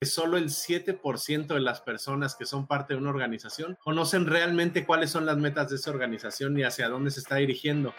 que 0.00 0.06
solo 0.06 0.38
el 0.38 0.48
7% 0.48 1.46
de 1.46 1.60
las 1.60 1.82
personas 1.82 2.34
que 2.34 2.46
son 2.46 2.66
parte 2.66 2.94
de 2.94 3.00
una 3.00 3.10
organización 3.10 3.76
conocen 3.84 4.24
realmente 4.24 4.86
cuáles 4.86 5.10
son 5.10 5.26
las 5.26 5.36
metas 5.36 5.68
de 5.68 5.76
esa 5.76 5.90
organización 5.90 6.58
y 6.58 6.62
hacia 6.62 6.88
dónde 6.88 7.10
se 7.10 7.20
está 7.20 7.36
dirigiendo. 7.36 7.92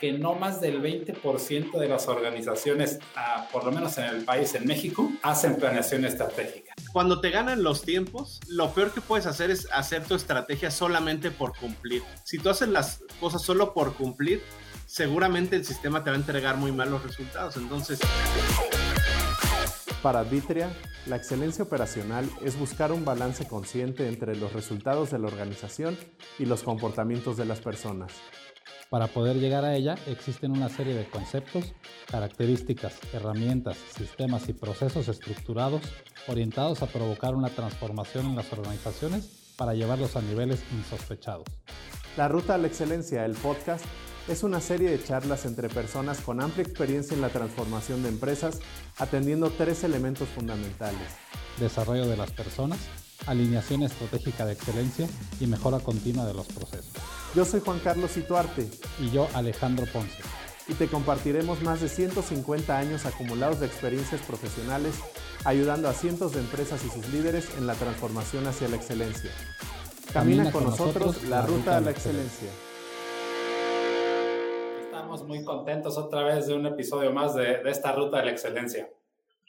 Que 0.00 0.12
no 0.12 0.34
más 0.34 0.60
del 0.60 0.82
20% 0.82 1.78
de 1.78 1.88
las 1.88 2.08
organizaciones, 2.08 2.98
ah, 3.14 3.48
por 3.52 3.64
lo 3.64 3.70
menos 3.70 3.96
en 3.98 4.06
el 4.06 4.24
país, 4.24 4.52
en 4.56 4.66
México, 4.66 5.08
hacen 5.22 5.54
planeación 5.54 6.04
estratégica. 6.04 6.74
Cuando 6.92 7.20
te 7.20 7.30
ganan 7.30 7.62
los 7.62 7.82
tiempos, 7.82 8.40
lo 8.48 8.74
peor 8.74 8.92
que 8.92 9.00
puedes 9.00 9.26
hacer 9.26 9.52
es 9.52 9.68
hacer 9.70 10.02
tu 10.02 10.16
estrategia 10.16 10.72
solamente 10.72 11.30
por 11.30 11.56
cumplir. 11.56 12.02
Si 12.24 12.38
tú 12.38 12.50
haces 12.50 12.68
las 12.68 13.04
cosas 13.20 13.42
solo 13.42 13.72
por 13.72 13.94
cumplir, 13.94 14.42
seguramente 14.86 15.54
el 15.54 15.64
sistema 15.64 16.02
te 16.02 16.10
va 16.10 16.16
a 16.16 16.18
entregar 16.18 16.56
muy 16.56 16.72
malos 16.72 17.04
resultados. 17.04 17.56
Entonces... 17.56 18.00
Para 20.04 20.20
Advitria, 20.20 20.70
la 21.06 21.16
excelencia 21.16 21.64
operacional 21.64 22.28
es 22.42 22.58
buscar 22.58 22.92
un 22.92 23.06
balance 23.06 23.46
consciente 23.46 24.06
entre 24.06 24.36
los 24.36 24.52
resultados 24.52 25.10
de 25.10 25.18
la 25.18 25.28
organización 25.28 25.96
y 26.38 26.44
los 26.44 26.62
comportamientos 26.62 27.38
de 27.38 27.46
las 27.46 27.60
personas. 27.60 28.12
Para 28.90 29.06
poder 29.06 29.36
llegar 29.36 29.64
a 29.64 29.74
ella 29.74 29.94
existen 30.06 30.52
una 30.52 30.68
serie 30.68 30.94
de 30.94 31.08
conceptos, 31.08 31.72
características, 32.10 32.98
herramientas, 33.14 33.78
sistemas 33.96 34.46
y 34.50 34.52
procesos 34.52 35.08
estructurados 35.08 35.80
orientados 36.28 36.82
a 36.82 36.86
provocar 36.86 37.34
una 37.34 37.48
transformación 37.48 38.26
en 38.26 38.36
las 38.36 38.52
organizaciones 38.52 39.54
para 39.56 39.72
llevarlos 39.72 40.16
a 40.16 40.20
niveles 40.20 40.62
insospechados. 40.72 41.46
La 42.18 42.28
Ruta 42.28 42.56
a 42.56 42.58
la 42.58 42.66
Excelencia, 42.66 43.24
el 43.24 43.32
podcast, 43.32 43.86
es 44.28 44.42
una 44.42 44.60
serie 44.60 44.90
de 44.90 45.02
charlas 45.02 45.44
entre 45.44 45.68
personas 45.68 46.20
con 46.20 46.40
amplia 46.40 46.62
experiencia 46.62 47.14
en 47.14 47.20
la 47.20 47.28
transformación 47.28 48.02
de 48.02 48.08
empresas, 48.08 48.60
atendiendo 48.98 49.50
tres 49.50 49.84
elementos 49.84 50.28
fundamentales. 50.28 51.08
Desarrollo 51.58 52.06
de 52.06 52.16
las 52.16 52.30
personas, 52.30 52.78
alineación 53.26 53.82
estratégica 53.82 54.46
de 54.46 54.54
excelencia 54.54 55.08
y 55.40 55.46
mejora 55.46 55.78
continua 55.78 56.24
de 56.24 56.34
los 56.34 56.46
procesos. 56.46 56.92
Yo 57.34 57.44
soy 57.44 57.60
Juan 57.60 57.80
Carlos 57.80 58.16
Ituarte. 58.16 58.68
Y 59.00 59.10
yo 59.10 59.28
Alejandro 59.34 59.86
Ponce. 59.92 60.22
Y 60.68 60.74
te 60.74 60.88
compartiremos 60.88 61.62
más 61.62 61.82
de 61.82 61.90
150 61.90 62.78
años 62.78 63.04
acumulados 63.04 63.60
de 63.60 63.66
experiencias 63.66 64.22
profesionales, 64.22 64.94
ayudando 65.44 65.88
a 65.88 65.92
cientos 65.92 66.32
de 66.32 66.40
empresas 66.40 66.82
y 66.84 66.88
sus 66.88 67.06
líderes 67.12 67.48
en 67.58 67.66
la 67.66 67.74
transformación 67.74 68.46
hacia 68.46 68.68
la 68.68 68.76
excelencia. 68.76 69.30
Camina, 70.14 70.50
con, 70.50 70.64
nosotros, 70.64 71.24
la 71.24 71.42
ruta 71.42 71.76
a 71.76 71.80
la 71.80 71.90
excelencia 71.90 72.48
muy 75.22 75.44
contentos 75.44 75.96
otra 75.96 76.22
vez 76.22 76.46
de 76.46 76.54
un 76.54 76.66
episodio 76.66 77.12
más 77.12 77.34
de, 77.34 77.60
esta 77.66 77.92
ruta 77.92 78.18
de 78.18 78.24
la 78.26 78.30
excelencia. 78.32 78.90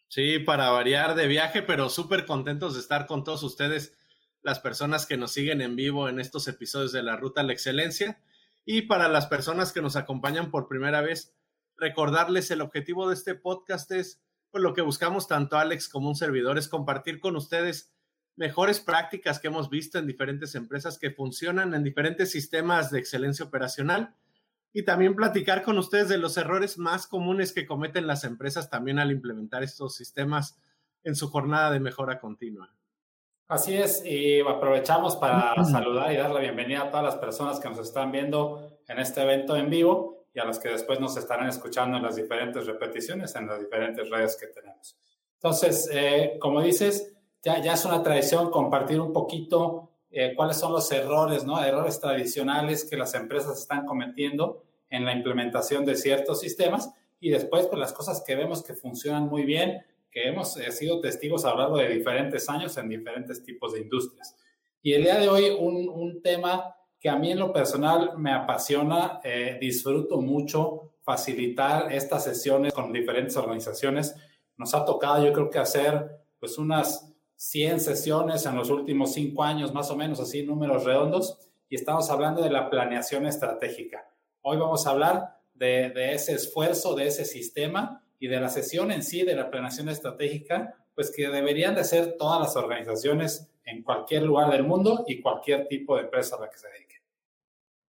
Sí, 0.07 0.39
para 0.39 0.69
variar 0.69 1.15
de 1.15 1.27
viaje, 1.27 1.61
pero 1.61 1.89
súper 1.89 2.25
contentos 2.25 2.75
de 2.75 2.79
estar 2.79 3.07
con 3.07 3.23
todos 3.23 3.43
ustedes, 3.43 3.97
las 4.41 4.59
personas 4.59 5.05
que 5.05 5.17
nos 5.17 5.31
siguen 5.31 5.61
en 5.61 5.75
vivo 5.75 6.07
en 6.07 6.19
estos 6.19 6.47
episodios 6.47 6.91
de 6.91 7.03
la 7.03 7.17
ruta 7.17 7.41
a 7.41 7.43
la 7.43 7.53
excelencia. 7.53 8.21
Y 8.65 8.83
para 8.83 9.07
las 9.07 9.27
personas 9.27 9.73
que 9.73 9.81
nos 9.81 9.95
acompañan 9.95 10.51
por 10.51 10.67
primera 10.67 11.01
vez, 11.01 11.35
recordarles 11.77 12.51
el 12.51 12.61
objetivo 12.61 13.07
de 13.07 13.15
este 13.15 13.35
podcast 13.35 13.91
es, 13.91 14.21
pues 14.51 14.63
lo 14.63 14.73
que 14.73 14.81
buscamos 14.81 15.27
tanto 15.27 15.57
Alex 15.57 15.89
como 15.89 16.09
un 16.09 16.15
servidor, 16.15 16.57
es 16.57 16.67
compartir 16.67 17.19
con 17.19 17.35
ustedes 17.35 17.91
mejores 18.35 18.79
prácticas 18.79 19.39
que 19.39 19.47
hemos 19.47 19.69
visto 19.69 19.97
en 19.97 20.07
diferentes 20.07 20.55
empresas 20.55 20.99
que 20.99 21.11
funcionan 21.11 21.73
en 21.73 21.83
diferentes 21.83 22.31
sistemas 22.31 22.91
de 22.91 22.99
excelencia 22.99 23.45
operacional 23.45 24.15
y 24.75 24.83
también 24.83 25.15
platicar 25.15 25.63
con 25.63 25.77
ustedes 25.77 26.09
de 26.09 26.17
los 26.17 26.35
errores 26.35 26.77
más 26.77 27.07
comunes 27.07 27.53
que 27.53 27.65
cometen 27.65 28.07
las 28.07 28.25
empresas 28.25 28.69
también 28.69 28.99
al 28.99 29.09
implementar 29.09 29.63
estos 29.63 29.95
sistemas 29.95 30.59
en 31.05 31.15
su 31.15 31.29
jornada 31.29 31.71
de 31.71 31.79
mejora 31.79 32.19
continua. 32.19 32.75
Así 33.47 33.73
es, 33.73 34.03
y 34.05 34.41
aprovechamos 34.41 35.15
para 35.15 35.63
saludar 35.63 36.11
y 36.11 36.17
dar 36.17 36.29
la 36.31 36.41
bienvenida 36.41 36.81
a 36.81 36.89
todas 36.89 37.05
las 37.05 37.15
personas 37.15 37.61
que 37.61 37.69
nos 37.69 37.79
están 37.79 38.11
viendo 38.11 38.81
en 38.89 38.99
este 38.99 39.21
evento 39.21 39.55
en 39.55 39.69
vivo 39.69 40.25
y 40.33 40.39
a 40.39 40.45
las 40.45 40.59
que 40.59 40.67
después 40.67 40.99
nos 40.99 41.15
estarán 41.15 41.47
escuchando 41.47 41.95
en 41.95 42.03
las 42.03 42.17
diferentes 42.17 42.65
repeticiones, 42.65 43.33
en 43.37 43.47
las 43.47 43.61
diferentes 43.61 44.09
redes 44.09 44.35
que 44.35 44.47
tenemos. 44.47 44.97
Entonces, 45.35 45.89
eh, 45.93 46.37
como 46.41 46.61
dices, 46.61 47.15
ya, 47.41 47.61
ya 47.61 47.75
es 47.75 47.85
una 47.85 48.03
tradición 48.03 48.51
compartir 48.51 48.99
un 48.99 49.13
poquito 49.13 49.91
eh, 50.11 50.33
cuáles 50.35 50.57
son 50.57 50.73
los 50.73 50.91
errores, 50.91 51.45
¿no? 51.45 51.63
Errores 51.63 52.01
tradicionales 52.01 52.83
que 52.83 52.97
las 52.97 53.13
empresas 53.13 53.57
están 53.57 53.85
cometiendo 53.85 54.65
en 54.89 55.05
la 55.05 55.13
implementación 55.13 55.85
de 55.85 55.95
ciertos 55.95 56.39
sistemas 56.39 56.93
y 57.19 57.29
después 57.29 57.67
pues 57.67 57.79
las 57.79 57.93
cosas 57.93 58.23
que 58.25 58.35
vemos 58.35 58.63
que 58.63 58.73
funcionan 58.73 59.27
muy 59.27 59.43
bien, 59.43 59.83
que 60.11 60.27
hemos 60.27 60.57
eh, 60.57 60.71
sido 60.71 61.01
testigos 61.01 61.45
a 61.45 61.55
de 61.55 61.89
diferentes 61.89 62.47
años 62.49 62.77
en 62.77 62.89
diferentes 62.89 63.43
tipos 63.43 63.73
de 63.73 63.81
industrias. 63.81 64.35
Y 64.81 64.93
el 64.93 65.03
día 65.03 65.19
de 65.19 65.27
hoy 65.27 65.49
un, 65.49 65.89
un 65.89 66.21
tema 66.21 66.75
que 66.99 67.09
a 67.09 67.17
mí 67.17 67.31
en 67.31 67.39
lo 67.39 67.53
personal 67.53 68.17
me 68.17 68.31
apasiona, 68.31 69.19
eh, 69.23 69.57
disfruto 69.59 70.21
mucho 70.21 70.93
facilitar 71.03 71.91
estas 71.93 72.23
sesiones 72.23 72.73
con 72.73 72.91
diferentes 72.91 73.37
organizaciones. 73.37 74.15
Nos 74.57 74.73
ha 74.73 74.85
tocado 74.85 75.23
yo 75.23 75.31
creo 75.31 75.49
que 75.49 75.59
hacer 75.59 76.25
pues 76.39 76.57
unas 76.57 77.13
100 77.35 77.79
sesiones 77.79 78.45
en 78.45 78.55
los 78.55 78.69
últimos 78.69 79.13
cinco 79.13 79.43
años, 79.43 79.73
más 79.73 79.91
o 79.91 79.95
menos 79.95 80.19
así, 80.19 80.43
números 80.43 80.83
redondos, 80.83 81.37
y 81.69 81.75
estamos 81.75 82.09
hablando 82.09 82.41
de 82.41 82.49
la 82.49 82.69
planeación 82.69 83.25
estratégica. 83.25 84.09
Hoy 84.47 84.57
vamos 84.57 84.85
a 84.85 84.91
hablar 84.91 85.39
de, 85.55 85.91
ese 86.13 86.33
esfuerzo, 86.33 86.93
de 86.93 87.07
ese 87.07 87.25
sistema 87.25 88.03
y 88.19 88.27
de 88.27 88.39
la 88.39 88.49
sesión 88.49 88.91
en 88.91 89.01
sí 89.01 89.23
de 89.23 89.35
la 89.35 89.49
planeación 89.49 89.89
estratégica, 89.89 90.75
pues 90.93 91.11
que 91.11 91.29
deberían 91.29 91.73
de 91.73 91.83
ser 91.83 92.15
todas 92.15 92.39
las 92.39 92.55
organizaciones 92.55 93.49
en 93.65 93.81
cualquier 93.81 94.21
lugar 94.21 94.51
del 94.51 94.61
mundo 94.61 95.03
y 95.07 95.19
cualquier 95.19 95.67
tipo 95.67 95.95
de 95.95 96.03
empresa 96.03 96.35
a 96.35 96.41
la 96.41 96.49
que 96.51 96.59
se 96.59 96.67
dedique. 96.69 96.95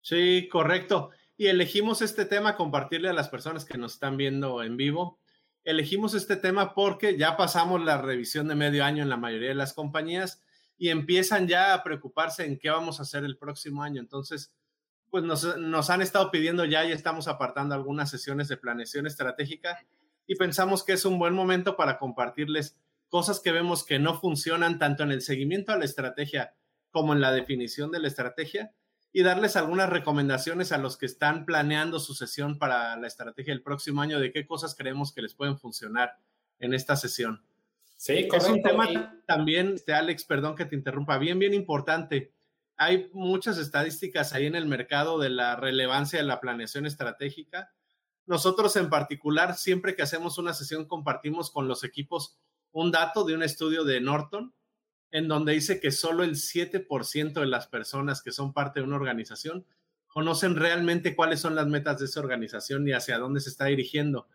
Sí, 0.03 0.47
correcto. 0.51 1.09
Y 1.39 1.47
elegimos 1.47 2.03
este 2.03 2.27
tema 2.27 2.55
compartirle 2.55 3.09
a 3.09 3.15
las 3.15 3.31
personas 3.31 3.65
que 3.65 3.79
nos 3.79 3.95
están 3.95 4.19
viendo 4.19 4.62
en 4.62 4.77
vivo 4.77 5.19
elegimos 5.65 6.15
este 6.15 6.37
tema 6.37 6.75
porque 6.75 7.17
ya 7.17 7.37
pasamos 7.37 7.83
la 7.83 7.97
revisión 7.97 8.49
de 8.49 8.55
medio 8.55 8.85
año 8.85 9.03
en 9.03 9.09
la 9.09 9.17
mayoría 9.17 9.51
de 9.51 9.55
las 9.55 9.73
compañías 9.73 10.43
y 10.77 10.89
empiezan 10.89 11.47
ya 11.47 11.75
a 11.75 11.83
preocuparse 11.83 12.45
en 12.45 12.59
qué 12.59 12.71
vamos 12.71 12.99
a 12.99 13.03
hacer 13.05 13.25
el 13.25 13.39
próximo 13.39 13.83
año. 13.83 14.01
Entonces, 14.01 14.53
pues 15.12 15.25
nos, 15.25 15.91
han 15.91 16.00
estado 16.00 16.31
pidiendo 16.31 16.65
ya 16.65 16.87
y 16.87 16.91
estamos 16.91 17.28
apartando 17.28 17.75
algunas 17.75 18.09
sesiones 18.09 18.49
de 18.49 18.56
planeación 18.56 19.06
estratégica 19.06 19.78
y 20.27 20.37
pensamos 20.37 20.84
que 20.84 20.95
es 20.95 21.05
un 21.05 21.19
buen 21.19 21.34
momento 21.34 21.77
para 21.77 21.99
compartirles 21.99 22.78
cosas 23.11 23.39
que 23.41 23.53
vemos 23.53 23.84
que 23.84 23.99
no 23.99 24.19
funcionan 24.19 24.78
tanto 24.78 25.03
en 25.03 25.11
el 25.12 25.21
seguimiento 25.21 25.71
a 25.71 25.77
la 25.77 25.84
estrategia 25.84 26.55
como 26.91 27.12
en 27.12 27.21
la 27.21 27.31
definición 27.31 27.91
de 27.91 28.00
la 28.00 28.09
estrategia 28.09 28.73
y 29.12 29.23
darles 29.23 29.56
algunas 29.56 29.91
recomendaciones 29.91 30.73
a 30.73 30.78
los 30.78 30.97
que 30.97 31.05
están 31.05 31.44
planeando 31.44 32.00
su 32.00 32.15
sesión 32.15 32.59
para 32.59 32.97
la 32.97 33.06
estrategia 33.06 33.53
del 33.53 33.62
próximo 33.62 34.00
año 34.00 34.19
de 34.19 34.33
qué 34.33 34.47
cosas 34.47 34.75
creemos 34.75 35.12
que 35.12 35.21
les 35.21 35.34
pueden 35.34 35.59
funcionar 35.59 36.17
en 36.59 36.73
esta 36.73 36.97
sesión. 36.97 37.44
Sí, 37.99 38.29
Es 38.33 38.49
un 38.49 38.62
tema 38.62 38.89
también, 39.27 39.75
este, 39.75 39.93
Alex, 39.93 40.25
perdón 40.25 40.56
que 40.56 40.65
te 40.65 40.75
interrumpa, 40.75 41.19
bien, 41.19 41.39
bien 41.39 41.53
importante. 41.53 42.33
Hay 42.77 43.10
muchas 43.12 43.59
estadísticas 43.59 44.33
ahí 44.33 44.47
en 44.47 44.55
el 44.55 44.66
mercado 44.66 45.19
de 45.19 45.31
la 45.31 45.56
relevancia 45.56 46.19
de 46.19 46.25
la 46.25 46.41
planeación 46.41 46.87
estratégica. 46.87 47.72
Nosotros 48.27 48.77
en 48.77 48.91
particular, 48.91 49.56
siempre 49.56 49.94
que 49.94 50.03
hacemos 50.03 50.38
una 50.38 50.55
sesión, 50.55 50.87
compartimos 50.87 51.50
con 51.50 51.69
los 51.69 51.84
equipos 51.84 52.38
un 52.72 52.91
dato 52.91 53.25
de 53.25 53.34
un 53.34 53.43
estudio 53.43 53.84
de 53.84 54.00
Norton 54.00 54.55
en 55.11 55.28
donde 55.28 55.53
dice 55.53 55.78
que 55.78 55.93
solo 55.93 56.25
el 56.25 56.37
7% 56.37 57.32
de 57.32 57.47
las 57.47 57.66
personas 57.69 58.22
que 58.22 58.32
son 58.32 58.53
parte 58.53 58.81
de 58.81 58.87
una 58.87 58.97
organización 58.97 59.66
conocen 60.09 60.56
realmente 60.56 61.15
cuáles 61.15 61.41
son 61.41 61.55
las 61.55 61.66
metas 61.66 61.99
de 61.99 62.06
esa 62.06 62.21
organización 62.21 62.87
y 62.88 62.93
hacia 62.93 63.19
dónde 63.19 63.41
se 63.41 63.50
está 63.50 63.66
dirigiendo. 63.66 64.27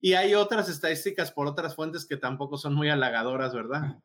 Y 0.00 0.14
hay 0.14 0.34
otras 0.34 0.68
estadísticas 0.68 1.32
por 1.32 1.46
otras 1.46 1.74
fuentes 1.74 2.04
que 2.04 2.16
tampoco 2.16 2.58
son 2.58 2.74
muy 2.74 2.90
halagadoras, 2.90 3.54
¿verdad? 3.54 3.98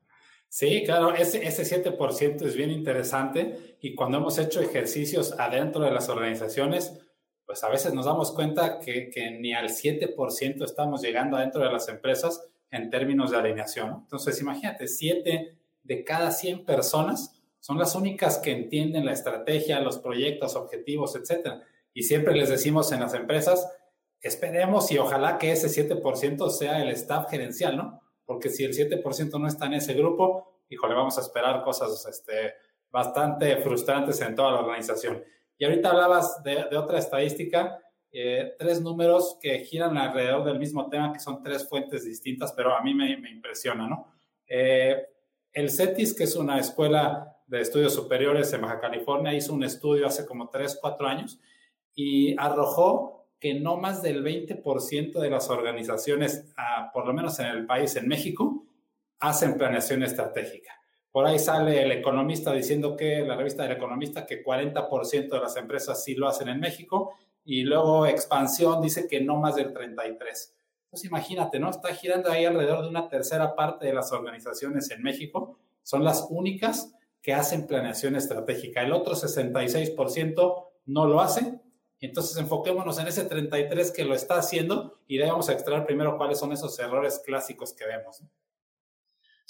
Sí, 0.50 0.84
claro, 0.84 1.14
ese, 1.14 1.46
ese 1.46 1.64
7% 1.64 2.41
es 2.41 2.56
bien 2.56 2.72
interesante 2.72 3.78
y 3.82 3.94
cuando 3.94 4.18
hemos 4.18 4.40
hecho 4.40 4.59
ejercicios 4.62 5.35
adentro 5.40 5.85
de 5.85 5.91
las 5.91 6.09
organizaciones, 6.09 7.00
pues 7.46 7.64
a 7.64 7.70
veces 7.70 7.94
nos 7.94 8.06
damos 8.06 8.32
cuenta 8.32 8.79
que, 8.79 9.09
que 9.09 9.32
ni 9.32 9.53
al 9.53 9.70
7% 9.70 10.64
estamos 10.66 11.02
llegando 11.02 11.38
adentro 11.38 11.64
de 11.64 11.72
las 11.72 11.88
empresas 11.88 12.47
en 12.72 12.90
términos 12.90 13.32
de 13.32 13.38
alineación. 13.38 14.00
Entonces, 14.02 14.41
imagínate, 14.41 14.88
7 14.88 15.58
de 15.84 16.03
cada 16.03 16.32
100 16.32 16.66
personas 16.66 17.41
son 17.59 17.78
las 17.78 17.96
únicas 17.96 18.38
que 18.40 18.52
entienden 18.52 19.06
la 19.06 19.14
estrategia, 19.14 19.79
los 19.82 20.00
proyectos, 20.00 20.56
objetivos, 20.56 21.16
etc. 21.16 21.62
Y 21.94 22.03
siempre 22.03 22.35
les 22.35 22.50
decimos 22.50 22.91
en 22.91 23.02
las 23.02 23.14
empresas, 23.14 23.68
esperemos 24.22 24.91
y 24.91 24.97
ojalá 24.97 25.38
que 25.38 25.52
ese 25.52 25.68
7% 25.68 26.50
sea 26.50 26.82
el 26.82 26.90
staff 26.90 27.29
gerencial, 27.29 27.78
¿no? 27.78 28.02
Porque 28.26 28.50
si 28.50 28.64
el 28.64 28.73
7% 28.73 29.40
no 29.40 29.47
está 29.47 29.66
en 29.66 29.73
ese 29.73 29.94
grupo, 29.94 30.48
híjole, 30.70 30.94
vamos 30.94 31.18
a 31.18 31.22
esperar 31.22 31.64
cosas 31.64 32.06
este, 32.06 32.54
bastante 32.90 33.58
frustrantes 33.58 34.22
en 34.22 34.36
toda 34.36 34.52
la 34.52 34.60
organización. 34.60 35.24
Y 35.58 35.66
ahorita 35.66 35.92
hablabas 35.92 36.42
de, 36.44 36.78
otra 36.78 37.00
estadística, 37.00 37.80
eh, 38.12 38.56
tres 38.58 38.82
números 38.82 39.38
que 39.42 39.60
giran 39.60 39.98
alrededor 39.98 40.46
del 40.46 40.60
mismo 40.60 40.90
tema, 40.90 41.12
que 41.12 41.20
son 41.20 41.44
tres 41.44 41.68
fuentes 41.68 42.06
distintas, 42.06 42.54
pero 42.54 42.76
a 42.76 42.82
mí 42.82 42.94
me, 42.94 43.18
me 43.18 43.30
impresiona, 43.30 43.88
¿no? 43.88 44.14
Eh, 44.48 45.06
el 45.54 45.70
CETIS, 45.70 46.16
que 46.16 46.24
es 46.24 46.36
una 46.36 46.60
escuela 46.60 47.38
de 47.48 47.62
estudios 47.62 47.94
superiores 47.94 48.54
en 48.54 48.62
Baja 48.62 48.80
California, 48.80 49.34
hizo 49.34 49.54
un 49.54 49.64
estudio 49.64 50.08
hace 50.08 50.26
como 50.26 50.50
3, 50.50 50.78
4 50.80 51.08
años 51.08 51.40
y 51.96 52.36
arrojó 52.40 53.28
que 53.40 53.56
no 53.56 53.78
más 53.78 54.02
del 54.02 54.24
20% 54.24 55.20
de 55.20 55.30
las 55.30 55.50
organizaciones, 55.50 56.54
ah, 56.58 56.92
por 56.94 57.08
lo 57.08 57.14
menos 57.14 57.40
en 57.40 57.48
el 57.48 57.66
país, 57.66 57.96
en 57.96 58.08
México, 58.08 58.59
hacen 59.20 59.58
planeación 59.58 60.04
estratégica. 60.04 60.80
Por 61.12 61.26
ahí 61.26 61.40
sale 61.40 61.82
el 61.82 61.92
economista 61.92 62.54
diciendo 62.54 62.96
que, 62.96 63.22
la 63.22 63.36
revista 63.36 63.64
del 63.64 63.74
economista, 63.74 64.26
que 64.26 64.44
40% 64.44 65.30
de 65.30 65.40
las 65.40 65.58
empresas 65.58 66.04
sí 66.04 66.16
lo 66.16 66.28
hacen 66.28 66.50
en 66.50 66.60
México 66.60 67.16
y 67.44 67.64
luego 67.64 68.06
Expansión 68.06 68.82
dice 68.82 69.08
que 69.08 69.22
no 69.22 69.38
más 69.38 69.56
del 69.56 69.74
33%. 69.74 70.54
Entonces 70.90 71.10
imagínate, 71.10 71.60
¿no? 71.60 71.70
Está 71.70 71.94
girando 71.94 72.32
ahí 72.32 72.46
alrededor 72.46 72.84
de 72.84 72.90
una 72.90 73.10
tercera 73.10 73.56
parte 73.56 73.86
de 73.86 73.94
las 73.94 74.12
organizaciones 74.12 74.90
en 74.92 75.04
México. 75.04 75.60
Son 75.84 76.04
las 76.04 76.28
únicas 76.30 76.94
que 77.22 77.34
hacen 77.34 77.68
planeación 77.68 78.16
estratégica. 78.16 78.82
El 78.82 78.94
otro 78.94 79.16
66% 79.16 80.66
no 80.86 81.06
lo 81.06 81.22
hace. 81.22 81.60
Entonces 82.00 82.38
enfoquémonos 82.38 82.98
en 83.00 83.08
ese 83.08 83.26
33 83.26 83.92
que 83.92 84.06
lo 84.06 84.16
está 84.16 84.36
haciendo 84.36 85.00
y 85.08 85.18
debemos 85.18 85.50
extraer 85.50 85.86
primero 85.86 86.18
cuáles 86.18 86.40
son 86.40 86.54
esos 86.54 86.78
errores 86.80 87.22
clásicos 87.26 87.74
que 87.74 87.86
vemos. 87.86 88.24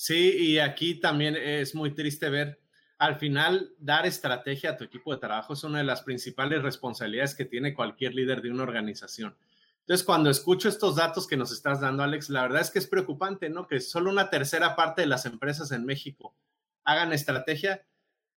Sí, 0.01 0.33
y 0.37 0.59
aquí 0.59 0.95
también 0.95 1.35
es 1.35 1.75
muy 1.75 1.93
triste 1.93 2.29
ver, 2.29 2.61
al 2.99 3.17
final, 3.17 3.73
dar 3.79 4.05
estrategia 4.05 4.69
a 4.69 4.77
tu 4.77 4.85
equipo 4.85 5.11
de 5.11 5.19
trabajo 5.19 5.51
es 5.51 5.63
una 5.65 5.79
de 5.79 5.83
las 5.83 6.03
principales 6.03 6.63
responsabilidades 6.63 7.35
que 7.35 7.43
tiene 7.43 7.73
cualquier 7.73 8.15
líder 8.15 8.41
de 8.41 8.49
una 8.49 8.63
organización. 8.63 9.35
Entonces, 9.81 10.05
cuando 10.05 10.29
escucho 10.29 10.69
estos 10.69 10.95
datos 10.95 11.27
que 11.27 11.35
nos 11.35 11.51
estás 11.51 11.81
dando, 11.81 12.01
Alex, 12.01 12.29
la 12.29 12.43
verdad 12.43 12.61
es 12.61 12.71
que 12.71 12.79
es 12.79 12.87
preocupante, 12.87 13.49
¿no? 13.49 13.67
Que 13.67 13.81
solo 13.81 14.09
una 14.09 14.29
tercera 14.29 14.77
parte 14.77 15.01
de 15.01 15.07
las 15.07 15.25
empresas 15.25 15.69
en 15.73 15.85
México 15.85 16.33
hagan 16.85 17.11
estrategia, 17.11 17.85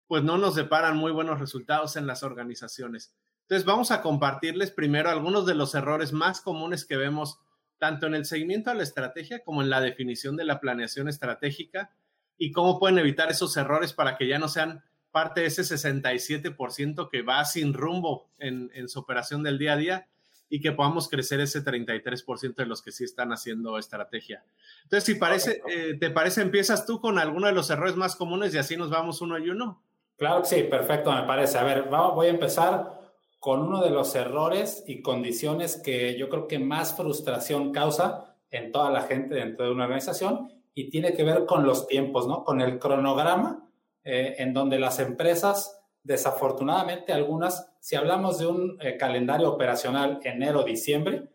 pues 0.09 0.25
no 0.25 0.39
nos 0.39 0.57
deparan 0.57 0.97
muy 0.97 1.13
buenos 1.13 1.39
resultados 1.39 1.95
en 1.95 2.09
las 2.09 2.25
organizaciones. 2.25 3.15
Entonces, 3.43 3.65
vamos 3.65 3.93
a 3.93 4.03
compartirles 4.03 4.73
primero 4.73 5.11
algunos 5.11 5.47
de 5.47 5.55
los 5.55 5.77
errores 5.77 6.13
más 6.13 6.41
comunes 6.41 6.85
que 6.85 6.97
vemos 6.97 7.39
tanto 7.83 8.07
en 8.07 8.15
el 8.15 8.27
seguimiento 8.27 8.71
a 8.71 8.75
la 8.75 8.85
estrategia 8.85 9.43
como 9.43 9.61
en 9.61 9.69
la 9.69 9.81
definición 9.81 10.37
de 10.37 10.45
la 10.45 10.61
planeación 10.61 11.09
estratégica 11.09 11.91
y 12.39 12.53
cómo 12.53 12.79
pueden 12.79 12.97
evitar 12.97 13.29
esos 13.29 13.57
errores 13.57 13.93
para 13.93 14.17
que 14.17 14.29
ya 14.29 14.39
no 14.39 14.47
sean 14.47 14.85
parte 15.11 15.41
de 15.41 15.49
ese 15.49 15.63
67% 15.63 17.09
que 17.11 17.23
va 17.23 17.45
sin 17.45 17.75
rumbo 17.75 18.31
en, 18.39 18.71
en 18.75 18.89
su 18.89 19.01
operación 19.01 19.43
del 19.43 19.59
día 19.59 19.73
a 19.73 19.77
día 19.77 20.07
y 20.49 20.61
que 20.61 20.71
podamos 20.71 21.09
crecer 21.09 21.41
ese 21.41 21.65
33% 21.65 22.55
de 22.55 22.67
los 22.67 22.83
que 22.83 22.93
sí 22.93 23.03
están 23.03 23.33
haciendo 23.33 23.77
estrategia. 23.77 24.45
Entonces, 24.85 25.03
si 25.03 25.17
parece, 25.17 25.61
eh, 25.69 25.97
te 25.99 26.11
parece, 26.11 26.43
empiezas 26.43 26.87
tú 26.87 27.01
con 27.01 27.19
alguno 27.19 27.49
de 27.49 27.53
los 27.53 27.69
errores 27.69 27.97
más 27.97 28.15
comunes 28.15 28.55
y 28.55 28.59
así 28.59 28.77
nos 28.77 28.91
vamos 28.91 29.21
uno 29.23 29.39
y 29.39 29.51
uno. 29.51 29.83
Claro 30.17 30.43
que 30.43 30.49
sí, 30.49 30.63
perfecto, 30.63 31.13
me 31.13 31.25
parece. 31.25 31.59
A 31.59 31.65
ver, 31.65 31.89
vamos, 31.91 32.15
voy 32.15 32.29
a 32.29 32.31
empezar 32.31 33.02
con 33.43 33.61
uno 33.61 33.83
de 33.83 33.91
los 33.91 34.15
errores 34.15 34.85
y 34.87 35.03
condiciones 35.03 35.83
que 35.83 36.17
yo 36.17 36.29
creo 36.29 36.47
que 36.47 36.61
más 36.61 36.95
frustración 36.95 37.73
causa 37.73 38.37
en 38.51 38.71
toda 38.71 38.89
la 38.91 39.03
gente 39.03 39.35
dentro 39.35 39.67
de 39.67 39.73
una 39.73 39.85
organización 39.85 40.53
y 40.75 40.91
tiene 40.91 41.13
que 41.13 41.25
ver 41.25 41.45
con 41.45 41.67
los 41.67 41.89
tiempos, 41.89 42.29
¿no? 42.29 42.45
Con 42.45 42.61
el 42.61 42.79
cronograma 42.79 43.69
eh, 44.05 44.37
en 44.39 44.55
donde 44.55 44.79
las 44.79 45.01
empresas 45.01 45.83
Desafortunadamente, 46.05 47.13
algunas, 47.13 47.73
si 47.79 47.95
hablamos 47.95 48.39
de 48.39 48.47
un 48.47 48.77
eh, 48.81 48.97
calendario 48.97 49.49
operacional 49.49 50.19
enero-diciembre, 50.25 51.29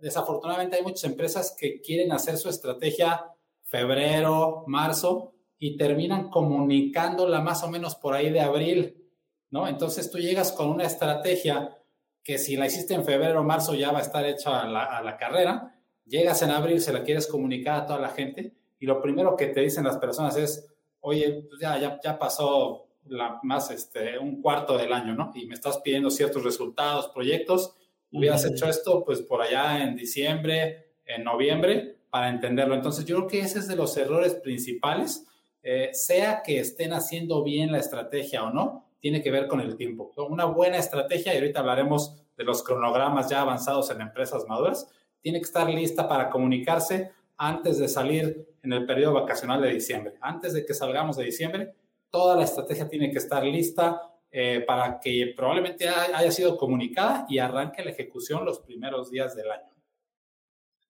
desafortunadamente 0.00 0.76
hay 0.76 0.82
muchas 0.82 1.04
empresas 1.04 1.54
que 1.58 1.82
quieren 1.82 2.12
hacer 2.12 2.38
su 2.38 2.48
estrategia 2.48 3.26
febrero, 3.62 4.64
marzo 4.68 5.34
y 5.58 5.76
terminan 5.76 6.30
comunicándola 6.30 7.40
más 7.40 7.62
o 7.62 7.68
menos 7.68 7.94
por 7.94 8.14
ahí 8.14 8.30
de 8.30 8.40
abril, 8.40 9.05
¿no? 9.50 9.68
Entonces 9.68 10.10
tú 10.10 10.18
llegas 10.18 10.52
con 10.52 10.68
una 10.68 10.84
estrategia 10.84 11.76
que 12.22 12.38
si 12.38 12.56
la 12.56 12.66
hiciste 12.66 12.94
en 12.94 13.04
febrero 13.04 13.40
o 13.40 13.44
marzo 13.44 13.74
ya 13.74 13.92
va 13.92 13.98
a 13.98 14.02
estar 14.02 14.24
hecha 14.26 14.62
a 14.62 14.66
la, 14.66 14.84
a 14.84 15.02
la 15.02 15.16
carrera, 15.16 15.78
llegas 16.04 16.42
en 16.42 16.50
abril, 16.50 16.80
se 16.80 16.92
la 16.92 17.02
quieres 17.02 17.26
comunicar 17.26 17.82
a 17.82 17.86
toda 17.86 18.00
la 18.00 18.08
gente 18.08 18.54
y 18.78 18.86
lo 18.86 19.00
primero 19.00 19.36
que 19.36 19.46
te 19.46 19.60
dicen 19.60 19.84
las 19.84 19.98
personas 19.98 20.36
es, 20.36 20.66
oye, 21.00 21.44
pues 21.48 21.60
ya, 21.60 21.78
ya, 21.78 21.98
ya 22.02 22.18
pasó 22.18 22.88
la, 23.06 23.38
más 23.42 23.70
este, 23.70 24.18
un 24.18 24.42
cuarto 24.42 24.76
del 24.76 24.92
año, 24.92 25.14
¿no? 25.14 25.30
Y 25.34 25.46
me 25.46 25.54
estás 25.54 25.78
pidiendo 25.78 26.10
ciertos 26.10 26.42
resultados, 26.42 27.08
proyectos, 27.08 27.74
hubieras 28.12 28.44
hecho 28.44 28.68
esto 28.68 29.04
pues 29.04 29.22
por 29.22 29.42
allá 29.42 29.82
en 29.82 29.96
diciembre, 29.96 30.94
en 31.04 31.24
noviembre, 31.24 31.98
para 32.10 32.28
entenderlo. 32.28 32.74
Entonces 32.74 33.04
yo 33.04 33.16
creo 33.16 33.28
que 33.28 33.40
ese 33.40 33.58
es 33.58 33.68
de 33.68 33.76
los 33.76 33.96
errores 33.96 34.34
principales, 34.34 35.26
eh, 35.62 35.90
sea 35.92 36.42
que 36.42 36.60
estén 36.60 36.92
haciendo 36.92 37.42
bien 37.42 37.72
la 37.72 37.78
estrategia 37.78 38.44
o 38.44 38.50
no, 38.50 38.85
tiene 39.00 39.22
que 39.22 39.30
ver 39.30 39.46
con 39.46 39.60
el 39.60 39.76
tiempo. 39.76 40.12
Una 40.28 40.44
buena 40.44 40.78
estrategia, 40.78 41.34
y 41.34 41.38
ahorita 41.38 41.60
hablaremos 41.60 42.22
de 42.36 42.44
los 42.44 42.62
cronogramas 42.62 43.28
ya 43.30 43.40
avanzados 43.40 43.90
en 43.90 44.00
empresas 44.00 44.44
maduras, 44.48 44.90
tiene 45.20 45.38
que 45.38 45.46
estar 45.46 45.68
lista 45.68 46.08
para 46.08 46.30
comunicarse 46.30 47.12
antes 47.36 47.78
de 47.78 47.88
salir 47.88 48.46
en 48.62 48.72
el 48.72 48.86
periodo 48.86 49.14
vacacional 49.14 49.60
de 49.62 49.72
diciembre. 49.72 50.14
Antes 50.20 50.52
de 50.52 50.64
que 50.64 50.74
salgamos 50.74 51.16
de 51.16 51.24
diciembre, 51.24 51.74
toda 52.10 52.36
la 52.36 52.44
estrategia 52.44 52.88
tiene 52.88 53.10
que 53.10 53.18
estar 53.18 53.44
lista 53.44 54.00
eh, 54.30 54.64
para 54.66 55.00
que 55.00 55.32
probablemente 55.36 55.88
haya 55.88 56.30
sido 56.30 56.56
comunicada 56.56 57.26
y 57.28 57.38
arranque 57.38 57.84
la 57.84 57.90
ejecución 57.90 58.44
los 58.44 58.60
primeros 58.60 59.10
días 59.10 59.34
del 59.36 59.50
año. 59.50 59.70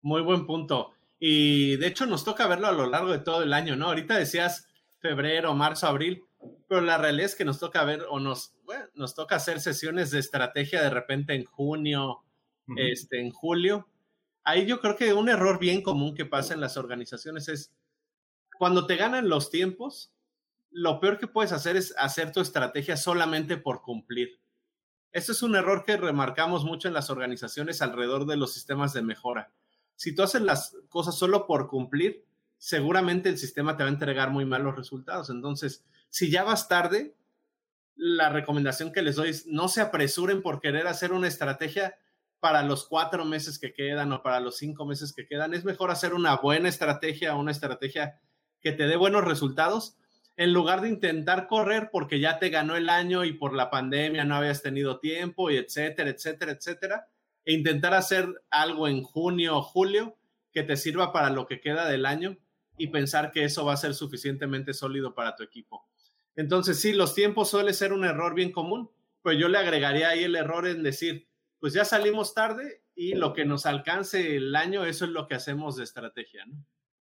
Muy 0.03 0.23
buen 0.23 0.47
punto. 0.47 0.93
Y 1.19 1.77
de 1.77 1.87
hecho 1.87 2.07
nos 2.07 2.25
toca 2.25 2.47
verlo 2.47 2.67
a 2.67 2.73
lo 2.73 2.87
largo 2.87 3.13
de 3.13 3.21
todo 3.21 3.43
el 3.43 3.53
año, 3.53 3.77
¿no? 3.77 3.87
Ahorita 3.87 4.17
decías 4.17 4.67
febrero, 4.99 5.55
marzo, 5.55 5.87
abril, 5.87 6.25
pero 6.73 6.87
la 6.87 6.97
realidad 6.97 7.27
es 7.27 7.35
que 7.35 7.45
nos 7.45 7.59
toca 7.59 7.85
ver 7.85 8.07
o 8.09 8.19
nos, 8.19 8.55
nos 8.95 9.15
toca 9.15 9.37
hacer 9.37 9.61
sesiones 9.61 10.11
de 10.11 10.21
estrategia 10.21 10.81
de 10.83 10.89
repente 10.89 11.35
en 11.35 11.45
junio, 11.45 12.25
este, 12.79 13.21
en 13.21 13.31
julio. 13.31 13.91
Ahí 14.43 14.65
yo 14.65 14.81
creo 14.81 14.97
que 14.97 15.13
un 15.13 15.29
error 15.29 15.59
bien 15.59 15.83
común 15.83 16.15
que 16.15 16.25
pasa 16.25 16.55
en 16.55 16.63
las 16.63 16.79
organizaciones 16.79 17.49
es 17.49 17.75
cuando 18.57 18.87
te 18.87 18.97
ganan 18.97 19.29
los 19.29 19.51
tiempos, 19.51 20.15
lo 20.71 20.99
peor 20.99 21.19
que 21.19 21.27
puedes 21.27 21.53
hacer 21.53 21.77
es 21.77 21.95
hacer 21.99 22.33
tu 22.33 22.41
estrategia 22.41 22.97
solamente 22.97 23.59
por 23.59 23.83
cumplir. 23.83 24.41
Esto 25.13 25.33
es 25.33 25.43
un 25.43 25.57
error 25.57 25.85
que 25.85 25.99
remarcamos 25.99 26.65
mucho 26.65 26.89
en 26.89 26.95
las 26.95 27.11
organizaciones 27.11 27.83
alrededor 27.83 28.25
de 28.25 28.39
los 28.39 28.55
sistemas 28.55 28.95
de 28.95 29.03
mejora. 29.03 29.53
Si 29.95 30.15
tú 30.15 30.23
haces 30.23 30.41
las 30.41 30.75
cosas 30.89 31.19
solo 31.19 31.47
por 31.47 31.69
cumplir, 31.69 32.25
seguramente 32.57 33.29
el 33.29 33.37
sistema 33.37 33.77
te 33.77 33.83
va 33.83 33.91
a 33.91 33.93
entregar 33.93 34.31
muy 34.31 34.47
malos 34.47 34.75
resultados. 34.75 35.29
Entonces, 35.29 35.85
si 36.12 36.31
ya 36.31 36.44
vas 36.44 36.69
tarde, 36.69 37.17
la 37.96 38.29
recomendación 38.29 38.93
que 38.93 39.01
les 39.01 39.17
doy 39.17 39.31
es 39.31 39.46
no 39.46 39.69
se 39.69 39.81
apresuren 39.81 40.43
por 40.43 40.60
querer 40.60 40.87
hacer 40.87 41.10
una 41.10 41.27
estrategia 41.27 41.96
para 42.39 42.63
los 42.63 42.87
cuatro 42.87 43.25
meses 43.25 43.58
que 43.58 43.72
quedan 43.72 44.13
o 44.13 44.22
para 44.22 44.39
los 44.39 44.58
cinco 44.58 44.84
meses 44.84 45.15
que 45.15 45.27
quedan. 45.27 45.55
Es 45.55 45.65
mejor 45.65 45.91
hacer 45.91 46.13
una 46.13 46.37
buena 46.37 46.69
estrategia, 46.69 47.34
una 47.34 47.51
estrategia 47.51 48.20
que 48.60 48.72
te 48.72 48.87
dé 48.87 48.96
buenos 48.96 49.25
resultados 49.25 49.96
en 50.37 50.53
lugar 50.53 50.82
de 50.82 50.91
intentar 50.91 51.46
correr 51.46 51.89
porque 51.91 52.20
ya 52.20 52.39
te 52.39 52.51
ganó 52.51 52.77
el 52.77 52.91
año 52.91 53.25
y 53.25 53.32
por 53.32 53.55
la 53.55 53.70
pandemia 53.70 54.27
no 54.27 54.37
habías 54.37 54.60
tenido 54.60 55.01
tiempo 55.01 55.51
y 55.51 55.56
etcétera, 55.56 56.10
etcétera, 56.10 56.53
etcétera, 56.53 57.08
e 57.46 57.55
intentar 57.55 57.94
hacer 57.94 58.29
algo 58.51 58.87
en 58.87 59.03
junio 59.03 59.56
o 59.56 59.63
julio 59.63 60.19
que 60.53 60.63
te 60.63 60.77
sirva 60.77 61.10
para 61.10 61.31
lo 61.31 61.46
que 61.46 61.60
queda 61.60 61.89
del 61.89 62.05
año 62.05 62.37
y 62.77 62.89
pensar 62.89 63.32
que 63.32 63.44
eso 63.44 63.65
va 63.65 63.72
a 63.72 63.79
ser 63.79 63.94
suficientemente 63.94 64.75
sólido 64.75 65.15
para 65.15 65.37
tu 65.37 65.43
equipo. 65.43 65.87
Entonces, 66.36 66.81
sí, 66.81 66.93
los 66.93 67.15
tiempos 67.15 67.51
suele 67.51 67.72
ser 67.72 67.93
un 67.93 68.05
error 68.05 68.34
bien 68.34 68.53
común, 68.53 68.91
pero 69.22 69.39
yo 69.39 69.48
le 69.48 69.58
agregaría 69.58 70.08
ahí 70.08 70.24
el 70.24 70.36
error 70.36 70.67
en 70.67 70.82
decir, 70.82 71.29
pues 71.58 71.72
ya 71.72 71.84
salimos 71.84 72.34
tarde 72.34 72.82
y 72.94 73.15
lo 73.15 73.32
que 73.32 73.44
nos 73.44 73.67
alcance 73.67 74.36
el 74.36 74.55
año, 74.56 74.84
eso 74.84 75.05
es 75.05 75.10
lo 75.10 75.27
que 75.27 75.34
hacemos 75.34 75.77
de 75.77 75.84
estrategia, 75.84 76.44
¿no? 76.46 76.65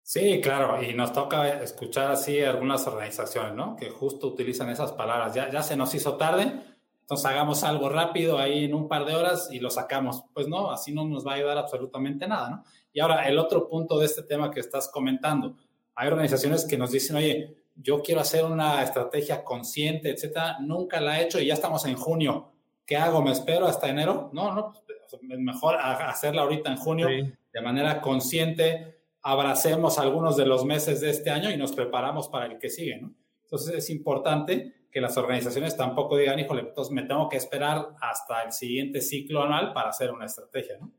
Sí, 0.02 0.40
claro, 0.40 0.80
y 0.80 0.94
nos 0.94 1.12
toca 1.12 1.60
escuchar 1.62 2.12
así 2.12 2.40
algunas 2.40 2.86
organizaciones, 2.86 3.54
¿no? 3.54 3.74
Que 3.74 3.90
justo 3.90 4.28
utilizan 4.28 4.68
esas 4.68 4.92
palabras. 4.92 5.34
Ya, 5.34 5.50
ya 5.50 5.64
se 5.64 5.76
nos 5.76 5.92
hizo 5.96 6.16
tarde, 6.16 6.62
entonces 7.00 7.26
hagamos 7.26 7.64
algo 7.64 7.88
rápido 7.88 8.38
ahí 8.38 8.64
en 8.64 8.74
un 8.74 8.88
par 8.88 9.04
de 9.04 9.14
horas 9.14 9.48
y 9.50 9.58
lo 9.58 9.70
sacamos. 9.70 10.24
Pues 10.32 10.46
no, 10.46 10.70
así 10.70 10.92
no 10.92 11.04
nos 11.04 11.26
va 11.26 11.32
a 11.32 11.34
ayudar 11.36 11.58
absolutamente 11.58 12.28
nada, 12.28 12.50
¿no? 12.50 12.64
Y 12.92 13.00
ahora, 13.00 13.28
el 13.28 13.38
otro 13.38 13.68
punto 13.68 13.98
de 13.98 14.06
este 14.06 14.22
tema 14.22 14.50
que 14.50 14.60
estás 14.60 14.88
comentando. 14.92 15.56
Hay 15.94 16.08
organizaciones 16.08 16.64
que 16.64 16.78
nos 16.78 16.92
dicen, 16.92 17.16
oye, 17.16 17.56
yo 17.76 18.02
quiero 18.02 18.20
hacer 18.20 18.44
una 18.44 18.82
estrategia 18.82 19.44
consciente, 19.44 20.10
etcétera, 20.10 20.58
nunca 20.60 21.00
la 21.00 21.20
he 21.20 21.24
hecho 21.24 21.40
y 21.40 21.46
ya 21.46 21.54
estamos 21.54 21.84
en 21.86 21.96
junio. 21.96 22.52
¿Qué 22.84 22.96
hago? 22.96 23.22
¿Me 23.22 23.32
espero 23.32 23.66
hasta 23.66 23.88
enero? 23.88 24.30
No, 24.32 24.54
no, 24.54 24.72
pues, 24.72 25.20
mejor 25.38 25.76
hacerla 25.76 26.42
ahorita 26.42 26.70
en 26.70 26.76
junio 26.76 27.08
de 27.08 27.60
manera 27.62 28.00
consciente 28.00 28.96
abracemos 29.22 29.98
algunos 29.98 30.36
de 30.36 30.46
los 30.46 30.64
meses 30.64 31.00
de 31.00 31.10
este 31.10 31.30
año 31.30 31.50
y 31.50 31.56
nos 31.56 31.72
preparamos 31.72 32.28
para 32.28 32.46
el 32.46 32.58
que 32.58 32.68
sigue, 32.68 33.00
¿no? 33.00 33.12
Entonces 33.42 33.74
es 33.74 33.90
importante 33.90 34.86
que 34.90 35.00
las 35.00 35.16
organizaciones 35.16 35.76
tampoco 35.76 36.16
digan, 36.16 36.38
híjole, 36.38 36.62
entonces 36.62 36.92
me 36.92 37.02
tengo 37.02 37.28
que 37.28 37.36
esperar 37.36 37.88
hasta 38.00 38.42
el 38.42 38.52
siguiente 38.52 39.00
ciclo 39.00 39.42
anual 39.42 39.72
para 39.72 39.88
hacer 39.88 40.10
una 40.10 40.26
estrategia, 40.26 40.78
¿no? 40.78 40.92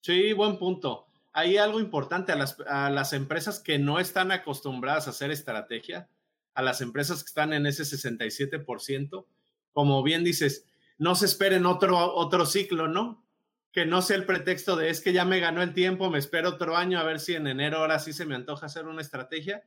Sí, 0.00 0.32
buen 0.32 0.58
punto. 0.58 1.06
Hay 1.32 1.56
algo 1.56 1.80
importante 1.80 2.32
a 2.32 2.36
las, 2.36 2.58
a 2.68 2.90
las 2.90 3.12
empresas 3.12 3.60
que 3.60 3.78
no 3.78 3.98
están 3.98 4.32
acostumbradas 4.32 5.06
a 5.06 5.10
hacer 5.10 5.30
estrategia, 5.30 6.08
a 6.54 6.62
las 6.62 6.80
empresas 6.80 7.22
que 7.22 7.28
están 7.28 7.52
en 7.52 7.66
ese 7.66 7.84
67%, 7.84 9.26
como 9.72 10.02
bien 10.02 10.24
dices, 10.24 10.66
no 10.98 11.14
se 11.14 11.26
esperen 11.26 11.66
otro, 11.66 12.14
otro 12.14 12.46
ciclo, 12.46 12.88
¿no? 12.88 13.24
Que 13.72 13.86
no 13.86 14.02
sea 14.02 14.16
el 14.16 14.26
pretexto 14.26 14.76
de 14.76 14.90
es 14.90 15.00
que 15.00 15.14
ya 15.14 15.24
me 15.24 15.40
ganó 15.40 15.62
el 15.62 15.72
tiempo, 15.72 16.10
me 16.10 16.18
espero 16.18 16.50
otro 16.50 16.76
año 16.76 16.98
a 16.98 17.04
ver 17.04 17.20
si 17.20 17.34
en 17.34 17.46
enero 17.46 17.78
ahora 17.78 17.98
sí 17.98 18.12
se 18.12 18.26
me 18.26 18.34
antoja 18.34 18.66
hacer 18.66 18.86
una 18.86 19.00
estrategia. 19.00 19.64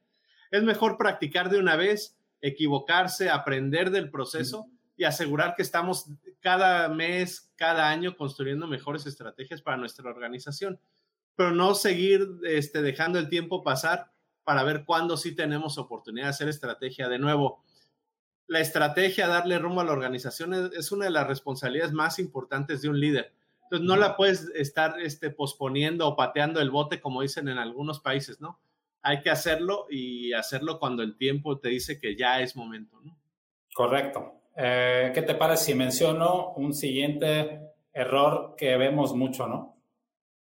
Es 0.51 0.63
mejor 0.63 0.97
practicar 0.97 1.49
de 1.49 1.57
una 1.57 1.75
vez, 1.75 2.15
equivocarse, 2.41 3.31
aprender 3.31 3.89
del 3.89 4.11
proceso 4.11 4.67
y 4.95 5.05
asegurar 5.05 5.55
que 5.55 5.63
estamos 5.63 6.05
cada 6.39 6.87
mes, 6.89 7.51
cada 7.55 7.89
año 7.89 8.15
construyendo 8.15 8.67
mejores 8.67 9.07
estrategias 9.07 9.61
para 9.61 9.77
nuestra 9.77 10.09
organización, 10.09 10.79
pero 11.35 11.51
no 11.51 11.75
seguir 11.75 12.27
este, 12.43 12.81
dejando 12.81 13.19
el 13.19 13.29
tiempo 13.29 13.63
pasar 13.63 14.11
para 14.43 14.63
ver 14.63 14.85
cuándo 14.85 15.17
sí 15.17 15.35
tenemos 15.35 15.77
oportunidad 15.77 16.27
de 16.27 16.29
hacer 16.29 16.47
estrategia. 16.49 17.09
De 17.09 17.19
nuevo, 17.19 17.63
la 18.47 18.59
estrategia, 18.59 19.27
darle 19.27 19.59
rumbo 19.59 19.81
a 19.81 19.85
la 19.85 19.91
organización 19.91 20.71
es, 20.73 20.91
una 20.91 21.05
de 21.05 21.11
las 21.11 21.27
responsabilidades 21.27 21.93
más 21.93 22.19
importantes 22.19 22.81
de 22.81 22.89
un 22.89 22.99
líder. 22.99 23.33
Entonces, 23.63 23.87
no 23.87 23.95
la 23.95 24.15
puedes 24.15 24.51
estar 24.53 24.99
este, 24.99 25.31
posponiendo 25.31 26.07
o 26.07 26.15
pateando 26.15 26.61
el 26.61 26.69
bote, 26.69 27.01
como 27.01 27.23
dicen 27.23 27.47
en 27.47 27.57
algunos 27.57 27.99
países, 27.99 28.39
¿no? 28.39 28.59
Hay 29.01 29.21
que 29.21 29.31
hacerlo 29.31 29.87
y 29.89 30.33
hacerlo 30.33 30.79
cuando 30.79 31.01
el 31.01 31.17
tiempo 31.17 31.57
te 31.57 31.69
dice 31.69 31.99
que 31.99 32.15
ya 32.15 32.41
es 32.41 32.55
momento, 32.55 32.99
¿no? 33.03 33.17
Correcto. 33.73 34.41
Eh, 34.55 35.11
¿Qué 35.13 35.21
te 35.23 35.35
parece 35.35 35.65
si 35.65 35.75
menciono 35.75 36.53
un 36.53 36.73
siguiente 36.73 37.61
error 37.93 38.55
que 38.55 38.77
vemos 38.77 39.15
mucho, 39.15 39.47
¿no? 39.47 39.74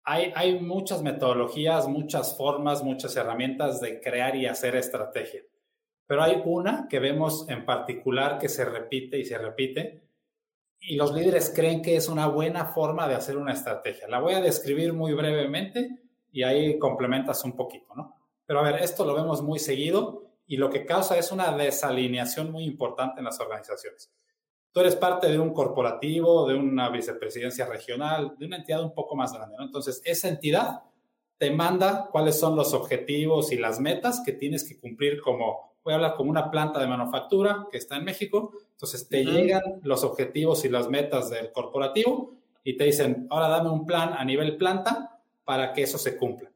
Hay, 0.03 0.59
muchas 0.59 1.01
metodologías, 1.01 1.87
muchas 1.87 2.35
formas, 2.35 2.83
muchas 2.83 3.15
herramientas 3.15 3.79
de 3.79 3.99
crear 3.99 4.35
y 4.35 4.47
hacer 4.47 4.75
estrategia. 4.75 5.41
Pero 6.07 6.23
hay 6.23 6.41
una 6.45 6.87
que 6.89 6.99
vemos 6.99 7.47
en 7.49 7.65
particular 7.65 8.39
que 8.39 8.49
se 8.49 8.65
repite 8.65 9.19
y 9.19 9.25
se 9.25 9.37
repite 9.37 10.01
y 10.81 10.95
los 10.95 11.13
líderes 11.13 11.51
creen 11.53 11.81
que 11.81 11.95
es 11.95 12.07
una 12.07 12.27
buena 12.27 12.65
forma 12.65 13.07
de 13.07 13.15
hacer 13.15 13.37
una 13.37 13.53
estrategia. 13.53 14.07
La 14.07 14.19
voy 14.19 14.33
a 14.33 14.41
describir 14.41 14.93
muy 14.93 15.13
brevemente 15.13 15.99
y 16.31 16.43
ahí 16.43 16.79
complementas 16.79 17.43
un 17.43 17.55
poquito, 17.55 17.93
¿no? 17.95 18.15
Pero 18.45 18.61
a 18.61 18.63
ver, 18.63 18.81
esto 18.81 19.05
lo 19.05 19.13
vemos 19.13 19.43
muy 19.43 19.59
seguido 19.59 20.23
y 20.47 20.57
lo 20.57 20.69
que 20.69 20.85
causa 20.85 21.17
es 21.17 21.31
una 21.31 21.55
desalineación 21.55 22.51
muy 22.51 22.63
importante 22.63 23.19
en 23.19 23.25
las 23.25 23.39
organizaciones 23.39 24.09
tú 24.71 24.79
eres 24.81 24.95
parte 24.95 25.27
de 25.29 25.39
un 25.39 25.53
corporativo, 25.53 26.47
de 26.47 26.55
una 26.55 26.89
vicepresidencia 26.89 27.65
regional, 27.65 28.35
de 28.37 28.45
una 28.45 28.57
entidad 28.57 28.83
un 28.83 28.93
poco 28.93 29.15
más 29.15 29.33
grande, 29.33 29.55
¿no? 29.57 29.65
Entonces, 29.65 30.01
esa 30.05 30.27
entidad 30.27 30.81
te 31.37 31.51
manda 31.51 32.09
cuáles 32.11 32.37
son 32.37 32.55
los 32.55 32.73
objetivos 32.73 33.51
y 33.51 33.57
las 33.57 33.79
metas 33.79 34.21
que 34.25 34.33
tienes 34.33 34.67
que 34.67 34.77
cumplir 34.77 35.21
como, 35.21 35.73
voy 35.83 35.93
a 35.93 35.95
hablar 35.95 36.15
como 36.15 36.29
una 36.29 36.51
planta 36.51 36.79
de 36.79 36.87
manufactura 36.87 37.67
que 37.71 37.77
está 37.77 37.95
en 37.95 38.03
México, 38.03 38.51
entonces 38.71 39.07
te 39.07 39.23
llegan 39.23 39.61
los 39.83 40.03
objetivos 40.03 40.65
y 40.65 40.69
las 40.69 40.89
metas 40.89 41.29
del 41.29 41.51
corporativo 41.51 42.33
y 42.63 42.75
te 42.75 42.83
dicen, 42.83 43.27
ahora 43.29 43.47
dame 43.47 43.69
un 43.69 43.85
plan 43.85 44.13
a 44.17 44.25
nivel 44.25 44.57
planta 44.57 45.21
para 45.45 45.71
que 45.73 45.83
eso 45.83 45.97
se 45.97 46.17
cumpla. 46.17 46.51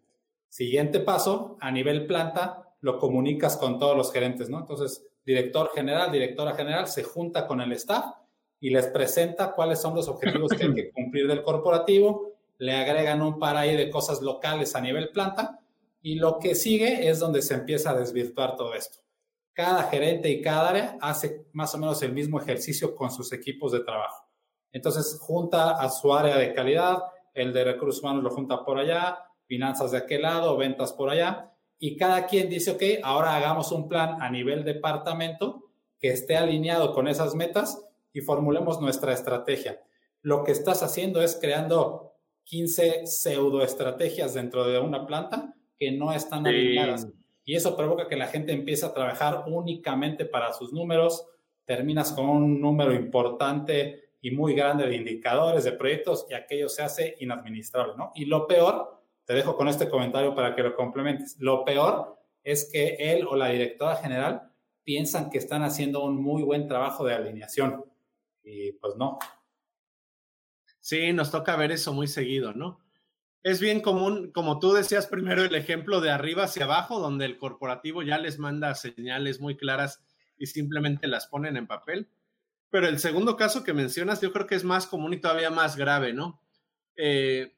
Siguiente 0.50 1.00
paso, 1.00 1.58
a 1.62 1.72
nivel 1.72 2.06
planta, 2.06 2.76
lo 2.82 3.00
comunicas 3.00 3.56
con 3.58 3.80
todos 3.80 3.96
los 3.96 4.12
gerentes, 4.12 4.50
¿no? 4.50 4.60
Entonces, 4.60 5.06
director 5.26 5.72
general, 5.74 6.12
directora 6.12 6.54
general, 6.56 6.88
se 6.88 7.04
junta 7.04 7.48
con 7.48 7.62
el 7.62 7.72
staff 7.74 8.06
y 8.60 8.70
les 8.70 8.88
presenta 8.88 9.54
cuáles 9.54 9.82
son 9.82 9.96
los 9.96 10.08
objetivos 10.08 10.52
que 10.52 10.64
hay 10.66 10.74
que 10.74 10.92
cumplir 10.94 11.28
del 11.28 11.44
corporativo, 11.44 12.34
le 12.58 12.74
agregan 12.74 13.22
un 13.22 13.40
par 13.40 13.58
ahí 13.58 13.76
de 13.76 13.90
cosas 13.90 14.22
locales 14.22 14.76
a 14.76 14.82
nivel 14.82 15.10
planta 15.10 15.60
y 16.02 16.16
lo 16.16 16.40
que 16.40 16.56
sigue 16.56 17.10
es 17.10 17.20
donde 17.20 17.42
se 17.42 17.56
empieza 17.56 17.92
a 17.92 17.96
desvirtuar 17.96 18.56
todo 18.56 18.74
esto. 18.74 19.00
Cada 19.54 19.84
gerente 19.84 20.30
y 20.30 20.42
cada 20.42 20.70
área 20.70 20.98
hace 21.00 21.46
más 21.54 21.74
o 21.76 21.78
menos 21.78 22.02
el 22.02 22.12
mismo 22.12 22.40
ejercicio 22.40 22.96
con 22.96 23.12
sus 23.12 23.32
equipos 23.34 23.72
de 23.72 23.82
trabajo. 23.82 24.28
Entonces 24.72 25.18
junta 25.20 25.80
a 25.80 25.90
su 25.90 26.14
área 26.14 26.38
de 26.38 26.54
calidad, 26.54 27.04
el 27.34 27.54
de 27.54 27.64
recursos 27.64 28.02
humanos 28.02 28.24
lo 28.24 28.32
junta 28.32 28.66
por 28.66 28.80
allá, 28.80 29.20
finanzas 29.46 29.92
de 29.92 30.00
aquel 30.00 30.24
lado, 30.24 30.58
ventas 30.58 30.94
por 30.94 31.10
allá, 31.10 31.53
y 31.80 31.98
cada 31.98 32.28
quien 32.28 32.50
dice, 32.50 32.72
ok, 32.72 32.84
ahora 33.04 33.36
hagamos 33.36 33.72
un 33.72 33.88
plan 33.88 34.22
a 34.22 34.30
nivel 34.30 34.64
departamento 34.64 35.70
que 36.00 36.10
esté 36.10 36.38
alineado 36.38 36.94
con 36.94 37.08
esas 37.08 37.36
metas 37.36 37.86
y 38.14 38.22
formulemos 38.22 38.80
nuestra 38.80 39.14
estrategia. 39.14 39.82
Lo 40.22 40.44
que 40.44 40.52
estás 40.52 40.84
haciendo 40.84 41.22
es 41.22 41.38
creando 41.40 42.14
15 42.46 43.08
pseudoestrategias 43.08 44.34
dentro 44.34 44.66
de 44.68 44.80
una 44.80 45.06
planta 45.06 45.54
que 45.78 45.92
no 45.92 46.14
están 46.14 46.46
alineadas. 46.46 47.08
Y 47.46 47.56
eso 47.56 47.76
provoca 47.76 48.08
que 48.08 48.16
la 48.16 48.28
gente 48.28 48.54
empiece 48.54 48.86
a 48.86 48.94
trabajar 48.94 49.44
únicamente 49.48 50.26
para 50.26 50.54
sus 50.54 50.72
números, 50.72 51.28
terminas 51.66 52.12
con 52.14 52.30
un 52.30 52.62
número 52.62 52.94
importante 52.94 54.12
y 54.22 54.32
muy 54.32 54.54
grande 54.54 54.88
de 54.88 54.96
indicadores, 54.96 55.66
de 55.66 55.74
proyectos, 55.74 56.26
y 56.30 56.34
aquello 56.34 56.70
se 56.70 56.84
hace 56.84 57.16
inadministrable, 57.20 57.94
¿no? 57.98 58.12
Y 58.16 58.26
lo 58.26 58.48
peor 58.48 59.03
te 59.26 59.34
dejo 59.34 59.56
con 59.56 59.68
este 59.68 59.90
comentario 59.90 60.36
para 60.36 60.56
que 60.56 60.64
lo 60.64 60.76
complementes. 60.76 61.38
Lo 61.40 61.64
peor 61.64 62.18
es 62.44 62.70
que 62.72 62.96
él 63.00 63.26
o 63.28 63.36
la 63.36 63.50
directora 63.50 63.96
general 63.96 64.52
piensan 64.84 65.30
que 65.30 65.38
están 65.38 65.64
haciendo 65.64 66.04
un 66.04 66.22
muy 66.22 66.44
buen 66.44 66.68
trabajo 66.68 67.06
de 67.06 67.14
alineación 67.14 67.86
y 68.44 68.74
pues 68.74 68.96
no. 68.98 69.20
Sí, 70.80 71.14
nos 71.14 71.32
toca 71.32 71.56
ver 71.56 71.72
eso 71.72 71.94
muy 71.94 72.08
seguido, 72.08 72.54
¿no? 72.54 72.80
Es 73.42 73.60
bien 73.60 73.82
común, 73.82 74.32
como 74.32 74.60
tú 74.60 74.74
decías 74.74 75.08
primero, 75.08 75.44
el 75.44 75.56
ejemplo 75.56 76.02
de 76.02 76.12
arriba 76.12 76.44
hacia 76.44 76.66
abajo, 76.66 77.00
donde 77.00 77.26
el 77.26 77.38
corporativo 77.38 78.02
ya 78.02 78.18
les 78.18 78.40
manda 78.40 78.74
señales 78.76 79.40
muy 79.40 79.58
claras 79.58 80.02
y 80.38 80.48
simplemente 80.48 81.08
las 81.08 81.28
ponen 81.28 81.58
en 81.58 81.68
papel. 81.68 82.10
Pero 82.70 82.88
el 82.88 83.00
segundo 83.00 83.36
caso 83.36 83.64
que 83.64 83.74
mencionas, 83.74 84.22
yo 84.22 84.32
creo 84.34 84.48
que 84.48 84.56
es 84.56 84.64
más 84.64 84.88
común 84.88 85.14
y 85.14 85.22
todavía 85.22 85.50
más 85.50 85.76
grave, 85.76 86.14
¿no? 86.14 86.42
Eh, 86.96 87.54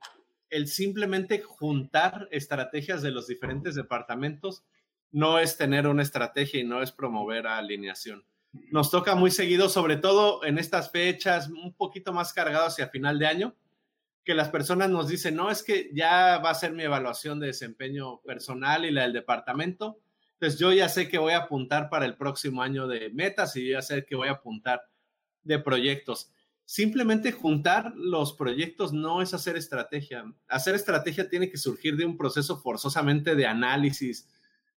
el 0.49 0.67
simplemente 0.67 1.41
juntar 1.41 2.27
estrategias 2.31 3.01
de 3.01 3.11
los 3.11 3.27
diferentes 3.27 3.75
departamentos 3.75 4.63
no 5.11 5.39
es 5.39 5.57
tener 5.57 5.87
una 5.87 6.03
estrategia 6.03 6.59
y 6.59 6.63
no 6.63 6.81
es 6.81 6.91
promover 6.91 7.47
alineación. 7.47 8.25
Nos 8.71 8.91
toca 8.91 9.15
muy 9.15 9.31
seguido, 9.31 9.69
sobre 9.69 9.97
todo 9.97 10.43
en 10.43 10.57
estas 10.57 10.91
fechas, 10.91 11.49
un 11.49 11.73
poquito 11.73 12.13
más 12.13 12.33
cargado 12.33 12.67
hacia 12.67 12.89
final 12.89 13.19
de 13.19 13.27
año, 13.27 13.55
que 14.23 14.33
las 14.33 14.49
personas 14.49 14.89
nos 14.89 15.07
dicen, 15.07 15.35
no, 15.35 15.51
es 15.51 15.63
que 15.63 15.89
ya 15.93 16.39
va 16.39 16.49
a 16.49 16.55
ser 16.55 16.73
mi 16.73 16.83
evaluación 16.83 17.39
de 17.39 17.47
desempeño 17.47 18.21
personal 18.21 18.85
y 18.85 18.91
la 18.91 19.03
del 19.03 19.13
departamento. 19.13 19.99
Entonces 20.33 20.59
yo 20.59 20.73
ya 20.73 20.89
sé 20.89 21.07
que 21.07 21.17
voy 21.17 21.33
a 21.33 21.39
apuntar 21.43 21.89
para 21.89 22.05
el 22.05 22.17
próximo 22.17 22.61
año 22.61 22.87
de 22.87 23.09
metas 23.11 23.55
y 23.55 23.69
ya 23.69 23.81
sé 23.81 24.05
que 24.05 24.15
voy 24.15 24.27
a 24.27 24.33
apuntar 24.33 24.81
de 25.43 25.59
proyectos 25.59 26.31
simplemente 26.65 27.31
juntar 27.31 27.93
los 27.95 28.33
proyectos 28.33 28.91
no 28.91 29.21
es 29.21 29.33
hacer 29.33 29.55
estrategia. 29.55 30.25
Hacer 30.47 30.75
estrategia 30.75 31.29
tiene 31.29 31.49
que 31.49 31.57
surgir 31.57 31.95
de 31.95 32.05
un 32.05 32.17
proceso 32.17 32.57
forzosamente 32.57 33.35
de 33.35 33.45
análisis, 33.45 34.27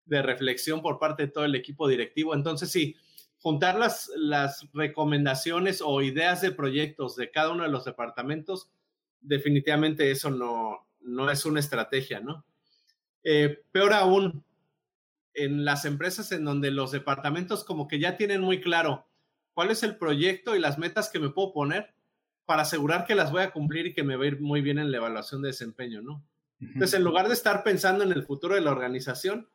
de 0.05 0.21
reflexión 0.21 0.81
por 0.81 0.99
parte 0.99 1.23
de 1.23 1.31
todo 1.31 1.45
el 1.45 1.55
equipo 1.55 1.87
directivo. 1.87 2.33
Entonces, 2.33 2.71
sí, 2.71 2.95
juntar 3.39 3.77
las, 3.77 4.11
las 4.15 4.67
recomendaciones 4.73 5.81
o 5.83 6.01
ideas 6.01 6.41
de 6.41 6.51
proyectos 6.51 7.15
de 7.15 7.31
cada 7.31 7.51
uno 7.51 7.63
de 7.63 7.69
los 7.69 7.85
departamentos, 7.85 8.69
definitivamente 9.21 10.11
eso 10.11 10.29
no, 10.29 10.87
no 11.01 11.31
es 11.31 11.45
una 11.45 11.59
estrategia, 11.59 12.19
¿no? 12.19 12.45
Eh, 13.23 13.63
peor 13.71 13.93
aún, 13.93 14.43
en 15.33 15.65
las 15.65 15.85
empresas 15.85 16.31
en 16.31 16.45
donde 16.45 16.71
los 16.71 16.91
departamentos 16.91 17.63
como 17.63 17.87
que 17.87 17.99
ya 17.99 18.17
tienen 18.17 18.41
muy 18.41 18.61
claro 18.61 19.08
cuál 19.59 19.71
es 19.71 19.83
el 19.83 19.97
proyecto 19.97 20.55
y 20.55 20.59
las 20.59 20.77
metas 20.77 21.09
que 21.09 21.19
me 21.19 21.31
puedo 21.31 21.51
poner 21.51 21.93
para 22.45 22.61
asegurar 22.61 23.05
que 23.05 23.13
las 23.13 23.29
voy 23.29 23.41
a 23.41 23.51
cumplir 23.51 23.87
y 23.87 23.93
que 23.93 24.03
me 24.03 24.15
va 24.15 24.23
a 24.23 24.27
ir 24.27 24.39
muy 24.39 24.61
bien 24.61 24.79
en 24.79 24.89
la 24.89 24.95
evaluación 24.95 25.41
de 25.41 25.49
desempeño, 25.49 26.01
¿no? 26.01 26.25
Entonces, 26.61 26.93
en 26.93 27.03
lugar 27.03 27.27
de 27.27 27.33
estar 27.33 27.61
pensando 27.61 28.05
en 28.05 28.13
el 28.13 28.23
futuro 28.23 28.55
de 28.55 28.61
la 28.61 28.71
organización, 28.71 29.49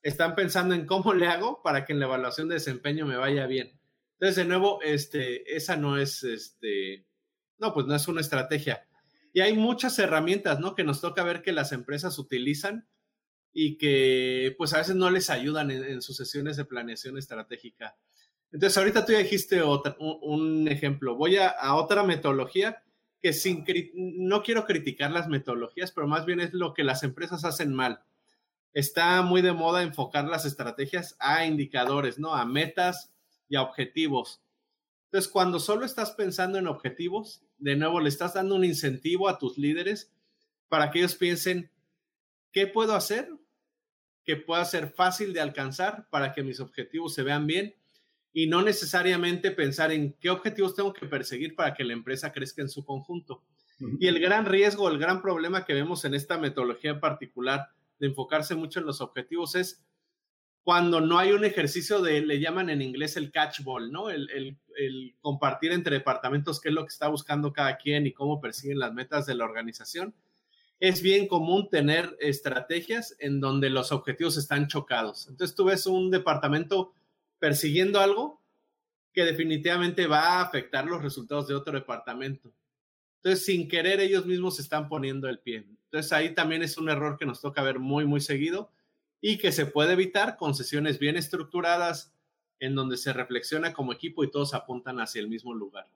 están 0.00 0.34
pensando 0.34 0.74
en 0.74 0.86
cómo 0.86 1.12
le 1.12 1.26
hago 1.26 1.60
para 1.62 1.84
que 1.84 1.92
en 1.92 2.00
la 2.00 2.06
evaluación 2.06 2.48
de 2.48 2.54
desempeño 2.54 3.04
me 3.04 3.18
vaya 3.18 3.46
bien. 3.46 3.78
Entonces, 4.14 4.36
de 4.36 4.46
nuevo, 4.46 4.80
este, 4.80 5.54
esa 5.54 5.76
no 5.76 5.98
es, 5.98 6.22
este, 6.22 7.04
no, 7.58 7.74
pues 7.74 7.84
no 7.84 7.94
es 7.94 8.08
una 8.08 8.22
estrategia. 8.22 8.88
Y 9.34 9.40
hay 9.40 9.52
muchas 9.52 9.98
herramientas, 9.98 10.58
¿no? 10.58 10.74
Que 10.74 10.84
nos 10.84 11.02
toca 11.02 11.22
ver 11.22 11.42
que 11.42 11.52
las 11.52 11.72
empresas 11.72 12.18
utilizan 12.18 12.88
y 13.52 13.76
que, 13.76 14.54
pues, 14.56 14.72
a 14.72 14.78
veces 14.78 14.96
no 14.96 15.10
les 15.10 15.28
ayudan 15.28 15.70
en 15.70 16.00
sus 16.00 16.16
sesiones 16.16 16.56
de 16.56 16.64
planeación 16.64 17.18
estratégica. 17.18 17.98
Entonces, 18.52 18.76
ahorita 18.76 19.04
tú 19.04 19.12
ya 19.12 19.18
dijiste 19.18 19.62
un, 19.62 20.68
ejemplo. 20.68 21.16
Voy 21.16 21.36
a, 21.36 21.74
otra 21.74 22.02
metodología 22.02 22.82
que 23.22 23.32
sin, 23.32 23.64
no 23.94 24.42
quiero 24.42 24.64
criticar 24.64 25.10
las 25.10 25.28
metodologías, 25.28 25.92
pero 25.92 26.06
más 26.06 26.26
bien 26.26 26.40
es 26.40 26.52
lo 26.52 26.74
que 26.74 26.84
las 26.84 27.02
empresas 27.02 27.44
hacen 27.44 27.74
mal. 27.74 28.02
Está 28.72 29.22
muy 29.22 29.42
de 29.42 29.52
moda 29.52 29.82
enfocar 29.82 30.24
las 30.26 30.44
estrategias 30.44 31.16
a 31.18 31.44
indicadores, 31.44 32.18
¿no? 32.18 32.34
A 32.34 32.44
metas 32.44 33.12
y 33.48 33.56
a 33.56 33.62
objetivos. 33.62 34.40
Entonces, 35.06 35.30
cuando 35.30 35.58
solo 35.58 35.84
estás 35.84 36.12
pensando 36.12 36.58
en 36.58 36.66
objetivos, 36.66 37.42
de 37.58 37.76
nuevo 37.76 38.00
le 38.00 38.08
estás 38.08 38.34
dando 38.34 38.54
un 38.54 38.64
incentivo 38.64 39.28
a 39.28 39.38
tus 39.38 39.58
líderes 39.58 40.12
para 40.68 40.90
que 40.90 41.00
ellos 41.00 41.16
piensen 41.16 41.70
¿qué 42.52 42.66
puedo 42.66 42.94
hacer 42.94 43.28
que 44.24 44.36
pueda 44.36 44.64
ser 44.64 44.90
fácil 44.90 45.32
de 45.32 45.40
alcanzar 45.40 46.08
para 46.10 46.32
que 46.32 46.42
mis 46.42 46.60
objetivos 46.60 47.14
se 47.14 47.22
vean 47.22 47.46
bien? 47.46 47.74
Y 48.32 48.46
no 48.46 48.62
necesariamente 48.62 49.50
pensar 49.50 49.90
en 49.92 50.12
qué 50.20 50.30
objetivos 50.30 50.74
tengo 50.74 50.92
que 50.92 51.06
perseguir 51.06 51.54
para 51.54 51.74
que 51.74 51.84
la 51.84 51.92
empresa 51.92 52.32
crezca 52.32 52.62
en 52.62 52.68
su 52.68 52.84
conjunto. 52.84 53.42
Y 53.98 54.08
el 54.08 54.20
gran 54.20 54.46
riesgo, 54.46 54.88
el 54.88 54.98
gran 54.98 55.22
problema 55.22 55.64
que 55.64 55.74
vemos 55.74 56.04
en 56.04 56.14
esta 56.14 56.38
metodología 56.38 56.90
en 56.90 57.00
particular 57.00 57.68
de 57.98 58.08
enfocarse 58.08 58.54
mucho 58.54 58.80
en 58.80 58.86
los 58.86 59.00
objetivos 59.00 59.54
es 59.54 59.82
cuando 60.62 61.00
no 61.00 61.18
hay 61.18 61.32
un 61.32 61.44
ejercicio 61.44 62.00
de, 62.02 62.20
le 62.20 62.38
llaman 62.38 62.70
en 62.70 62.82
inglés 62.82 63.16
el 63.16 63.30
catchball, 63.30 63.90
¿no? 63.90 64.10
El, 64.10 64.28
el, 64.30 65.16
compartir 65.20 65.72
entre 65.72 65.96
departamentos 65.96 66.60
qué 66.60 66.68
es 66.68 66.74
lo 66.74 66.84
que 66.84 66.92
está 66.92 67.08
buscando 67.08 67.52
cada 67.52 67.76
quien 67.76 68.06
y 68.06 68.12
cómo 68.12 68.40
persiguen 68.40 68.78
las 68.78 68.92
metas 68.92 69.26
de 69.26 69.34
la 69.34 69.44
organización. 69.44 70.14
Es 70.78 71.02
bien 71.02 71.28
común 71.28 71.68
tener 71.68 72.16
estrategias 72.20 73.14
en 73.18 73.40
donde 73.40 73.68
los 73.68 73.92
objetivos 73.92 74.36
están 74.36 74.68
chocados. 74.68 75.28
Entonces 75.28 75.54
tú 75.54 75.64
ves 75.64 75.86
un 75.86 76.10
departamento 76.10 76.92
persiguiendo 77.40 77.98
algo 77.98 78.40
que 79.12 79.24
definitivamente 79.24 80.06
va 80.06 80.20
a 80.20 80.42
afectar 80.42 80.86
los 80.86 81.02
resultados 81.02 81.48
de 81.48 81.54
otro 81.54 81.72
departamento. 81.72 82.52
Entonces, 83.16 83.44
sin 83.44 83.66
querer, 83.66 83.98
ellos 84.00 84.24
mismos 84.24 84.56
se 84.56 84.62
están 84.62 84.88
poniendo 84.88 85.28
el 85.28 85.40
pie. 85.40 85.66
Entonces, 85.86 86.12
ahí 86.12 86.34
también 86.34 86.62
es 86.62 86.78
un 86.78 86.88
error 86.88 87.18
que 87.18 87.26
nos 87.26 87.40
toca 87.40 87.62
ver 87.62 87.80
muy, 87.80 88.04
muy 88.04 88.20
seguido 88.20 88.70
y 89.20 89.38
que 89.38 89.50
se 89.50 89.66
puede 89.66 89.94
evitar 89.94 90.36
con 90.36 90.54
sesiones 90.54 90.98
bien 90.98 91.16
estructuradas 91.16 92.14
en 92.60 92.74
donde 92.74 92.96
se 92.96 93.12
reflexiona 93.12 93.72
como 93.72 93.92
equipo 93.92 94.22
y 94.22 94.30
todos 94.30 94.54
apuntan 94.54 95.00
hacia 95.00 95.20
el 95.20 95.28
mismo 95.28 95.52
lugar. 95.54 95.88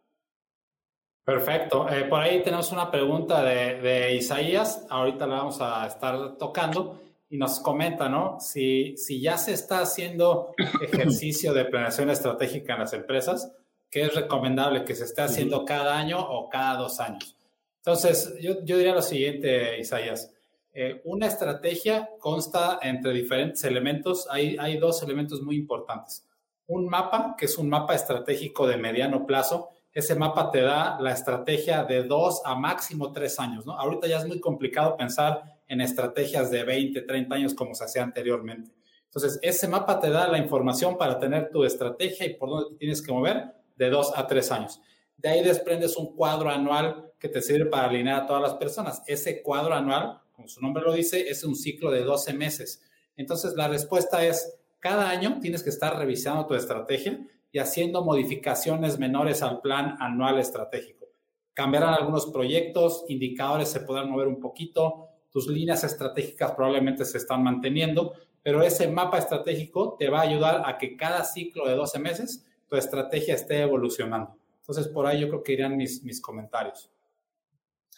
Perfecto. 1.25 1.89
Eh, 1.89 2.05
por 2.05 2.21
ahí 2.21 2.43
tenemos 2.43 2.73
una 2.73 2.91
pregunta 2.91 3.43
de, 3.43 3.81
de, 3.81 4.15
Isaías. 4.15 4.87
Ahorita 4.91 5.27
la 5.27 5.37
vamos 5.37 5.61
a 5.61 5.87
estar 5.87 6.37
tocando 6.37 7.01
y 7.35 7.37
nos 7.37 7.59
comenta, 7.59 8.09
¿no? 8.09 8.38
Si, 8.38 8.97
si 8.97 9.21
ya 9.21 9.37
se 9.37 9.55
está 9.55 9.81
haciendo 9.81 10.55
ejercicio 10.81 11.53
de 11.53 11.64
planeación 11.64 12.09
estratégica 12.09 12.75
en 12.75 12.79
las 12.79 12.93
empresas, 12.93 13.53
¿qué 13.91 14.03
es 14.03 14.14
recomendable 14.14 14.85
que 14.85 14.95
se 14.95 15.03
esté 15.03 15.23
haciendo 15.23 15.64
cada 15.64 15.99
año 15.99 16.21
o 16.21 16.49
cada 16.49 16.76
dos 16.76 17.00
años? 17.00 17.37
Entonces, 17.79 18.37
yo, 18.41 18.64
yo 18.64 18.76
diría 18.76 18.95
lo 18.95 19.03
siguiente, 19.03 19.81
Isaías. 19.81 20.33
Eh, 20.73 21.03
una 21.03 21.26
estrategia 21.26 22.09
consta 22.21 22.79
entre 22.81 23.12
diferentes 23.12 23.64
elementos. 23.64 24.29
Hay, 24.31 24.57
hay 24.61 24.79
dos 24.79 25.03
elementos 25.03 25.43
muy 25.43 25.57
importantes. 25.57 26.25
Un 26.69 26.87
mapa, 26.87 27.35
que 27.37 27.47
es 27.47 27.59
un 27.59 27.69
mapa 27.69 27.97
estratégico 27.97 28.69
de 28.69 28.76
mediano 28.76 29.26
plazo. 29.26 29.71
Ese 29.93 30.14
mapa 30.14 30.53
te 30.53 30.61
da 30.61 31.00
la 31.00 31.11
estrategia 31.11 31.83
de 31.83 32.05
dos 32.05 32.43
a 32.45 32.55
máximo 32.55 33.11
tres 33.11 33.41
años. 33.41 33.67
¿no? 33.67 33.73
Ahorita 33.73 34.07
ya 34.07 34.19
es 34.19 34.26
muy 34.29 34.38
complicado 34.38 34.97
pensar 34.97 35.53
en 35.68 35.80
estrategias 35.80 36.50
de 36.50 36.64
20, 36.64 37.02
30 37.02 37.35
años 37.35 37.54
como 37.54 37.75
se 37.75 37.85
hacía 37.85 38.02
anteriormente. 38.02 38.73
Entonces, 39.04 39.38
ese 39.42 39.68
mapa 39.68 40.00
te 40.00 40.11
da 40.11 40.28
la 40.28 40.38
información 40.38 40.99
para 40.99 41.18
tener 41.18 41.50
tu 41.50 41.64
estrategia 41.64 42.26
y 42.26 42.35
por 42.35 42.49
dónde 42.49 42.71
te 42.71 42.76
tienes 42.76 43.00
que 43.00 43.12
mover 43.12 43.54
de 43.76 43.90
dos 43.90 44.12
a 44.16 44.26
tres 44.26 44.50
años. 44.50 44.80
De 45.16 45.28
ahí 45.28 45.42
desprendes 45.42 45.97
un 45.97 46.14
cuadro 46.16 46.50
anual 46.50 47.12
que 47.18 47.28
te 47.28 47.40
sirve 47.40 47.66
para 47.66 47.88
alinear 47.88 48.23
a 48.23 48.26
todas 48.26 48.42
las 48.42 48.54
personas. 48.54 49.02
Ese 49.06 49.42
cuadro 49.42 49.75
anual 49.75 50.21
como 50.35 50.49
su 50.49 50.61
nombre 50.61 50.83
lo 50.83 50.92
dice, 50.92 51.28
es 51.28 51.44
un 51.44 51.54
ciclo 51.54 51.90
de 51.90 52.02
12 52.02 52.35
meses. 52.35 52.83
Entonces, 53.16 53.54
la 53.54 53.68
respuesta 53.68 54.25
es, 54.25 54.59
cada 54.80 55.09
año 55.09 55.38
tienes 55.40 55.62
que 55.62 55.71
estar 55.71 55.97
revisando 55.97 56.47
tu 56.47 56.54
estrategia 56.54 57.25
y 57.52 57.59
haciendo 57.59 58.04
modificaciones 58.04 58.99
menores 58.99 59.42
al 59.42 59.61
plan 59.61 59.97
anual 60.00 60.40
estratégico. 60.40 61.06
Cambiarán 61.54 61.94
algunos 61.94 62.26
proyectos, 62.26 63.04
indicadores 63.09 63.68
se 63.68 63.80
podrán 63.80 64.11
mover 64.11 64.26
un 64.26 64.40
poquito, 64.40 65.09
tus 65.35 65.49
líneas 65.49 65.83
estratégicas 65.83 66.53
probablemente 66.53 67.05
se 67.05 67.19
están 67.19 67.43
manteniendo, 67.43 68.14
pero 68.41 68.62
ese 68.62 68.87
mapa 68.87 69.19
estratégico 69.19 69.97
te 69.99 70.09
va 70.09 70.21
a 70.21 70.23
ayudar 70.23 70.62
a 70.64 70.79
que 70.79 70.97
cada 70.97 71.25
ciclo 71.25 71.67
de 71.67 71.75
12 71.75 71.99
meses 71.99 72.47
tu 72.69 72.76
estrategia 72.76 73.35
esté 73.35 73.61
evolucionando. 73.62 74.37
Entonces, 74.61 74.87
por 74.87 75.08
ahí 75.08 75.21
yo 75.21 75.28
creo 75.28 75.43
que 75.43 75.54
irían 75.54 75.76
mis, 75.76 76.04
mis 76.04 76.21
comentarios. 76.21 76.89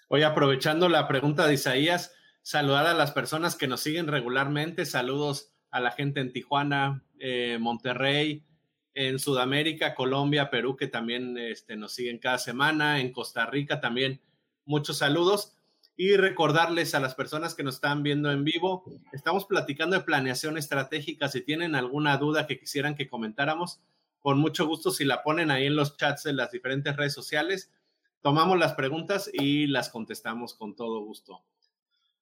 Hoy 0.08 0.22
aprovechando 0.22 0.88
la 0.88 1.06
pregunta 1.06 1.46
de 1.46 1.52
Isaías, 1.52 2.14
saludar 2.40 2.86
a 2.86 2.94
las 2.94 3.12
personas 3.12 3.54
que 3.54 3.68
nos 3.68 3.80
siguen 3.80 4.06
regularmente. 4.06 4.86
Saludos 4.86 5.52
a 5.70 5.80
la 5.80 5.90
gente 5.90 6.20
en 6.20 6.32
Tijuana, 6.32 7.04
eh, 7.18 7.58
Monterrey, 7.60 8.46
en 8.94 9.18
Sudamérica, 9.18 9.94
Colombia, 9.94 10.48
Perú, 10.48 10.74
que 10.74 10.86
también 10.86 11.36
este, 11.36 11.76
nos 11.76 11.92
siguen 11.92 12.18
cada 12.18 12.38
semana, 12.38 12.98
en 12.98 13.12
Costa 13.12 13.44
Rica 13.44 13.78
también. 13.78 14.22
Muchos 14.64 14.96
saludos. 14.96 15.55
Y 15.98 16.16
recordarles 16.16 16.94
a 16.94 17.00
las 17.00 17.14
personas 17.14 17.54
que 17.54 17.62
nos 17.62 17.76
están 17.76 18.02
viendo 18.02 18.30
en 18.30 18.44
vivo, 18.44 18.84
estamos 19.12 19.46
platicando 19.46 19.96
de 19.96 20.04
planeación 20.04 20.58
estratégica. 20.58 21.28
Si 21.28 21.40
tienen 21.40 21.74
alguna 21.74 22.18
duda 22.18 22.46
que 22.46 22.58
quisieran 22.58 22.94
que 22.94 23.08
comentáramos, 23.08 23.80
con 24.20 24.38
mucho 24.38 24.66
gusto, 24.66 24.90
si 24.90 25.06
la 25.06 25.22
ponen 25.22 25.50
ahí 25.50 25.66
en 25.66 25.76
los 25.76 25.96
chats 25.96 26.24
de 26.24 26.34
las 26.34 26.50
diferentes 26.50 26.94
redes 26.96 27.14
sociales, 27.14 27.72
tomamos 28.20 28.58
las 28.58 28.74
preguntas 28.74 29.30
y 29.32 29.68
las 29.68 29.88
contestamos 29.88 30.54
con 30.54 30.76
todo 30.76 31.00
gusto. 31.00 31.44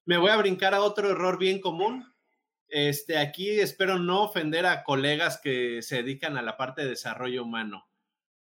Me 0.04 0.18
voy 0.18 0.30
a 0.30 0.36
brincar 0.36 0.74
a 0.74 0.82
otro 0.82 1.10
error 1.10 1.38
bien 1.38 1.60
común. 1.60 2.12
Este, 2.68 3.18
aquí 3.18 3.50
espero 3.50 3.98
no 3.98 4.22
ofender 4.22 4.66
a 4.66 4.84
colegas 4.84 5.40
que 5.42 5.82
se 5.82 5.96
dedican 5.96 6.36
a 6.36 6.42
la 6.42 6.56
parte 6.56 6.82
de 6.82 6.90
desarrollo 6.90 7.42
humano, 7.42 7.88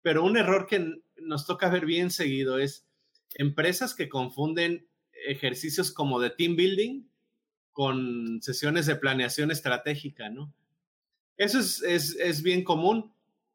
pero 0.00 0.24
un 0.24 0.36
error 0.38 0.66
que 0.66 1.02
nos 1.16 1.46
toca 1.46 1.68
ver 1.68 1.84
bien 1.84 2.10
seguido 2.10 2.58
es 2.58 2.86
empresas 3.34 3.94
que 3.94 4.08
confunden 4.08 4.87
ejercicios 5.26 5.90
como 5.90 6.20
de 6.20 6.30
team 6.30 6.56
building 6.56 7.08
con 7.72 8.40
sesiones 8.42 8.86
de 8.86 8.96
planeación 8.96 9.50
estratégica, 9.50 10.28
¿no? 10.30 10.52
Eso 11.36 11.60
es, 11.60 11.82
es, 11.82 12.16
es 12.16 12.42
bien 12.42 12.64
común 12.64 13.12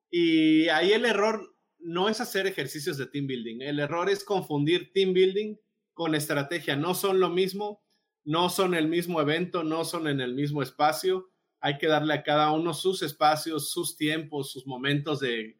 y 0.10 0.69
ahí 0.69 0.93
el 0.93 1.06
error 1.06 1.56
no 1.80 2.08
es 2.08 2.21
hacer 2.21 2.47
ejercicios 2.47 2.97
de 2.97 3.08
team 3.08 3.28
building, 3.28 3.62
el 3.62 3.80
error 3.80 4.10
es 4.10 4.23
confundir 4.23 4.93
team 4.93 5.13
building 5.13 5.58
con 5.93 6.15
estrategia, 6.15 6.76
no 6.76 6.95
son 6.95 7.19
lo 7.19 7.30
mismo 7.30 7.84
no 8.26 8.49
son 8.49 8.73
el 8.73 8.88
mismo 8.88 9.19
evento, 9.21 9.63
no 9.63 9.84
son 9.84 10.08
en 10.08 10.21
el 10.21 10.34
mismo 10.34 10.62
espacio. 10.62 11.30
Hay 11.60 11.78
que 11.78 11.88
darle 11.88 12.13
a 12.13 12.23
cada 12.23 12.52
uno 12.52 12.73
sus 12.73 13.02
espacios, 13.02 13.71
sus 13.71 13.97
tiempos, 13.97 14.52
sus 14.52 14.65
momentos 14.65 15.19
de, 15.19 15.60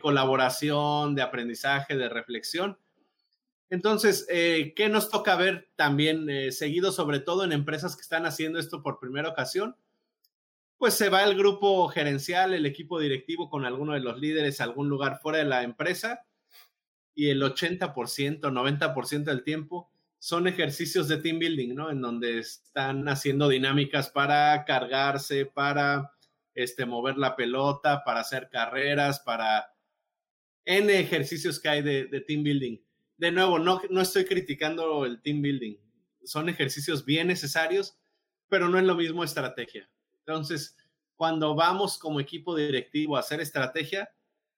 colaboración, 0.00 1.14
de 1.14 1.22
aprendizaje, 1.22 1.96
de 1.96 2.08
reflexión. 2.08 2.78
Entonces, 3.72 4.26
eh, 4.28 4.74
¿qué 4.76 4.90
nos 4.90 5.08
toca 5.08 5.34
ver 5.34 5.70
también 5.76 6.28
eh, 6.28 6.52
seguido, 6.52 6.92
sobre 6.92 7.20
todo 7.20 7.42
en 7.42 7.52
empresas 7.52 7.96
que 7.96 8.02
están 8.02 8.26
haciendo 8.26 8.58
esto 8.58 8.82
por 8.82 9.00
primera 9.00 9.30
ocasión? 9.30 9.76
Pues 10.76 10.92
se 10.92 11.08
va 11.08 11.24
el 11.24 11.38
grupo 11.38 11.88
gerencial, 11.88 12.52
el 12.52 12.66
equipo 12.66 13.00
directivo 13.00 13.48
con 13.48 13.64
alguno 13.64 13.94
de 13.94 14.00
los 14.00 14.20
líderes 14.20 14.60
a 14.60 14.64
algún 14.64 14.90
lugar 14.90 15.20
fuera 15.22 15.38
de 15.38 15.46
la 15.46 15.62
empresa 15.62 16.26
y 17.14 17.30
el 17.30 17.40
80%, 17.40 18.40
90% 18.40 19.24
del 19.24 19.42
tiempo 19.42 19.90
son 20.18 20.48
ejercicios 20.48 21.08
de 21.08 21.16
team 21.16 21.38
building, 21.38 21.74
¿no? 21.74 21.90
En 21.90 22.02
donde 22.02 22.40
están 22.40 23.08
haciendo 23.08 23.48
dinámicas 23.48 24.10
para 24.10 24.66
cargarse, 24.66 25.46
para 25.46 26.12
este, 26.54 26.84
mover 26.84 27.16
la 27.16 27.36
pelota, 27.36 28.04
para 28.04 28.20
hacer 28.20 28.50
carreras, 28.50 29.20
para 29.20 29.72
N 30.66 30.92
ejercicios 30.92 31.58
que 31.58 31.70
hay 31.70 31.80
de, 31.80 32.20
team 32.26 32.42
building. 32.42 32.76
De 33.22 33.30
nuevo, 33.30 33.60
no, 33.60 33.80
no 33.88 34.00
estoy 34.00 34.24
criticando 34.24 35.06
el 35.06 35.22
team 35.22 35.42
building. 35.42 35.76
Son 36.24 36.48
ejercicios 36.48 37.04
bien 37.04 37.28
necesarios, 37.28 37.96
pero 38.48 38.68
no 38.68 38.80
es 38.80 38.84
lo 38.84 38.96
mismo 38.96 39.22
estrategia. 39.22 39.88
Entonces, 40.18 40.76
cuando 41.14 41.54
vamos 41.54 41.98
como 41.98 42.18
equipo 42.18 42.56
directivo 42.56 43.16
a 43.16 43.20
hacer 43.20 43.40
estrategia, 43.40 44.10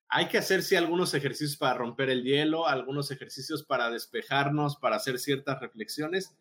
hay 0.08 0.28
que 0.28 0.38
hacer 0.38 0.62
sí 0.62 0.76
algunos 0.76 1.12
ejercicios 1.12 1.58
para 1.58 1.74
romper 1.74 2.08
el 2.08 2.24
hielo, 2.24 2.66
algunos 2.66 3.10
ejercicios 3.10 3.64
para 3.64 3.90
despejarnos, 3.90 4.76
para 4.76 4.96
hacer 4.96 5.18
ciertas 5.18 5.60
reflexiones, 5.60 6.34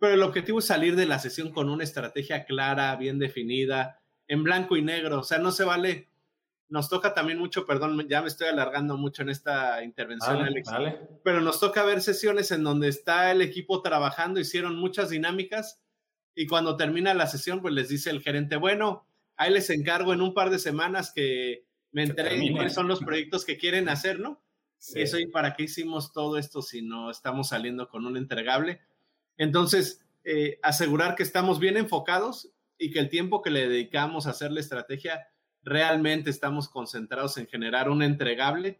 pero 0.00 0.14
el 0.14 0.24
objetivo 0.24 0.58
es 0.58 0.64
salir 0.64 0.96
de 0.96 1.06
la 1.06 1.20
sesión 1.20 1.52
con 1.52 1.70
una 1.70 1.84
estrategia 1.84 2.44
clara, 2.44 2.96
bien 2.96 3.20
definida, 3.20 4.00
en 4.26 4.42
blanco 4.42 4.76
y 4.76 4.82
negro, 4.82 5.20
o 5.20 5.22
sea, 5.22 5.38
no 5.38 5.52
se 5.52 5.62
vale. 5.62 6.10
Nos 6.68 6.88
toca 6.88 7.14
también 7.14 7.38
mucho, 7.38 7.64
perdón, 7.64 8.08
ya 8.08 8.22
me 8.22 8.28
estoy 8.28 8.48
alargando 8.48 8.96
mucho 8.96 9.22
en 9.22 9.28
esta 9.28 9.84
intervención, 9.84 10.42
Alex, 10.42 10.68
pero 11.22 11.40
nos 11.40 11.60
toca 11.60 11.84
ver 11.84 12.00
sesiones 12.02 12.50
en 12.50 12.64
donde 12.64 12.88
está 12.88 13.30
el 13.30 13.40
equipo 13.40 13.82
trabajando, 13.82 14.40
hicieron 14.40 14.76
muchas 14.76 15.10
dinámicas 15.10 15.80
y 16.34 16.46
cuando 16.46 16.76
termina 16.76 17.14
la 17.14 17.26
sesión, 17.26 17.62
pues 17.62 17.72
les 17.72 17.88
dice 17.88 18.10
el 18.10 18.20
gerente, 18.20 18.56
bueno, 18.56 19.06
ahí 19.36 19.52
les 19.52 19.70
encargo 19.70 20.12
en 20.12 20.20
un 20.20 20.34
par 20.34 20.50
de 20.50 20.58
semanas 20.58 21.12
que 21.14 21.64
me 21.92 22.02
enteré 22.02 22.52
cuáles 22.52 22.74
son 22.74 22.88
los 22.88 23.00
proyectos 23.04 23.44
que 23.44 23.56
quieren 23.56 23.88
hacer, 23.88 24.20
¿no? 24.20 24.42
Eso 24.94 25.18
y 25.18 25.26
para 25.26 25.54
qué 25.54 25.64
hicimos 25.64 26.12
todo 26.12 26.36
esto 26.36 26.62
si 26.62 26.82
no 26.82 27.10
estamos 27.10 27.48
saliendo 27.48 27.88
con 27.88 28.04
un 28.04 28.16
entregable. 28.16 28.82
Entonces, 29.38 30.04
eh, 30.24 30.58
asegurar 30.62 31.14
que 31.14 31.22
estamos 31.22 31.58
bien 31.58 31.76
enfocados 31.76 32.52
y 32.78 32.90
que 32.90 32.98
el 32.98 33.08
tiempo 33.08 33.42
que 33.42 33.50
le 33.50 33.68
dedicamos 33.68 34.26
a 34.26 34.30
hacer 34.30 34.52
la 34.52 34.60
estrategia, 34.60 35.28
realmente 35.66 36.30
estamos 36.30 36.68
concentrados 36.68 37.36
en 37.38 37.48
generar 37.48 37.90
un 37.90 38.00
entregable 38.02 38.78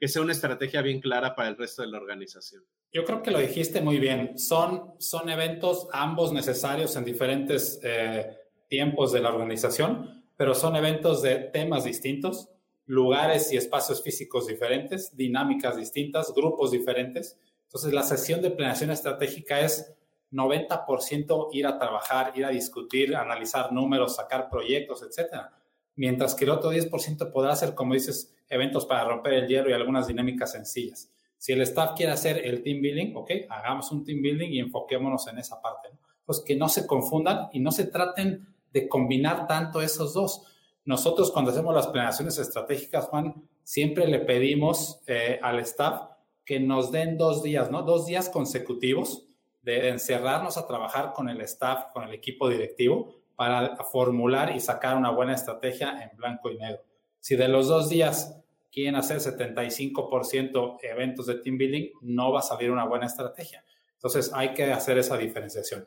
que 0.00 0.08
sea 0.08 0.20
una 0.20 0.32
estrategia 0.32 0.82
bien 0.82 1.00
clara 1.00 1.36
para 1.36 1.48
el 1.48 1.56
resto 1.56 1.82
de 1.82 1.88
la 1.88 1.98
organización. 1.98 2.64
Yo 2.92 3.04
creo 3.04 3.22
que 3.22 3.30
lo 3.30 3.38
dijiste 3.38 3.80
muy 3.80 3.98
bien. 3.98 4.36
Son, 4.36 4.94
son 4.98 5.30
eventos 5.30 5.86
ambos 5.92 6.32
necesarios 6.32 6.96
en 6.96 7.04
diferentes 7.04 7.78
eh, 7.84 8.36
tiempos 8.68 9.12
de 9.12 9.20
la 9.20 9.32
organización, 9.32 10.24
pero 10.36 10.54
son 10.54 10.74
eventos 10.74 11.22
de 11.22 11.36
temas 11.36 11.84
distintos, 11.84 12.48
lugares 12.86 13.52
y 13.52 13.56
espacios 13.56 14.02
físicos 14.02 14.48
diferentes, 14.48 15.16
dinámicas 15.16 15.76
distintas, 15.76 16.34
grupos 16.34 16.72
diferentes. 16.72 17.38
Entonces, 17.66 17.92
la 17.92 18.02
sesión 18.02 18.42
de 18.42 18.50
planeación 18.50 18.90
estratégica 18.90 19.60
es 19.60 19.94
90% 20.32 21.50
ir 21.52 21.66
a 21.68 21.78
trabajar, 21.78 22.32
ir 22.34 22.44
a 22.44 22.50
discutir, 22.50 23.14
analizar 23.14 23.72
números, 23.72 24.16
sacar 24.16 24.50
proyectos, 24.50 25.04
etcétera. 25.04 25.52
Mientras 25.96 26.34
que 26.34 26.44
el 26.44 26.50
otro 26.50 26.72
10% 26.72 27.30
podrá 27.30 27.54
ser, 27.54 27.74
como 27.74 27.94
dices, 27.94 28.34
eventos 28.48 28.86
para 28.86 29.04
romper 29.04 29.34
el 29.34 29.48
hielo 29.48 29.70
y 29.70 29.72
algunas 29.72 30.06
dinámicas 30.06 30.52
sencillas. 30.52 31.10
Si 31.38 31.52
el 31.52 31.60
staff 31.62 31.92
quiere 31.94 32.12
hacer 32.12 32.44
el 32.44 32.62
team 32.62 32.80
building, 32.80 33.14
ok, 33.14 33.30
hagamos 33.50 33.92
un 33.92 34.04
team 34.04 34.22
building 34.22 34.50
y 34.50 34.60
enfoquémonos 34.60 35.26
en 35.28 35.38
esa 35.38 35.60
parte. 35.60 35.90
Pues 36.24 36.40
que 36.40 36.56
no 36.56 36.68
se 36.68 36.86
confundan 36.86 37.48
y 37.52 37.60
no 37.60 37.70
se 37.70 37.84
traten 37.84 38.46
de 38.72 38.88
combinar 38.88 39.46
tanto 39.46 39.82
esos 39.82 40.14
dos. 40.14 40.42
Nosotros 40.84 41.30
cuando 41.30 41.50
hacemos 41.50 41.74
las 41.74 41.88
planeaciones 41.88 42.38
estratégicas, 42.38 43.06
Juan, 43.06 43.34
siempre 43.62 44.06
le 44.06 44.20
pedimos 44.20 45.00
eh, 45.06 45.38
al 45.42 45.58
staff 45.60 46.02
que 46.44 46.60
nos 46.60 46.92
den 46.92 47.16
dos 47.16 47.42
días, 47.42 47.70
¿no? 47.70 47.82
Dos 47.82 48.06
días 48.06 48.28
consecutivos 48.28 49.26
de 49.62 49.88
encerrarnos 49.88 50.58
a 50.58 50.66
trabajar 50.66 51.12
con 51.14 51.28
el 51.28 51.40
staff, 51.42 51.92
con 51.92 52.04
el 52.04 52.12
equipo 52.12 52.48
directivo, 52.48 53.14
para 53.36 53.76
formular 53.76 54.54
y 54.54 54.60
sacar 54.60 54.96
una 54.96 55.10
buena 55.10 55.34
estrategia 55.34 56.02
en 56.02 56.16
blanco 56.16 56.50
y 56.50 56.58
negro. 56.58 56.82
Si 57.20 57.36
de 57.36 57.48
los 57.48 57.68
dos 57.68 57.88
días 57.88 58.36
quieren 58.70 58.96
hacer 58.96 59.18
75% 59.18 60.78
eventos 60.82 61.26
de 61.26 61.36
team 61.36 61.56
building, 61.56 61.90
no 62.02 62.32
va 62.32 62.40
a 62.40 62.42
salir 62.42 62.70
una 62.70 62.84
buena 62.84 63.06
estrategia. 63.06 63.64
Entonces 63.94 64.32
hay 64.34 64.52
que 64.52 64.72
hacer 64.72 64.98
esa 64.98 65.16
diferenciación. 65.16 65.86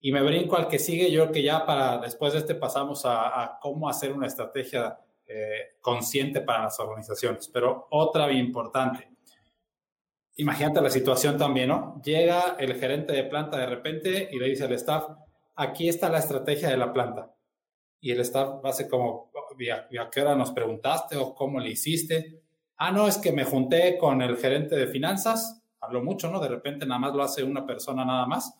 Y 0.00 0.12
me 0.12 0.22
brinco 0.22 0.56
al 0.56 0.68
que 0.68 0.78
sigue, 0.78 1.10
yo 1.10 1.22
creo 1.22 1.32
que 1.32 1.42
ya 1.42 1.64
para 1.64 1.98
después 1.98 2.32
de 2.32 2.40
este 2.40 2.54
pasamos 2.54 3.02
a, 3.04 3.58
cómo 3.60 3.88
hacer 3.88 4.12
una 4.12 4.26
estrategia 4.26 4.98
eh, 5.26 5.76
consciente 5.80 6.40
para 6.40 6.64
las 6.64 6.78
organizaciones. 6.80 7.48
Pero 7.48 7.86
otra 7.90 8.26
bien 8.26 8.46
importante, 8.46 9.08
imagínate 10.36 10.80
la 10.80 10.90
situación 10.90 11.38
también, 11.38 11.68
¿no? 11.68 12.00
Llega 12.04 12.56
el 12.58 12.74
gerente 12.74 13.12
de 13.12 13.24
planta 13.24 13.56
de 13.56 13.66
repente 13.66 14.28
y 14.30 14.38
le 14.38 14.48
dice 14.48 14.64
al 14.64 14.72
staff, 14.72 15.04
aquí 15.56 15.88
está 15.88 16.08
la 16.08 16.18
estrategia 16.18 16.68
de 16.68 16.76
la 16.76 16.92
planta. 16.92 17.34
Y 18.00 18.10
el 18.10 18.20
staff 18.20 18.64
hace 18.64 18.88
como, 18.88 19.30
¿a 19.72 20.10
qué 20.10 20.20
hora 20.20 20.34
nos 20.34 20.52
preguntaste 20.52 21.16
o 21.16 21.34
cómo 21.34 21.58
le 21.60 21.70
hiciste? 21.70 22.42
Ah, 22.76 22.90
no, 22.90 23.08
es 23.08 23.18
que 23.18 23.32
me 23.32 23.44
junté 23.44 23.96
con 23.98 24.20
el 24.20 24.36
gerente 24.36 24.76
de 24.76 24.86
finanzas, 24.86 25.62
habló 25.80 26.02
mucho, 26.02 26.30
¿no? 26.30 26.40
De 26.40 26.48
repente 26.48 26.86
nada 26.86 26.98
más 26.98 27.14
lo 27.14 27.22
hace 27.22 27.42
una 27.42 27.66
persona 27.66 28.04
nada 28.04 28.26
más. 28.26 28.54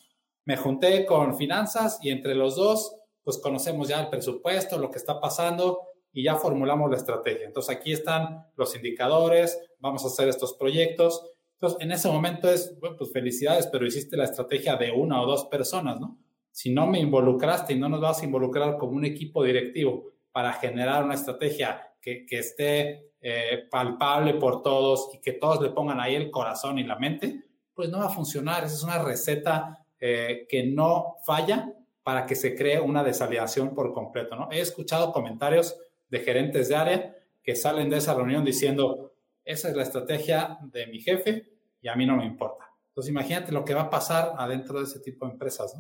Me 0.44 0.56
junté 0.56 1.04
con 1.04 1.36
finanzas 1.36 1.98
y 2.02 2.10
entre 2.10 2.34
los 2.34 2.56
dos, 2.56 2.96
pues 3.22 3.38
conocemos 3.38 3.88
ya 3.88 4.00
el 4.00 4.08
presupuesto, 4.08 4.78
lo 4.78 4.90
que 4.90 4.98
está 4.98 5.20
pasando 5.20 5.80
y 6.12 6.24
ya 6.24 6.36
formulamos 6.36 6.90
la 6.90 6.96
estrategia. 6.96 7.46
Entonces 7.46 7.76
aquí 7.76 7.92
están 7.92 8.46
los 8.56 8.74
indicadores, 8.76 9.58
vamos 9.78 10.04
a 10.04 10.08
hacer 10.08 10.28
estos 10.28 10.54
proyectos 10.54 11.34
entonces, 11.64 11.78
en 11.80 11.92
ese 11.92 12.08
momento 12.08 12.50
es, 12.50 12.78
bueno, 12.78 12.96
pues 12.98 13.10
felicidades, 13.10 13.66
pero 13.68 13.86
hiciste 13.86 14.18
la 14.18 14.24
estrategia 14.24 14.76
de 14.76 14.90
una 14.90 15.22
o 15.22 15.26
dos 15.26 15.46
personas, 15.46 15.98
¿no? 15.98 16.18
Si 16.54 16.72
no 16.72 16.86
me 16.86 17.00
involucraste 17.00 17.72
y 17.72 17.78
no 17.80 17.88
nos 17.88 18.00
vas 18.00 18.22
a 18.22 18.24
involucrar 18.24 18.78
como 18.78 18.92
un 18.92 19.04
equipo 19.04 19.42
directivo 19.42 20.12
para 20.30 20.52
generar 20.52 21.02
una 21.02 21.14
estrategia 21.14 21.94
que, 22.00 22.24
esté 22.30 23.10
eh, 23.20 23.64
palpable 23.68 24.34
por 24.34 24.62
todos 24.62 25.10
y 25.12 25.18
que 25.18 25.32
todos 25.32 25.60
le 25.60 25.70
pongan 25.70 25.98
ahí 25.98 26.14
el 26.14 26.30
corazón 26.30 26.78
y 26.78 26.84
la 26.84 26.94
mente, 26.94 27.42
pues 27.74 27.88
no 27.88 27.98
va 27.98 28.06
a 28.06 28.08
funcionar. 28.08 28.62
Esa 28.62 28.76
es 28.76 28.82
una 28.84 29.02
receta 29.02 29.84
eh, 29.98 30.46
que 30.48 30.62
no 30.62 31.16
falla 31.26 31.74
para 32.04 32.24
que 32.24 32.36
se 32.36 32.54
cree 32.54 32.78
una 32.78 33.02
desaliación 33.02 33.74
por 33.74 33.92
completo, 33.92 34.36
¿no? 34.36 34.48
He 34.52 34.60
escuchado 34.60 35.10
comentarios 35.10 35.76
de 36.08 36.20
gerentes 36.20 36.68
de 36.68 36.76
área 36.76 37.16
que 37.42 37.56
salen 37.56 37.90
de 37.90 37.96
esa 37.96 38.14
reunión 38.14 38.44
diciendo, 38.44 39.12
esa 39.44 39.70
es 39.70 39.74
la 39.74 39.82
estrategia 39.82 40.56
de 40.62 40.86
mi 40.86 41.00
jefe 41.00 41.48
y 41.82 41.88
a 41.88 41.96
mí 41.96 42.06
no 42.06 42.16
me 42.16 42.26
importa. 42.26 42.70
Entonces 42.90 43.10
imagínate 43.10 43.50
lo 43.50 43.64
que 43.64 43.74
va 43.74 43.82
a 43.82 43.90
pasar 43.90 44.34
adentro 44.38 44.78
de 44.78 44.84
ese 44.84 45.00
tipo 45.00 45.26
de 45.26 45.32
empresas. 45.32 45.76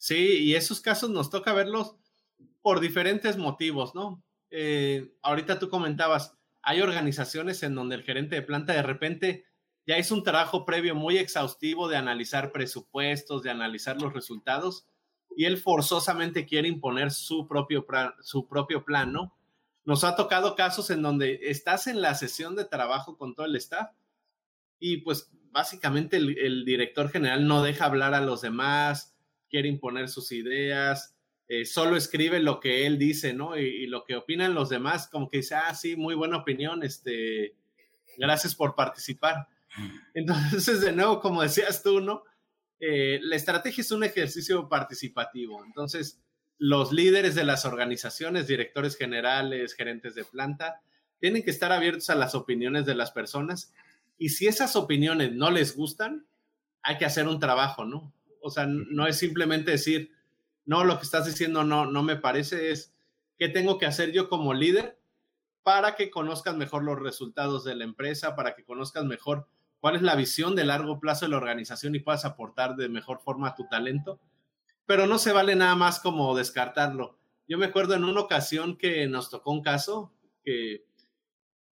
Sí, 0.00 0.38
y 0.38 0.54
esos 0.54 0.80
casos 0.80 1.10
nos 1.10 1.28
toca 1.28 1.52
verlos 1.52 1.94
por 2.62 2.80
diferentes 2.80 3.36
motivos, 3.36 3.94
¿no? 3.94 4.24
Eh, 4.50 5.12
ahorita 5.20 5.58
tú 5.58 5.68
comentabas, 5.68 6.38
hay 6.62 6.80
organizaciones 6.80 7.62
en 7.62 7.74
donde 7.74 7.96
el 7.96 8.02
gerente 8.02 8.34
de 8.34 8.40
planta 8.40 8.72
de 8.72 8.82
repente 8.82 9.44
ya 9.86 9.98
hizo 9.98 10.14
un 10.14 10.24
trabajo 10.24 10.64
previo 10.64 10.94
muy 10.94 11.18
exhaustivo 11.18 11.86
de 11.86 11.98
analizar 11.98 12.50
presupuestos, 12.50 13.42
de 13.42 13.50
analizar 13.50 14.00
los 14.00 14.14
resultados, 14.14 14.86
y 15.36 15.44
él 15.44 15.58
forzosamente 15.58 16.46
quiere 16.46 16.68
imponer 16.68 17.10
su 17.10 17.46
propio, 17.46 17.86
su 18.22 18.48
propio 18.48 18.86
plan, 18.86 19.12
¿no? 19.12 19.36
Nos 19.84 20.02
ha 20.04 20.16
tocado 20.16 20.56
casos 20.56 20.88
en 20.88 21.02
donde 21.02 21.40
estás 21.42 21.86
en 21.86 22.00
la 22.00 22.14
sesión 22.14 22.56
de 22.56 22.64
trabajo 22.64 23.18
con 23.18 23.34
todo 23.34 23.44
el 23.44 23.56
staff 23.56 23.90
y 24.78 24.98
pues 24.98 25.30
básicamente 25.50 26.16
el, 26.16 26.64
director 26.64 27.10
general 27.10 27.46
no 27.46 27.62
deja 27.62 27.84
hablar 27.84 28.14
a 28.14 28.22
los 28.22 28.40
demás, 28.40 29.09
quiere 29.50 29.68
imponer 29.68 30.08
sus 30.08 30.32
ideas, 30.32 31.14
eh, 31.48 31.64
solo 31.64 31.96
escribe 31.96 32.40
lo 32.40 32.60
que 32.60 32.86
él 32.86 32.98
dice, 32.98 33.34
¿no? 33.34 33.58
Y, 33.58 33.86
lo 33.86 34.04
que 34.04 34.16
opinan 34.16 34.54
los 34.54 34.68
demás, 34.68 35.08
como 35.08 35.28
que 35.28 35.38
dice, 35.38 35.56
ah, 35.56 35.74
sí, 35.74 35.96
muy 35.96 36.14
buena 36.14 36.36
opinión, 36.36 36.82
este, 36.84 37.56
gracias 38.16 38.54
por 38.54 38.74
participar. 38.74 39.48
Entonces, 40.14 40.80
de 40.80 40.92
nuevo, 40.92 41.20
como 41.20 41.42
decías 41.42 41.82
tú, 41.82 42.00
¿no? 42.00 42.22
Eh, 42.78 43.18
la 43.22 43.36
estrategia 43.36 43.82
es 43.82 43.90
un 43.90 44.04
ejercicio 44.04 44.68
participativo. 44.68 45.64
Entonces, 45.64 46.20
los 46.56 46.92
líderes 46.92 47.34
de 47.34 47.44
las 47.44 47.64
organizaciones, 47.64 48.46
directores 48.46 48.96
generales, 48.96 49.74
gerentes 49.74 50.14
de 50.14 50.24
planta, 50.24 50.80
tienen 51.18 51.42
que 51.42 51.50
estar 51.50 51.72
abiertos 51.72 52.10
a 52.10 52.14
las 52.14 52.34
opiniones 52.34 52.86
de 52.86 52.94
las 52.94 53.10
personas 53.10 53.72
y 54.20 54.28
si 54.28 54.46
esas 54.46 54.76
opiniones 54.76 55.32
no 55.32 55.50
les 55.50 55.74
gustan, 55.74 56.26
hay 56.82 56.98
que 56.98 57.06
hacer 57.06 57.26
un 57.26 57.40
trabajo, 57.40 57.86
¿no? 57.86 58.12
O 58.40 58.50
sea, 58.50 58.66
no 58.66 59.06
es 59.06 59.18
simplemente 59.18 59.72
decir, 59.72 60.12
no, 60.64 60.84
lo 60.84 60.98
que 60.98 61.04
estás 61.04 61.26
diciendo 61.26 61.64
no, 61.64 61.86
no 61.86 62.02
me 62.02 62.16
parece, 62.16 62.70
es 62.70 62.94
qué 63.38 63.48
tengo 63.48 63.78
que 63.78 63.86
hacer 63.86 64.12
yo 64.12 64.28
como 64.28 64.54
líder 64.54 64.98
para 65.62 65.94
que 65.94 66.10
conozcas 66.10 66.56
mejor 66.56 66.84
los 66.84 66.98
resultados 66.98 67.64
de 67.64 67.74
la 67.74 67.84
empresa, 67.84 68.34
para 68.34 68.54
que 68.54 68.64
conozcas 68.64 69.04
mejor 69.04 69.46
cuál 69.80 69.96
es 69.96 70.02
la 70.02 70.16
visión 70.16 70.54
de 70.56 70.64
largo 70.64 71.00
plazo 71.00 71.24
de 71.24 71.30
la 71.30 71.36
organización 71.36 71.94
y 71.94 72.00
puedas 72.00 72.24
aportar 72.24 72.76
de 72.76 72.88
mejor 72.88 73.20
forma 73.20 73.54
tu 73.54 73.66
talento 73.68 74.20
pero 74.90 75.06
no 75.06 75.20
se 75.20 75.30
vale 75.30 75.54
nada 75.54 75.76
más 75.76 76.00
como 76.00 76.36
descartarlo. 76.36 77.16
Yo 77.46 77.58
me 77.58 77.66
acuerdo 77.66 77.94
en 77.94 78.02
una 78.02 78.22
ocasión 78.22 78.76
que 78.76 79.06
nos 79.06 79.30
tocó 79.30 79.52
un 79.52 79.62
caso 79.62 80.12
que 80.42 80.84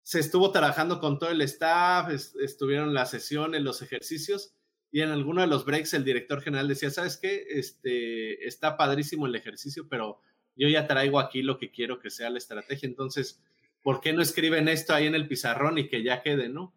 se 0.03 0.21
estuvo 0.21 0.53
trabajando 0.53 1.01
con 1.01 1.19
todo 1.19 1.31
el 1.31 1.41
staff, 1.41 2.11
estuvieron 2.11 2.93
las 2.93 3.09
sesiones, 3.11 3.63
los 3.63 3.81
ejercicios, 3.81 4.53
y 4.91 5.01
en 5.03 5.11
alguno 5.11 5.41
de 5.41 5.47
los 5.47 5.65
breaks 5.65 5.95
el 5.95 6.05
director 6.05 6.41
general 6.41 6.69
decía, 6.69 6.91
¿sabes 6.91 7.17
qué? 7.17 7.45
Este, 7.51 8.47
está 8.47 8.77
padrísimo 8.77 9.27
el 9.27 9.35
ejercicio, 9.35 9.87
pero 9.89 10.21
yo 10.55 10.69
ya 10.69 10.87
traigo 10.87 11.19
aquí 11.19 11.43
lo 11.43 11.59
que 11.59 11.71
quiero 11.71 11.99
que 11.99 12.11
sea 12.11 12.31
la 12.31 12.39
estrategia, 12.39 12.89
entonces, 12.89 13.43
¿por 13.83 14.01
qué 14.01 14.13
no 14.13 14.23
escriben 14.23 14.69
esto 14.69 14.95
ahí 14.95 15.07
en 15.07 15.15
el 15.15 15.29
pizarrón 15.29 15.79
y 15.79 15.89
que 15.89 16.03
ya 16.03 16.23
quede, 16.23 16.49
no? 16.49 16.75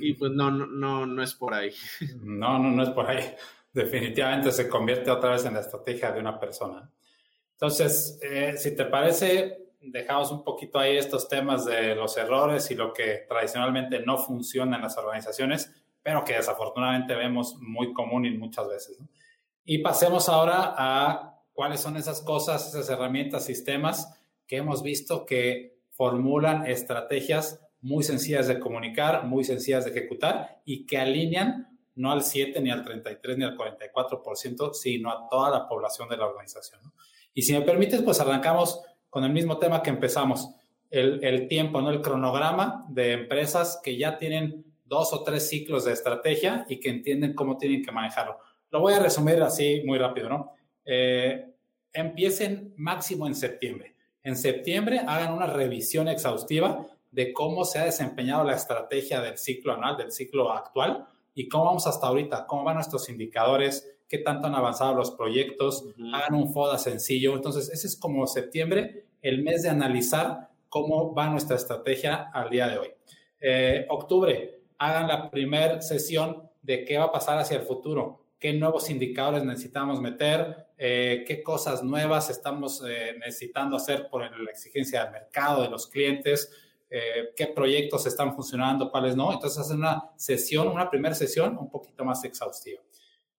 Y 0.00 0.12
pues 0.14 0.32
no, 0.32 0.50
no, 0.50 0.66
no, 0.66 1.06
no 1.06 1.22
es 1.22 1.34
por 1.34 1.54
ahí. 1.54 1.72
No, 2.20 2.58
no, 2.58 2.70
no 2.70 2.82
es 2.82 2.90
por 2.90 3.06
ahí 3.06 3.24
definitivamente 3.72 4.52
se 4.52 4.68
convierte 4.68 5.10
otra 5.10 5.30
vez 5.30 5.44
en 5.44 5.54
la 5.54 5.60
estrategia 5.60 6.12
de 6.12 6.20
una 6.20 6.38
persona. 6.38 6.90
Entonces, 7.52 8.18
eh, 8.22 8.54
si 8.56 8.74
te 8.74 8.84
parece, 8.84 9.70
dejamos 9.80 10.30
un 10.30 10.44
poquito 10.44 10.78
ahí 10.78 10.96
estos 10.96 11.28
temas 11.28 11.64
de 11.64 11.94
los 11.94 12.16
errores 12.16 12.70
y 12.70 12.74
lo 12.74 12.92
que 12.92 13.26
tradicionalmente 13.28 14.00
no 14.00 14.18
funciona 14.18 14.76
en 14.76 14.82
las 14.82 14.96
organizaciones, 14.96 15.72
pero 16.08 16.24
que 16.24 16.32
desafortunadamente 16.32 17.14
vemos 17.14 17.56
muy 17.60 17.92
común 17.92 18.24
y 18.24 18.30
muchas 18.30 18.66
veces. 18.66 18.98
Y 19.62 19.82
pasemos 19.82 20.30
ahora 20.30 20.74
a 20.74 21.42
cuáles 21.52 21.80
son 21.80 21.98
esas 21.98 22.22
cosas, 22.22 22.66
esas 22.66 22.88
herramientas, 22.88 23.44
sistemas 23.44 24.18
que 24.46 24.56
hemos 24.56 24.82
visto 24.82 25.26
que 25.26 25.76
formulan 25.90 26.64
estrategias 26.64 27.60
muy 27.82 28.04
sencillas 28.04 28.48
de 28.48 28.58
comunicar, 28.58 29.26
muy 29.26 29.44
sencillas 29.44 29.84
de 29.84 29.90
ejecutar 29.90 30.62
y 30.64 30.86
que 30.86 30.96
alinean 30.96 31.78
no 31.94 32.10
al 32.10 32.22
7, 32.22 32.58
ni 32.62 32.70
al 32.70 32.82
33, 32.82 33.36
ni 33.36 33.44
al 33.44 33.54
44%, 33.54 34.72
sino 34.72 35.10
a 35.10 35.28
toda 35.28 35.50
la 35.50 35.68
población 35.68 36.08
de 36.08 36.16
la 36.16 36.24
organización. 36.26 36.80
Y 37.34 37.42
si 37.42 37.52
me 37.52 37.60
permites, 37.60 38.00
pues 38.00 38.18
arrancamos 38.18 38.80
con 39.10 39.24
el 39.24 39.32
mismo 39.34 39.58
tema 39.58 39.82
que 39.82 39.90
empezamos, 39.90 40.54
el, 40.88 41.48
tiempo, 41.48 41.82
¿no? 41.82 41.90
el 41.90 42.00
cronograma 42.00 42.86
de 42.88 43.12
empresas 43.12 43.78
que 43.84 43.98
ya 43.98 44.16
tienen 44.16 44.67
dos 44.88 45.12
o 45.12 45.22
tres 45.22 45.48
ciclos 45.48 45.84
de 45.84 45.92
estrategia 45.92 46.64
y 46.68 46.80
que 46.80 46.88
entienden 46.88 47.34
cómo 47.34 47.56
tienen 47.56 47.82
que 47.82 47.92
manejarlo. 47.92 48.38
Lo 48.70 48.80
voy 48.80 48.94
a 48.94 48.98
resumir 48.98 49.40
así 49.42 49.82
muy 49.84 49.98
rápido, 49.98 50.28
¿no? 50.28 50.52
Eh, 50.84 51.46
empiecen 51.92 52.74
máximo 52.76 53.26
en 53.26 53.34
septiembre. 53.34 53.94
En 54.22 54.36
septiembre 54.36 55.00
hagan 55.06 55.32
una 55.32 55.46
revisión 55.46 56.08
exhaustiva 56.08 56.86
de 57.10 57.32
cómo 57.32 57.64
se 57.64 57.78
ha 57.78 57.84
desempeñado 57.84 58.44
la 58.44 58.54
estrategia 58.54 59.20
del 59.20 59.38
ciclo 59.38 59.72
anual, 59.72 59.96
del 59.96 60.12
ciclo 60.12 60.52
actual, 60.52 61.06
y 61.34 61.48
cómo 61.48 61.66
vamos 61.66 61.86
hasta 61.86 62.06
ahorita, 62.06 62.46
cómo 62.46 62.64
van 62.64 62.74
nuestros 62.74 63.08
indicadores, 63.08 63.96
qué 64.08 64.18
tanto 64.18 64.48
han 64.48 64.54
avanzado 64.54 64.94
los 64.94 65.12
proyectos, 65.12 65.86
hagan 66.12 66.34
un 66.34 66.52
FODA 66.52 66.78
sencillo. 66.78 67.34
Entonces, 67.34 67.70
ese 67.70 67.86
es 67.86 67.96
como 67.96 68.26
septiembre, 68.26 69.04
el 69.22 69.42
mes 69.42 69.62
de 69.62 69.68
analizar 69.68 70.48
cómo 70.68 71.14
va 71.14 71.28
nuestra 71.28 71.56
estrategia 71.56 72.30
al 72.32 72.50
día 72.50 72.68
de 72.68 72.78
hoy. 72.78 72.88
Eh, 73.40 73.86
octubre, 73.88 74.57
hagan 74.78 75.08
la 75.08 75.30
primera 75.30 75.80
sesión 75.80 76.48
de 76.62 76.84
qué 76.84 76.98
va 76.98 77.04
a 77.04 77.12
pasar 77.12 77.38
hacia 77.38 77.56
el 77.58 77.64
futuro, 77.64 78.24
qué 78.38 78.52
nuevos 78.52 78.90
indicadores 78.90 79.44
necesitamos 79.44 80.00
meter, 80.00 80.68
eh, 80.76 81.24
qué 81.26 81.42
cosas 81.42 81.82
nuevas 81.82 82.30
estamos 82.30 82.82
eh, 82.86 83.16
necesitando 83.18 83.76
hacer 83.76 84.08
por 84.08 84.22
la 84.22 84.50
exigencia 84.50 85.02
del 85.04 85.12
mercado, 85.12 85.62
de 85.62 85.70
los 85.70 85.86
clientes, 85.86 86.52
qué 86.90 87.46
proyectos 87.48 88.06
están 88.06 88.34
funcionando, 88.34 88.90
cuáles 88.90 89.14
no. 89.14 89.30
Entonces 89.30 89.58
hacen 89.58 89.76
una 89.76 90.10
sesión, 90.16 90.68
una 90.68 90.88
primera 90.88 91.14
sesión 91.14 91.58
un 91.58 91.68
poquito 91.68 92.02
más 92.02 92.24
exhaustiva. 92.24 92.80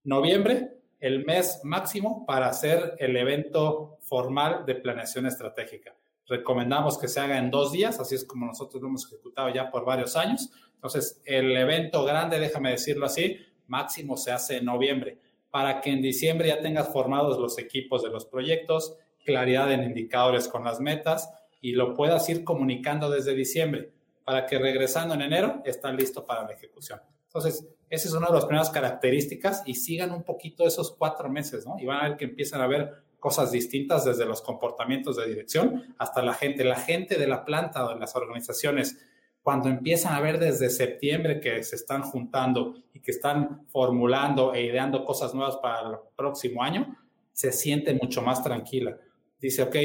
Noviembre, 0.03 0.79
el 0.99 1.25
mes 1.25 1.61
máximo 1.63 2.25
para 2.25 2.47
hacer 2.47 2.95
el 2.99 3.15
evento 3.15 3.97
formal 4.01 4.65
de 4.65 4.75
planeación 4.75 5.25
estratégica. 5.25 5.95
Recomendamos 6.29 6.97
que 6.97 7.07
se 7.07 7.19
haga 7.19 7.39
en 7.39 7.49
dos 7.49 7.71
días, 7.71 7.99
así 7.99 8.13
es 8.15 8.23
como 8.23 8.45
nosotros 8.45 8.81
lo 8.81 8.87
hemos 8.87 9.05
ejecutado 9.07 9.49
ya 9.49 9.71
por 9.71 9.83
varios 9.83 10.15
años. 10.15 10.51
Entonces, 10.75 11.21
el 11.25 11.57
evento 11.57 12.05
grande, 12.05 12.39
déjame 12.39 12.71
decirlo 12.71 13.07
así, 13.07 13.37
máximo 13.67 14.15
se 14.15 14.31
hace 14.31 14.57
en 14.57 14.65
noviembre, 14.65 15.17
para 15.49 15.81
que 15.81 15.89
en 15.89 16.01
diciembre 16.01 16.49
ya 16.49 16.61
tengas 16.61 16.89
formados 16.93 17.39
los 17.39 17.57
equipos 17.57 18.03
de 18.03 18.09
los 18.09 18.25
proyectos, 18.25 18.95
claridad 19.25 19.71
en 19.71 19.83
indicadores 19.83 20.47
con 20.47 20.63
las 20.63 20.79
metas 20.79 21.29
y 21.61 21.71
lo 21.73 21.95
puedas 21.95 22.29
ir 22.29 22.43
comunicando 22.43 23.09
desde 23.09 23.33
diciembre, 23.33 23.91
para 24.23 24.45
que 24.45 24.59
regresando 24.59 25.15
en 25.15 25.21
enero 25.21 25.61
están 25.65 25.97
listo 25.97 26.25
para 26.25 26.43
la 26.43 26.53
ejecución. 26.53 27.01
Entonces, 27.25 27.67
esa 27.89 28.07
es 28.07 28.13
una 28.13 28.27
de 28.27 28.33
las 28.33 28.45
primeras 28.45 28.69
características 28.69 29.63
y 29.65 29.73
sigan 29.73 30.11
un 30.11 30.23
poquito 30.23 30.65
esos 30.65 30.91
cuatro 30.91 31.29
meses, 31.29 31.65
¿no? 31.65 31.77
Y 31.79 31.85
van 31.85 31.97
a 31.97 32.09
ver 32.09 32.17
que 32.17 32.25
empiezan 32.25 32.61
a 32.61 32.67
ver 32.67 33.03
cosas 33.19 33.51
distintas 33.51 34.05
desde 34.05 34.25
los 34.25 34.41
comportamientos 34.41 35.17
de 35.17 35.27
dirección 35.27 35.93
hasta 35.97 36.21
la 36.21 36.33
gente. 36.33 36.63
La 36.63 36.79
gente 36.79 37.17
de 37.17 37.27
la 37.27 37.45
planta 37.45 37.85
o 37.85 37.93
de 37.93 37.99
las 37.99 38.15
organizaciones, 38.15 38.97
cuando 39.41 39.69
empiezan 39.69 40.13
a 40.13 40.21
ver 40.21 40.39
desde 40.39 40.69
septiembre 40.69 41.39
que 41.39 41.63
se 41.63 41.75
están 41.75 42.03
juntando 42.03 42.75
y 42.93 42.99
que 43.01 43.11
están 43.11 43.65
formulando 43.67 44.53
e 44.53 44.63
ideando 44.63 45.05
cosas 45.05 45.33
nuevas 45.33 45.57
para 45.57 45.89
el 45.89 45.95
próximo 46.15 46.63
año, 46.63 46.97
se 47.31 47.51
siente 47.51 47.93
mucho 47.93 48.21
más 48.21 48.43
tranquila. 48.43 48.97
Dice, 49.39 49.63
ok, 49.63 49.75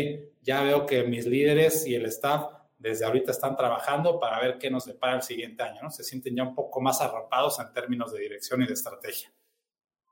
ya 0.42 0.62
veo 0.62 0.86
que 0.86 1.04
mis 1.04 1.26
líderes 1.26 1.86
y 1.86 1.94
el 1.94 2.06
staff 2.06 2.46
desde 2.78 3.04
ahorita 3.04 3.30
están 3.30 3.56
trabajando 3.56 4.20
para 4.20 4.40
ver 4.40 4.58
qué 4.58 4.70
nos 4.70 4.84
depara 4.84 5.16
el 5.16 5.22
siguiente 5.22 5.62
año, 5.62 5.82
¿no? 5.82 5.90
Se 5.90 6.04
sienten 6.04 6.36
ya 6.36 6.42
un 6.42 6.54
poco 6.54 6.80
más 6.80 7.00
arropados 7.00 7.58
en 7.60 7.72
términos 7.72 8.12
de 8.12 8.20
dirección 8.20 8.62
y 8.62 8.66
de 8.66 8.74
estrategia. 8.74 9.32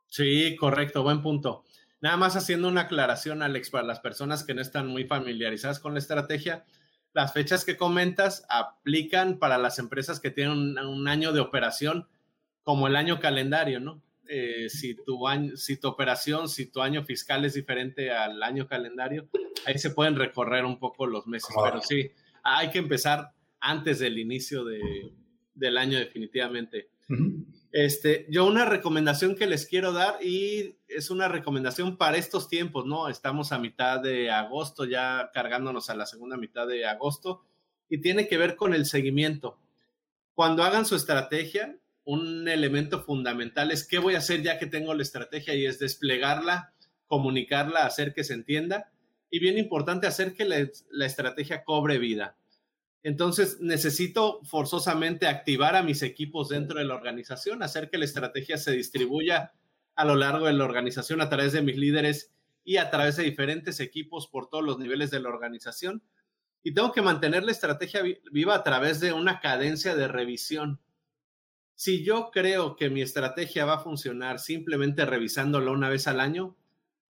Sí, 0.09 0.57
correcto, 0.57 1.03
buen 1.03 1.21
punto. 1.23 1.65
Nada 2.03 2.17
más 2.17 2.35
haciendo 2.35 2.67
una 2.67 2.83
aclaración, 2.83 3.43
Alex, 3.43 3.71
para 3.71 3.87
las 3.87 4.01
personas 4.01 4.43
que 4.43 4.55
no 4.55 4.61
están 4.61 4.89
muy 4.89 5.05
familiarizadas 5.05 5.79
con 5.79 5.95
la 5.95 6.01
estrategia, 6.01 6.65
las 7.15 7.33
fechas 7.33 7.65
que 7.65 7.77
comentas 7.77 8.45
aplican 8.49 9.39
para 9.39 9.57
las 9.57 9.79
empresas 9.79 10.19
que 10.19 10.33
tienen 10.33 10.77
un, 10.79 11.09
año 11.09 11.33
de 11.33 11.39
operación 11.39 12.09
como 12.65 12.89
el 12.89 12.97
año 12.97 13.21
calendario, 13.21 13.79
¿no? 13.79 14.03
Eh, 14.27 14.69
si, 14.69 14.97
tu 14.97 15.29
año, 15.29 15.57
si 15.57 15.77
tu 15.77 15.87
operación, 15.89 16.49
si 16.49 16.67
tu 16.67 16.81
año 16.81 17.05
fiscal 17.05 17.45
es 17.45 17.55
diferente 17.55 18.11
al 18.11 18.43
año 18.43 18.67
calendario, 18.67 19.29
ahí 19.65 19.79
se 19.79 19.91
pueden 19.91 20.17
recorrer 20.17 20.65
un 20.65 20.81
poco 20.81 21.07
los 21.07 21.29
meses, 21.29 21.55
pero 21.63 21.81
sí, 21.81 22.11
hay 22.43 22.71
que 22.71 22.79
empezar 22.79 23.33
antes 23.61 24.01
del 24.01 24.19
inicio 24.19 24.65
del 25.55 25.79
año 25.79 25.99
definitivamente. 25.99 26.89
Este, 27.73 28.27
yo 28.29 28.47
una 28.47 28.67
recomendación 28.67 29.35
que 29.35 29.47
les 29.47 29.67
quiero 29.67 29.93
dar 29.93 30.23
y 30.23 30.77
es 30.89 31.11
una 31.11 31.29
recomendación 31.29 31.97
para 31.97 32.19
estos 32.19 32.49
tiempos, 32.49 32.85
¿no? 32.85 33.09
Estamos 33.09 33.51
a 33.53 33.59
mitad 33.59 34.01
de 34.01 34.31
agosto, 34.31 34.85
ya 34.85 35.31
cargándonos 35.33 35.89
a 35.89 35.97
la 35.97 36.07
segunda 36.07 36.37
mitad 36.37 36.67
de 36.67 36.87
agosto 36.87 37.45
y 37.89 38.01
tiene 38.01 38.29
que 38.29 38.39
ver 38.39 38.57
con 38.57 38.75
el 38.75 38.87
seguimiento. 38.87 39.59
Cuando 40.35 40.63
hagan 40.65 40.87
su 40.87 40.97
estrategia, 40.97 41.79
un 42.05 42.49
elemento 42.49 43.03
fundamental 43.03 43.71
es 43.71 43.87
qué 43.87 43.99
voy 43.99 44.15
a 44.15 44.19
hacer 44.19 44.43
ya 44.43 44.59
que 44.59 44.67
tengo 44.67 44.95
la 44.95 45.03
estrategia 45.03 45.55
y 45.55 45.67
es 45.67 45.79
desplegarla, 45.79 46.75
comunicarla, 47.07 47.87
hacer 47.87 48.13
que 48.13 48.25
se 48.25 48.35
entienda 48.35 48.91
y 49.31 49.39
bien 49.39 49.59
importante 49.59 50.07
hacer 50.07 50.35
que 50.35 50.45
la, 50.45 51.07
estrategia 51.07 51.65
cobre 51.65 51.99
vida. 51.99 52.37
Entonces, 53.03 53.59
necesito 53.61 54.41
forzosamente 54.45 55.27
activar 55.27 55.75
a 55.75 55.83
mis 55.83 56.03
equipos 56.03 56.49
dentro 56.49 56.79
de 56.79 56.85
la 56.85 56.95
organización, 56.95 57.63
hacer 57.63 57.91
que 57.91 57.99
la 57.99 58.05
estrategia 58.05 58.57
se 58.57 58.73
distribuya 58.73 59.53
a 59.95 60.05
lo 60.05 60.15
largo 60.15 60.47
de 60.47 60.53
la 60.53 60.65
organización 60.65 61.21
a 61.21 61.29
través 61.29 61.53
de 61.53 61.63
mis 61.63 61.77
líderes 61.77 62.33
y 62.65 62.77
a 62.77 62.91
través 62.91 63.17
de 63.17 63.25
diferentes 63.25 63.81
equipos 63.81 64.29
por 64.29 64.49
todos 64.49 64.65
los 64.65 64.79
niveles 64.79 65.11
de 65.11 65.21
la 65.21 65.31
organización. 65.31 66.03
Y 66.63 66.75
tengo 66.75 66.93
que 66.93 67.03
mantener 67.03 67.43
la 67.43 67.51
estrategia 67.51 68.03
viva 68.31 68.55
a 68.55 68.63
través 68.63 69.01
de 69.01 69.13
una 69.13 69.41
cadencia 69.41 69.97
de 69.97 70.07
revisión. 70.07 70.81
Si 71.75 72.05
yo 72.05 72.31
creo 72.31 72.77
que 72.77 72.89
mi 72.89 73.03
estrategia 73.03 73.65
va 73.65 73.75
a 73.75 73.81
funcionar 73.81 74.39
simplemente 74.39 75.05
revisándola 75.05 75.73
una 75.73 75.89
vez 75.89 76.07
al 76.07 76.21
año, 76.21 76.57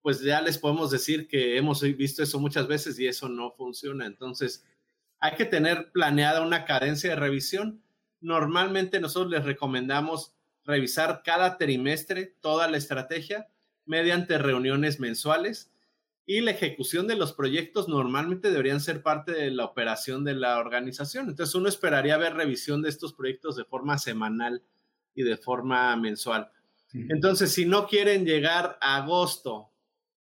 pues 0.01 0.21
ya 0.21 0.41
les 0.41 0.57
podemos 0.57 0.89
decir 0.89 1.27
que 1.27 1.57
hemos 1.57 1.81
visto 1.81 2.23
eso 2.23 2.39
muchas 2.39 2.67
veces 2.67 2.97
y 2.99 3.05
eso 3.05 3.29
no 3.29 3.51
funciona. 3.51 4.07
Entonces, 4.07 4.63
hay 5.19 5.35
que 5.35 5.45
tener 5.45 5.91
planeada 5.91 6.41
una 6.41 6.65
cadencia 6.65 7.11
de 7.11 7.15
revisión. 7.15 7.81
Normalmente 8.21 8.99
nosotros 8.99 9.31
les 9.31 9.45
recomendamos 9.45 10.33
revisar 10.63 11.21
cada 11.23 11.57
trimestre 11.57 12.35
toda 12.41 12.67
la 12.67 12.77
estrategia 12.77 13.47
mediante 13.85 14.37
reuniones 14.37 14.99
mensuales 14.99 15.71
y 16.25 16.41
la 16.41 16.51
ejecución 16.51 17.05
de 17.07 17.15
los 17.15 17.33
proyectos 17.33 17.87
normalmente 17.87 18.49
deberían 18.49 18.81
ser 18.81 19.03
parte 19.03 19.31
de 19.31 19.51
la 19.51 19.65
operación 19.65 20.23
de 20.23 20.33
la 20.33 20.57
organización. 20.57 21.29
Entonces 21.29 21.53
uno 21.53 21.69
esperaría 21.69 22.17
ver 22.17 22.33
revisión 22.33 22.81
de 22.81 22.89
estos 22.89 23.13
proyectos 23.13 23.55
de 23.55 23.65
forma 23.65 23.99
semanal 23.99 24.63
y 25.13 25.23
de 25.23 25.37
forma 25.37 25.95
mensual. 25.95 26.51
Entonces, 26.93 27.51
si 27.51 27.65
no 27.65 27.87
quieren 27.87 28.25
llegar 28.25 28.77
a 28.79 28.95
agosto 28.95 29.69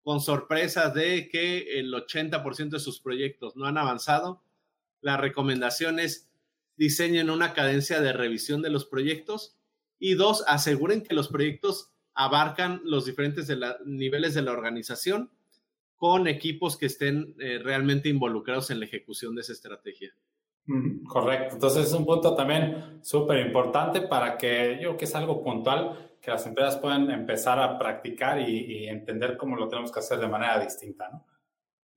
con 0.03 0.21
sorpresas 0.21 0.95
de 0.95 1.29
que 1.29 1.79
el 1.79 1.93
80% 1.93 2.71
de 2.71 2.81
sus 2.81 3.01
proyectos 3.01 3.57
no 3.57 3.67
han 3.67 3.79
avanzado. 3.79 4.43
La 5.01 5.17
recomendación 5.17 5.99
es 5.99 6.31
diseñen 6.77 7.29
una 7.29 7.53
cadencia 7.53 8.01
de 8.01 8.13
revisión 8.13 8.63
de 8.63 8.71
los 8.71 8.87
proyectos 8.87 9.59
y 9.99 10.15
dos, 10.15 10.43
aseguren 10.47 11.03
que 11.03 11.15
los 11.15 11.29
proyectos 11.29 11.93
abarcan 12.15 12.81
los 12.85 13.05
diferentes 13.05 13.49
niveles 13.85 14.35
de 14.35 14.43
la 14.43 14.53
organización 14.53 15.31
con 15.97 16.27
equipos 16.27 16.79
que 16.79 16.87
estén 16.87 17.35
eh, 17.39 17.61
realmente 17.63 18.09
involucrados 18.09 18.71
en 18.71 18.81
la 18.81 18.87
ejecución 18.87 19.35
de 19.35 19.43
esa 19.43 19.53
estrategia. 19.53 20.15
Correcto. 21.07 21.55
Entonces 21.55 21.89
es 21.89 21.93
un 21.93 22.07
punto 22.07 22.35
también 22.35 23.01
súper 23.03 23.45
importante 23.45 24.03
para 24.03 24.39
que 24.39 24.79
yo 24.81 24.91
creo 24.91 24.97
que 24.97 25.05
es 25.05 25.15
algo 25.15 25.43
puntual 25.43 26.13
que 26.21 26.31
las 26.31 26.47
empresas 26.47 26.77
puedan 26.79 27.11
empezar 27.11 27.59
a 27.59 27.79
practicar 27.79 28.41
y, 28.41 28.87
entender 28.87 29.37
cómo 29.37 29.57
lo 29.57 29.69
tenemos 29.69 29.91
que 29.91 29.99
hacer 29.99 30.19
de 30.19 30.29
manera 30.29 30.59
distinta. 30.61 31.11
¿no? 31.11 31.27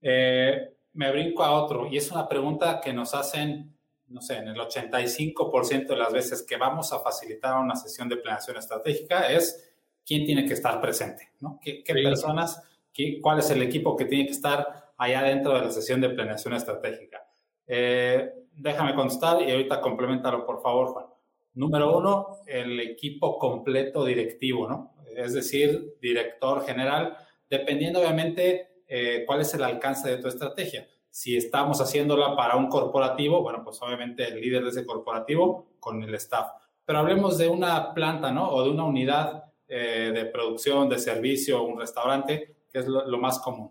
Eh, 0.02 0.73
me 0.94 1.10
brinco 1.10 1.42
a 1.42 1.52
otro 1.52 1.86
y 1.90 1.96
es 1.96 2.10
una 2.10 2.28
pregunta 2.28 2.80
que 2.80 2.92
nos 2.92 3.14
hacen, 3.14 3.76
no 4.08 4.20
sé, 4.20 4.38
en 4.38 4.48
el 4.48 4.56
85% 4.56 5.88
de 5.88 5.96
las 5.96 6.12
veces 6.12 6.42
que 6.42 6.56
vamos 6.56 6.92
a 6.92 7.00
facilitar 7.00 7.60
una 7.60 7.76
sesión 7.76 8.08
de 8.08 8.16
planeación 8.16 8.56
estratégica 8.56 9.30
es 9.30 9.72
quién 10.06 10.24
tiene 10.24 10.46
que 10.46 10.54
estar 10.54 10.80
presente, 10.80 11.32
¿no? 11.40 11.58
¿Qué, 11.62 11.82
personas, 11.86 12.62
qué, 12.92 13.20
cuál 13.20 13.40
es 13.40 13.50
el 13.50 13.62
equipo 13.62 13.96
que 13.96 14.04
tiene 14.04 14.26
que 14.26 14.32
estar 14.32 14.92
allá 14.96 15.22
dentro 15.22 15.54
de 15.54 15.60
la 15.60 15.70
sesión 15.70 16.00
de 16.00 16.10
planeación 16.10 16.54
estratégica? 16.54 17.26
Eh, 17.66 18.32
déjame 18.52 18.94
contestar 18.94 19.42
y 19.42 19.50
ahorita 19.50 19.80
complementalo, 19.80 20.46
por 20.46 20.62
favor, 20.62 20.88
Juan. 20.88 21.06
Número 21.54 21.96
uno, 21.96 22.38
el 22.46 22.80
equipo 22.80 23.38
completo 23.38 24.04
directivo, 24.04 24.68
¿no? 24.68 24.94
Es 25.16 25.32
decir, 25.32 25.96
director 26.00 26.64
general, 26.66 27.16
dependiendo 27.48 28.00
obviamente 28.00 28.73
eh, 28.86 29.24
cuál 29.26 29.40
es 29.40 29.54
el 29.54 29.62
alcance 29.62 30.08
de 30.08 30.18
tu 30.18 30.28
estrategia. 30.28 30.88
Si 31.10 31.36
estamos 31.36 31.80
haciéndola 31.80 32.34
para 32.34 32.56
un 32.56 32.68
corporativo, 32.68 33.42
bueno, 33.42 33.62
pues 33.62 33.80
obviamente 33.82 34.26
el 34.26 34.40
líder 34.40 34.64
de 34.64 34.70
ese 34.70 34.84
corporativo 34.84 35.76
con 35.78 36.02
el 36.02 36.14
staff. 36.16 36.50
Pero 36.84 36.98
hablemos 36.98 37.38
de 37.38 37.48
una 37.48 37.94
planta, 37.94 38.32
¿no? 38.32 38.50
O 38.50 38.64
de 38.64 38.70
una 38.70 38.84
unidad 38.84 39.44
eh, 39.66 40.10
de 40.12 40.26
producción, 40.26 40.88
de 40.88 40.98
servicio, 40.98 41.62
un 41.62 41.78
restaurante, 41.78 42.56
que 42.70 42.80
es 42.80 42.86
lo, 42.86 43.18
más 43.18 43.38
común. 43.38 43.70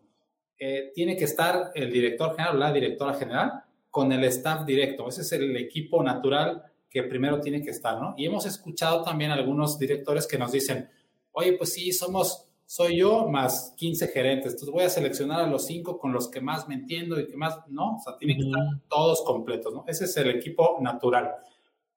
Eh, 0.58 0.92
tiene 0.94 1.16
que 1.16 1.26
estar 1.26 1.72
el 1.76 1.92
director 1.92 2.36
general 2.36 2.60
la 2.60 2.72
directora 2.72 3.14
general 3.14 3.64
con 3.92 4.12
el 4.12 4.24
staff 4.24 4.66
directo. 4.66 5.08
Ese 5.08 5.22
es 5.22 5.32
el 5.34 5.56
equipo 5.56 6.02
natural 6.02 6.64
que 6.90 7.04
primero 7.04 7.40
tiene 7.40 7.62
que 7.62 7.72
estar, 7.72 8.00
¿no? 8.00 8.16
Y 8.18 8.26
hemos 8.26 8.46
escuchado 8.46 9.04
también 9.04 9.32
algunos 9.32 9.78
directores 9.78 10.26
que 10.26 10.38
nos 10.38 10.52
dicen, 10.52 10.90
oye, 11.32 11.54
pues 11.54 11.74
sí, 11.74 11.92
somos, 11.92 12.48
soy 12.74 12.98
yo 12.98 13.28
más 13.28 13.76
15 13.78 14.08
gerentes. 14.08 14.54
Entonces 14.54 14.74
voy 14.74 14.84
a 14.84 14.90
seleccionar 14.90 15.42
a 15.42 15.48
los 15.48 15.68
cinco 15.68 16.00
con 16.00 16.12
los 16.12 16.28
que 16.28 16.42
más 16.42 16.68
me 16.68 16.74
entiendo 16.74 17.20
y 17.20 17.28
que 17.28 17.38
más, 17.38 17.60
no, 17.68 17.98
o 17.98 18.00
sea, 18.00 18.18
tienen 18.18 18.38
que 18.38 18.46
estar 18.46 18.64
todos 18.90 19.22
completos, 19.22 19.72
¿no? 19.72 19.86
Ese 19.88 20.06
es 20.06 20.18
el 20.18 20.32
equipo 20.32 20.80
natural. 20.82 21.36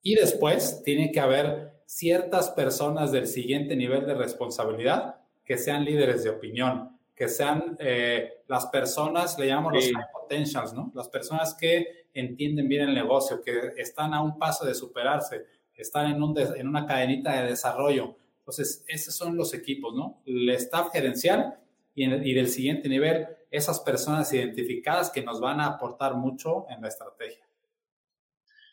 Y 0.02 0.16
después 0.16 0.82
tiene 0.84 1.10
que 1.12 1.20
haber 1.20 1.80
ciertas 1.86 2.50
personas 2.50 3.10
del 3.10 3.26
siguiente 3.26 3.74
nivel 3.74 4.04
de 4.04 4.16
responsabilidad 4.16 5.16
que 5.46 5.56
sean 5.56 5.82
líderes 5.82 6.24
de 6.24 6.28
opinión, 6.28 6.98
que 7.14 7.28
sean 7.30 7.78
eh, 7.80 8.42
las 8.46 8.66
personas, 8.66 9.38
le 9.38 9.46
llamamos 9.46 9.72
los 9.76 9.84
high 9.84 10.04
potentials, 10.12 10.74
¿no? 10.74 10.92
Las 10.94 11.08
personas 11.08 11.54
que 11.54 12.08
entienden 12.12 12.68
bien 12.68 12.90
el 12.90 12.94
negocio, 12.94 13.40
que 13.40 13.72
están 13.78 14.12
a 14.12 14.20
un 14.20 14.38
paso 14.38 14.66
de 14.66 14.74
superarse, 14.74 15.46
están 15.74 16.14
en, 16.14 16.22
un 16.22 16.38
en 16.38 16.68
una 16.68 16.84
cadenita 16.84 17.40
de 17.40 17.48
desarrollo. 17.48 18.16
Entonces, 18.46 18.84
esos 18.86 19.16
son 19.16 19.36
los 19.36 19.54
equipos, 19.54 19.92
¿no? 19.92 20.22
El 20.24 20.48
staff 20.50 20.92
gerencial 20.92 21.58
y, 21.96 22.04
y 22.04 22.32
del 22.32 22.48
siguiente 22.48 22.88
nivel, 22.88 23.26
esas 23.50 23.80
personas 23.80 24.32
identificadas 24.32 25.10
que 25.10 25.24
nos 25.24 25.40
van 25.40 25.58
a 25.58 25.66
aportar 25.66 26.14
mucho 26.14 26.64
en 26.70 26.80
la 26.80 26.86
estrategia. 26.86 27.44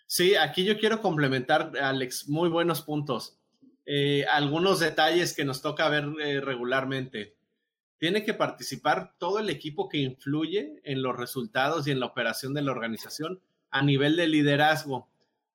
Sí, 0.05 0.35
aquí 0.35 0.63
yo 0.63 0.77
quiero 0.77 1.01
complementar, 1.01 1.71
Alex, 1.75 2.29
muy 2.29 2.49
buenos 2.49 2.83
puntos. 2.83 3.39
Eh, 3.87 4.25
algunos 4.29 4.79
detalles 4.79 5.35
que 5.35 5.43
nos 5.43 5.63
toca 5.63 5.89
ver 5.89 6.05
eh, 6.21 6.39
regularmente. 6.39 7.35
Tiene 7.97 8.23
que 8.23 8.35
participar 8.35 9.15
todo 9.17 9.39
el 9.39 9.49
equipo 9.49 9.89
que 9.89 9.97
influye 9.97 10.81
en 10.83 11.01
los 11.01 11.17
resultados 11.17 11.87
y 11.87 11.91
en 11.91 11.99
la 11.99 12.05
operación 12.05 12.53
de 12.53 12.61
la 12.61 12.71
organización 12.71 13.41
a 13.71 13.81
nivel 13.81 14.17
de 14.17 14.27
liderazgo. 14.27 15.09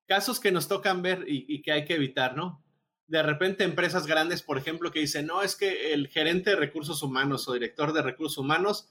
Casos 0.07 0.41
que 0.41 0.51
nos 0.51 0.67
tocan 0.67 1.03
ver 1.03 1.25
y, 1.29 1.45
y 1.47 1.63
que 1.63 1.71
hay 1.71 1.85
que 1.85 1.95
evitar, 1.95 2.37
¿no? 2.37 2.65
De 3.09 3.23
repente 3.23 3.65
empresas 3.65 4.07
grandes, 4.07 4.43
por 4.43 4.59
ejemplo, 4.59 4.93
que 4.93 5.01
dicen, 5.01 5.27
no, 5.27 5.43
es 5.43 5.57
que 5.57 5.93
el 5.93 6.09
gerente 6.09 6.51
de 6.51 6.57
recursos 6.57 7.03
humanos 7.03 7.49
o 7.49 7.55
director 7.55 7.93
de 7.93 8.03
recursos 8.03 8.39
humanos 8.39 8.89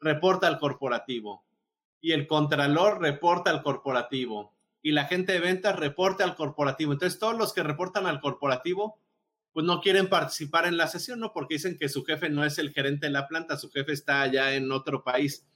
reporta 0.00 0.46
al 0.46 0.58
corporativo 0.58 1.44
y 2.00 2.12
el 2.12 2.26
contralor 2.26 3.00
reporta 3.00 3.50
al 3.50 3.62
corporativo 3.62 4.54
y 4.82 4.92
la 4.92 5.04
gente 5.04 5.32
de 5.32 5.40
ventas 5.40 5.76
reporte 5.76 6.22
al 6.22 6.34
corporativo. 6.34 6.92
Entonces, 6.92 7.18
todos 7.18 7.36
los 7.36 7.52
que 7.52 7.62
reportan 7.62 8.06
al 8.06 8.20
corporativo, 8.20 8.98
pues 9.52 9.66
no 9.66 9.80
quieren 9.80 10.08
participar 10.08 10.66
en 10.66 10.76
la 10.76 10.86
sesión, 10.86 11.20
¿no? 11.20 11.32
Porque 11.32 11.54
dicen 11.54 11.76
que 11.76 11.88
su 11.88 12.04
jefe 12.04 12.30
no 12.30 12.44
es 12.44 12.58
el 12.58 12.72
gerente 12.72 13.06
de 13.06 13.12
la 13.12 13.26
planta, 13.26 13.56
su 13.56 13.70
jefe 13.70 13.92
está 13.92 14.22
allá 14.22 14.54
en 14.54 14.70
otro 14.70 15.02
país. 15.02 15.46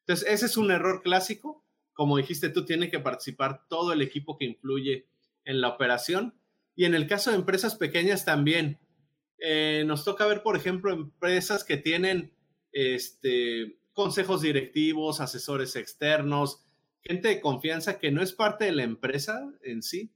Entonces, 0.00 0.28
ese 0.28 0.46
es 0.46 0.56
un 0.56 0.70
error 0.70 1.02
clásico. 1.02 1.64
Como 1.92 2.16
dijiste 2.16 2.50
tú, 2.50 2.64
tiene 2.64 2.88
que 2.88 3.00
participar 3.00 3.66
todo 3.68 3.92
el 3.92 4.00
equipo 4.00 4.38
que 4.38 4.44
influye 4.44 5.08
en 5.44 5.60
la 5.60 5.68
operación. 5.68 6.34
Y 6.78 6.84
en 6.84 6.94
el 6.94 7.08
caso 7.08 7.30
de 7.30 7.36
empresas 7.36 7.74
pequeñas 7.74 8.24
también, 8.24 8.78
eh, 9.40 9.82
nos 9.84 10.04
toca 10.04 10.26
ver, 10.26 10.44
por 10.44 10.54
ejemplo, 10.54 10.92
empresas 10.92 11.64
que 11.64 11.76
tienen 11.76 12.32
este, 12.70 13.80
consejos 13.92 14.42
directivos, 14.42 15.20
asesores 15.20 15.74
externos, 15.74 16.64
gente 17.02 17.26
de 17.26 17.40
confianza 17.40 17.98
que 17.98 18.12
no 18.12 18.22
es 18.22 18.32
parte 18.32 18.66
de 18.66 18.70
la 18.70 18.84
empresa 18.84 19.52
en 19.64 19.82
sí, 19.82 20.12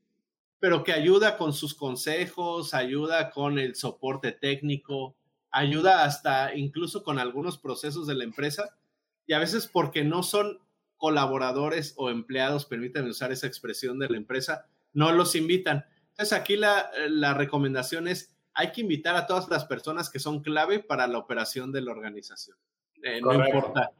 pero 0.60 0.84
que 0.84 0.92
ayuda 0.92 1.36
con 1.36 1.52
sus 1.52 1.74
consejos, 1.74 2.74
ayuda 2.74 3.30
con 3.32 3.58
el 3.58 3.74
soporte 3.74 4.30
técnico, 4.30 5.16
ayuda 5.50 6.04
hasta 6.04 6.54
incluso 6.54 7.02
con 7.02 7.18
algunos 7.18 7.58
procesos 7.58 8.06
de 8.06 8.14
la 8.14 8.22
empresa 8.22 8.78
y 9.26 9.32
a 9.32 9.40
veces 9.40 9.66
porque 9.66 10.04
no 10.04 10.22
son 10.22 10.60
colaboradores 10.96 11.94
o 11.96 12.08
empleados, 12.08 12.66
permítanme 12.66 13.10
usar 13.10 13.32
esa 13.32 13.48
expresión 13.48 13.98
de 13.98 14.10
la 14.10 14.16
empresa, 14.16 14.68
no 14.92 15.10
los 15.10 15.34
invitan. 15.34 15.86
Entonces 16.12 16.32
aquí 16.38 16.56
la, 16.56 16.90
la 17.08 17.34
recomendación 17.34 18.06
es, 18.08 18.32
hay 18.54 18.72
que 18.72 18.82
invitar 18.82 19.16
a 19.16 19.26
todas 19.26 19.48
las 19.48 19.64
personas 19.64 20.10
que 20.10 20.18
son 20.18 20.42
clave 20.42 20.78
para 20.78 21.06
la 21.06 21.18
operación 21.18 21.72
de 21.72 21.82
la 21.82 21.92
organización. 21.92 22.56
Eh, 23.02 23.20
no 23.20 23.34
importa. 23.34 23.90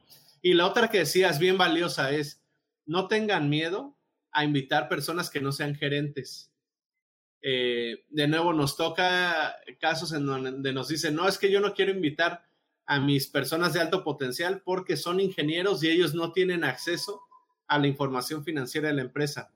Y 0.41 0.53
la 0.53 0.67
otra 0.67 0.89
que 0.89 0.99
decías, 0.99 1.39
bien 1.39 1.57
valiosa, 1.57 2.11
es, 2.11 2.41
no 2.85 3.07
tengan 3.07 3.49
miedo 3.49 3.95
a 4.31 4.43
invitar 4.43 4.89
personas 4.89 5.29
que 5.29 5.41
no 5.41 5.51
sean 5.51 5.75
gerentes. 5.75 6.51
Eh, 7.41 8.05
de 8.09 8.27
nuevo, 8.27 8.53
nos 8.53 8.77
toca 8.77 9.55
casos 9.79 10.13
en 10.13 10.25
donde 10.25 10.73
nos 10.73 10.87
dicen, 10.87 11.15
no, 11.15 11.27
es 11.27 11.37
que 11.37 11.51
yo 11.51 11.59
no 11.59 11.73
quiero 11.73 11.91
invitar 11.91 12.45
a 12.85 12.99
mis 12.99 13.27
personas 13.27 13.73
de 13.73 13.81
alto 13.81 14.03
potencial 14.03 14.61
porque 14.63 14.97
son 14.97 15.19
ingenieros 15.19 15.83
y 15.83 15.89
ellos 15.89 16.13
no 16.13 16.31
tienen 16.31 16.63
acceso 16.63 17.21
a 17.67 17.79
la 17.79 17.87
información 17.87 18.43
financiera 18.43 18.89
de 18.89 18.95
la 18.95 19.01
empresa. 19.01 19.51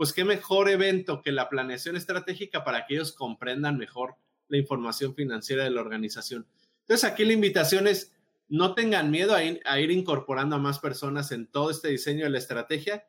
Pues 0.00 0.14
qué 0.14 0.24
mejor 0.24 0.70
evento 0.70 1.20
que 1.20 1.30
la 1.30 1.50
planeación 1.50 1.94
estratégica 1.94 2.64
para 2.64 2.86
que 2.86 2.94
ellos 2.94 3.12
comprendan 3.12 3.76
mejor 3.76 4.16
la 4.48 4.56
información 4.56 5.14
financiera 5.14 5.64
de 5.64 5.68
la 5.68 5.82
organización. 5.82 6.46
Entonces 6.80 7.04
aquí 7.04 7.22
la 7.22 7.34
invitación 7.34 7.86
es, 7.86 8.10
no 8.48 8.74
tengan 8.74 9.10
miedo 9.10 9.34
a 9.34 9.44
ir, 9.44 9.90
incorporando 9.90 10.56
a 10.56 10.58
más 10.58 10.78
personas 10.78 11.32
en 11.32 11.48
todo 11.48 11.70
este 11.70 11.88
diseño 11.88 12.24
de 12.24 12.30
la 12.30 12.38
estrategia. 12.38 13.06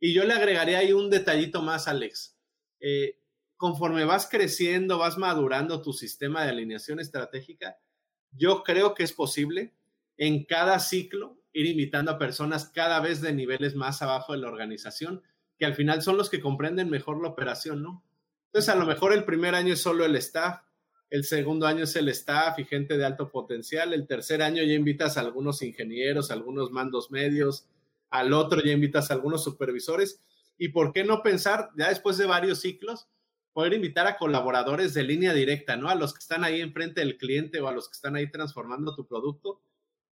Y 0.00 0.12
yo 0.12 0.24
le 0.24 0.34
agregaría 0.34 0.78
ahí 0.78 0.92
un 0.92 1.08
detallito 1.08 1.62
más, 1.62 1.86
Alex. 1.86 2.36
Eh, 2.80 3.16
conforme 3.56 4.04
vas 4.04 4.26
creciendo, 4.28 4.98
vas 4.98 5.16
madurando 5.16 5.82
tu 5.82 5.92
sistema 5.92 6.42
de 6.42 6.50
alineación 6.50 6.98
estratégica, 6.98 7.78
yo 8.32 8.64
creo 8.64 8.96
que 8.96 9.04
es 9.04 9.12
posible 9.12 9.72
en 10.16 10.44
cada 10.46 10.80
ciclo 10.80 11.38
ir 11.52 11.66
invitando 11.66 12.10
a 12.10 12.18
personas 12.18 12.64
cada 12.74 12.98
vez 12.98 13.20
de 13.20 13.32
niveles 13.32 13.76
más 13.76 14.02
abajo 14.02 14.32
de 14.32 14.40
la 14.40 14.48
organización, 14.48 15.22
que 15.64 15.68
al 15.68 15.74
final 15.74 16.02
son 16.02 16.18
los 16.18 16.28
que 16.28 16.42
comprenden 16.42 16.90
mejor 16.90 17.22
la 17.22 17.28
operación, 17.28 17.82
¿no? 17.82 18.04
Entonces, 18.48 18.68
a 18.68 18.76
lo 18.76 18.84
mejor 18.84 19.14
el 19.14 19.24
primer 19.24 19.54
año 19.54 19.72
es 19.72 19.80
solo 19.80 20.04
el 20.04 20.14
staff, 20.16 20.60
el 21.08 21.24
segundo 21.24 21.66
año 21.66 21.84
es 21.84 21.96
el 21.96 22.10
staff 22.10 22.58
y 22.58 22.66
gente 22.66 22.98
de 22.98 23.06
alto 23.06 23.30
potencial, 23.30 23.94
el 23.94 24.06
tercer 24.06 24.42
año 24.42 24.62
ya 24.62 24.74
invitas 24.74 25.16
a 25.16 25.20
algunos 25.20 25.62
ingenieros, 25.62 26.30
a 26.30 26.34
algunos 26.34 26.70
mandos 26.70 27.10
medios, 27.10 27.66
al 28.10 28.34
otro 28.34 28.62
ya 28.62 28.72
invitas 28.72 29.10
a 29.10 29.14
algunos 29.14 29.42
supervisores. 29.42 30.22
¿Y 30.58 30.68
por 30.68 30.92
qué 30.92 31.02
no 31.02 31.22
pensar, 31.22 31.70
ya 31.78 31.88
después 31.88 32.18
de 32.18 32.26
varios 32.26 32.60
ciclos, 32.60 33.08
poder 33.54 33.72
invitar 33.72 34.06
a 34.06 34.18
colaboradores 34.18 34.92
de 34.92 35.04
línea 35.04 35.32
directa, 35.32 35.78
¿no? 35.78 35.88
A 35.88 35.94
los 35.94 36.12
que 36.12 36.18
están 36.18 36.44
ahí 36.44 36.60
enfrente 36.60 37.00
del 37.00 37.16
cliente 37.16 37.62
o 37.62 37.68
a 37.68 37.72
los 37.72 37.88
que 37.88 37.94
están 37.94 38.16
ahí 38.16 38.30
transformando 38.30 38.94
tu 38.94 39.06
producto, 39.06 39.62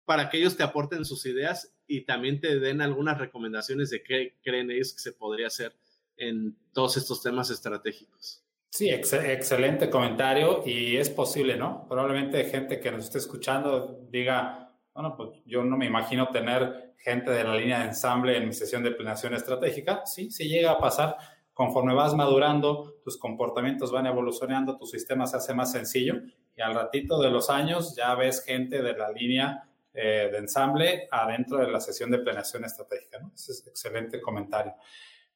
para 0.08 0.30
que 0.30 0.38
ellos 0.38 0.56
te 0.56 0.64
aporten 0.64 1.04
sus 1.04 1.26
ideas 1.26 1.76
y 1.86 2.06
también 2.06 2.40
te 2.40 2.60
den 2.60 2.80
algunas 2.80 3.18
recomendaciones 3.18 3.90
de 3.90 4.02
qué 4.02 4.38
creen 4.42 4.72
ellos 4.72 4.94
que 4.94 5.00
se 5.00 5.12
podría 5.12 5.48
hacer 5.48 5.76
en 6.16 6.58
todos 6.72 6.96
estos 6.96 7.22
temas 7.22 7.50
estratégicos. 7.50 8.42
Sí, 8.70 8.90
excelente 8.90 9.90
comentario 9.90 10.64
y 10.66 10.96
es 10.96 11.10
posible, 11.10 11.58
¿no? 11.58 11.86
Probablemente 11.90 12.46
gente 12.46 12.80
que 12.80 12.90
nos 12.90 13.04
esté 13.04 13.18
escuchando 13.18 14.08
diga, 14.10 14.74
bueno, 14.94 15.14
pues 15.18 15.42
yo 15.46 15.66
no 15.66 15.76
me 15.76 15.88
imagino 15.88 16.30
tener 16.30 16.94
gente 17.00 17.32
de 17.32 17.44
la 17.44 17.56
línea 17.58 17.80
de 17.80 17.88
ensamble 17.88 18.38
en 18.38 18.48
mi 18.48 18.54
sesión 18.54 18.84
de 18.84 18.92
planeación 18.92 19.34
estratégica. 19.34 20.06
Sí, 20.06 20.32
sí 20.32 20.48
llega 20.48 20.72
a 20.72 20.80
pasar. 20.80 21.18
Conforme 21.54 21.94
vas 21.94 22.14
madurando, 22.14 22.96
tus 23.04 23.18
comportamientos 23.18 23.92
van 23.92 24.06
evolucionando, 24.06 24.78
tu 24.78 24.86
sistema 24.86 25.28
se 25.28 25.36
hace 25.36 25.54
más 25.54 25.74
sencillo 25.74 26.22
y 26.56 26.62
al 26.62 26.76
ratito 26.76 27.20
de 27.20 27.30
los 27.30 27.50
años 27.50 27.94
ya 27.94 28.16
ves 28.16 28.42
gente 28.42 28.82
de 28.82 28.94
la 28.94 29.12
línea 29.12 29.68
eh, 29.98 30.30
de 30.32 30.38
ensamble 30.38 31.08
adentro 31.12 31.58
de 31.58 31.72
la 31.72 31.80
sesión 31.80 32.12
de 32.12 32.20
planeación 32.20 32.64
estratégica. 32.64 33.20
¿no? 33.20 33.32
Ese 33.34 33.52
es 33.52 33.68
excelente 33.68 34.22
comentario. 34.22 34.76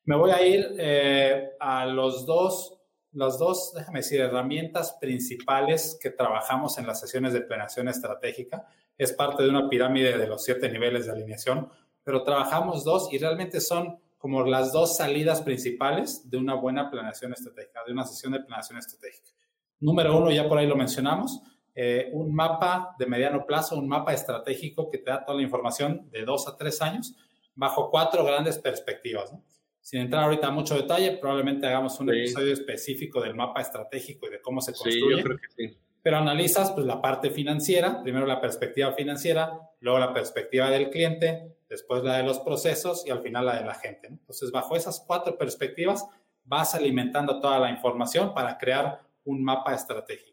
Me 0.04 0.16
voy 0.16 0.32
a 0.32 0.46
ir 0.46 0.76
eh, 0.78 1.52
a 1.60 1.86
los 1.86 2.26
dos 2.26 2.82
las 3.14 3.38
dos, 3.38 3.74
déjame 3.74 4.00
decir, 4.00 4.22
herramientas 4.22 4.98
principales 5.02 5.98
que 6.02 6.12
trabajamos 6.12 6.78
en 6.78 6.88
las 6.88 7.00
sesiones 7.00 7.34
de 7.34 7.42
planeación 7.42 7.88
estratégica. 7.90 8.68
Es 8.98 9.12
parte 9.12 9.44
de 9.44 9.50
una 9.50 9.68
pirámide 9.68 10.18
de 10.18 10.28
los 10.28 10.44
siete 10.44 10.70
niveles 10.70 11.06
de 11.06 11.12
alineación, 11.12 11.70
pero 12.04 12.24
trabajamos 12.24 12.84
dos 12.84 13.12
y 13.12 13.18
realmente 13.18 13.60
son 13.60 14.00
como 14.18 14.46
las 14.46 14.72
dos 14.72 14.96
salidas 14.96 15.42
principales 15.42 16.30
de 16.30 16.38
una 16.38 16.54
buena 16.54 16.90
planeación 16.90 17.34
estratégica, 17.34 17.82
de 17.86 17.92
una 17.92 18.06
sesión 18.06 18.34
de 18.34 18.40
planeación 18.40 18.78
estratégica. 18.78 19.32
Número 19.80 20.16
uno, 20.18 20.32
ya 20.32 20.48
por 20.48 20.60
ahí 20.60 20.68
lo 20.68 20.76
mencionamos, 20.76 21.42
eh, 21.76 22.10
un 22.14 22.34
mapa 22.34 22.96
de 23.00 23.06
mediano 23.06 23.46
plazo, 23.46 23.78
un 23.78 23.88
mapa 23.88 24.14
estratégico 24.14 24.90
que 24.90 24.98
te 24.98 25.12
da 25.12 25.26
toda 25.26 25.38
la 25.38 25.44
información 25.44 26.10
de 26.12 26.26
dos 26.26 26.48
a 26.48 26.58
tres 26.58 26.82
años 26.82 27.16
bajo 27.56 27.90
cuatro 27.90 28.24
grandes 28.24 28.58
perspectivas. 28.58 29.32
¿no? 29.32 29.44
sin 29.82 30.02
entrar 30.02 30.24
ahorita 30.24 30.48
a 30.48 30.52
mucho 30.52 30.76
detalle, 30.76 31.18
probablemente 31.18 31.66
hagamos 31.66 32.00
un 32.00 32.10
episodio 32.10 32.54
específico 32.54 33.20
del 33.20 33.34
mapa 33.34 33.62
estratégico 33.62 34.28
y 34.28 34.30
de 34.30 34.42
cómo 34.42 34.62
se 34.62 34.74
construye. 34.74 35.16
Sí, 35.16 35.18
yo 35.18 35.24
creo 35.24 35.38
que 35.38 35.48
sí. 35.50 35.78
Pero 36.04 36.18
analizas 36.18 36.72
pues, 36.72 36.86
la 36.86 37.02
parte 37.02 37.30
financiera, 37.32 38.02
primero 38.02 38.26
la 38.26 38.40
perspectiva 38.40 38.94
financiera, 38.94 39.60
luego 39.80 40.00
la 40.00 40.14
perspectiva 40.14 40.70
del 40.70 40.90
cliente, 40.90 41.56
después 41.68 42.04
la 42.04 42.18
de 42.18 42.24
los 42.24 42.40
procesos 42.40 43.06
y 43.06 43.12
al 43.12 43.22
final 43.22 43.46
la 43.46 43.60
de 43.60 43.66
la 43.66 43.76
gente. 43.76 44.08
Entonces, 44.08 44.52
bajo 44.52 44.76
esas 44.76 45.04
cuatro 45.06 45.38
perspectivas, 45.38 46.08
vas 46.44 46.76
alimentando 46.76 47.40
toda 47.40 47.60
la 47.60 47.70
información 47.70 48.34
para 48.34 48.58
crear 48.58 49.02
un 49.26 49.44
mapa 49.44 49.74
estratégico. 49.74 50.31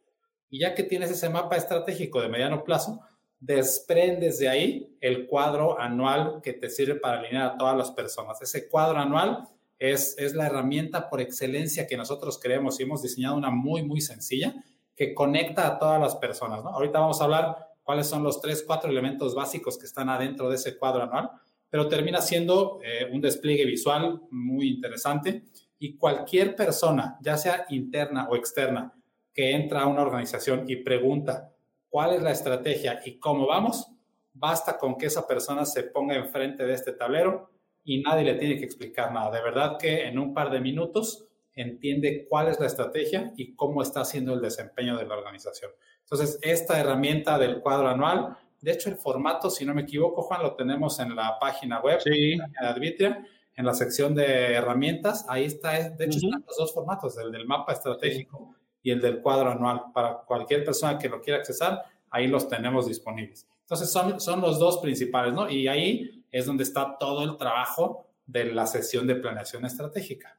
Y 0.51 0.61
ya 0.61 0.75
que 0.75 0.83
tienes 0.83 1.11
ese 1.11 1.29
mapa 1.29 1.57
estratégico 1.57 2.21
de 2.21 2.29
mediano 2.29 2.65
plazo, 2.65 3.01
desprendes 3.41 4.39
de 4.39 4.49
ahí 4.49 4.97
el 5.01 5.27
cuadro 5.27 5.79
anual 5.79 6.41
que 6.43 6.53
te 6.53 6.69
sirve 6.69 6.97
para 6.97 7.21
alinear 7.21 7.53
a 7.53 7.57
todas 7.57 7.77
las 7.77 7.91
personas. 7.93 8.41
Ese 8.43 8.69
cuadro 8.69 8.99
anual 8.99 9.49
es, 9.79 10.17
es 10.19 10.35
la 10.35 10.47
herramienta 10.47 11.09
por 11.09 11.21
excelencia 11.21 11.87
que 11.87 11.97
nosotros 11.97 12.41
creemos 12.43 12.79
y 12.79 12.83
hemos 12.83 13.03
diseñado 13.03 13.37
una 13.37 13.51
muy, 13.51 13.83
muy 13.85 14.01
sencilla 14.01 14.55
que 14.97 15.15
conecta 15.15 15.69
a 15.69 15.79
todas 15.79 16.01
las 16.01 16.17
personas, 16.17 16.65
¿no? 16.65 16.71
Ahorita 16.71 16.99
vamos 16.99 17.21
a 17.21 17.25
hablar 17.25 17.69
cuáles 17.85 18.09
son 18.09 18.25
los 18.25 18.41
tres, 18.41 18.65
cuatro 18.67 18.91
elementos 18.91 19.35
básicos 19.35 19.79
que 19.79 19.87
están 19.87 20.09
adentro 20.09 20.49
de 20.49 20.57
ese 20.57 20.77
cuadro 20.77 21.05
anual, 21.05 21.31
pero 21.71 21.89
termina 21.89 22.21
siendo 22.21 22.81
eh, 22.83 23.09
un 23.13 23.21
despliegue 23.21 23.65
visual 23.65 24.21
muy 24.31 24.69
interesante 24.69 25.45
y 25.79 25.97
cualquier 25.97 26.57
persona, 26.57 27.17
ya 27.21 27.37
sea 27.37 27.67
interna 27.69 28.29
o 28.29 28.35
externa, 28.35 28.93
que 29.39 29.53
entra 29.53 29.83
a 29.83 29.87
una 29.87 30.03
organización 30.03 30.65
y 30.67 30.83
pregunta 30.83 31.53
cuál 31.89 32.13
es 32.13 32.23
la 32.23 32.33
estrategia 32.33 33.01
y 33.05 33.21
cómo 33.21 33.47
vamos, 33.47 33.89
basta 34.33 34.77
con 34.77 34.99
que 34.99 35.07
esa 35.07 35.29
persona 35.29 35.65
se 35.65 35.85
ponga 35.85 36.17
enfrente 36.17 36.67
de 36.67 36.75
este 36.75 36.91
tablero 36.91 37.49
y 37.85 38.03
nadie 38.03 38.25
le 38.25 38.35
tiene 38.35 38.59
que 38.59 38.65
explicar 38.65 39.13
nada. 39.13 39.31
De 39.31 39.41
verdad 39.41 39.79
que 39.79 40.09
en 40.09 40.19
un 40.19 40.35
par 40.35 40.51
de 40.51 40.59
minutos 40.59 41.29
entiende 41.55 42.27
cuál 42.29 42.49
es 42.49 42.59
la 42.59 42.67
estrategia 42.67 43.33
y 43.37 43.55
cómo 43.55 43.81
está 43.81 44.01
haciendo 44.01 44.35
el 44.35 44.41
desempeño 44.41 44.99
de 44.99 45.07
la 45.07 45.17
organización. 45.17 45.71
Entonces, 46.01 46.41
esta 46.43 46.81
herramienta 46.81 47.39
del 47.39 47.61
cuadro 47.61 47.91
anual, 47.91 48.37
de 48.61 48.73
hecho, 48.73 48.91
el 48.91 48.97
formato, 48.97 49.51
si 49.51 49.65
no 49.65 49.73
me 49.73 49.83
equivoco, 49.83 50.23
Juan, 50.23 50.43
lo 50.43 50.57
tenemos 50.57 50.99
en 50.99 51.15
la 51.15 51.39
página 51.39 51.81
web 51.81 52.03
de 52.05 52.41
Advitria, 52.61 53.25
en 53.55 53.65
la 53.65 53.75
sección 53.75 54.17
de 54.17 54.55
herramientas. 54.55 55.25
Ahí 55.29 55.45
está, 55.45 55.91
de 55.91 56.07
hecho, 56.07 56.19
están 56.19 56.43
los 56.45 56.57
dos 56.57 56.75
formatos, 56.75 57.17
el 57.19 57.31
del 57.31 57.47
mapa 57.47 57.73
estratégico 57.73 58.58
y 58.83 58.91
el 58.91 59.01
del 59.01 59.21
cuadro 59.21 59.51
anual. 59.51 59.85
Para 59.93 60.19
cualquier 60.19 60.65
persona 60.65 60.99
que 60.99 61.09
lo 61.09 61.21
quiera 61.21 61.39
accesar, 61.39 61.85
ahí 62.11 62.27
los 62.27 62.49
tenemos 62.49 62.87
disponibles. 62.87 63.47
Entonces, 63.61 63.91
son, 63.91 64.21
son 64.21 64.41
los 64.41 64.59
dos 64.59 64.79
principales, 64.79 65.33
¿no? 65.33 65.51
Y 65.51 65.69
ahí 65.69 66.25
es 66.31 66.47
donde 66.47 66.65
está 66.65 66.97
todo 66.99 67.25
el 67.25 67.37
trabajo 67.37 68.07
de 68.27 68.53
la 68.53 68.67
sesión 68.67 69.07
de 69.07 69.17
planeación 69.17 69.65
estratégica. 69.65 70.39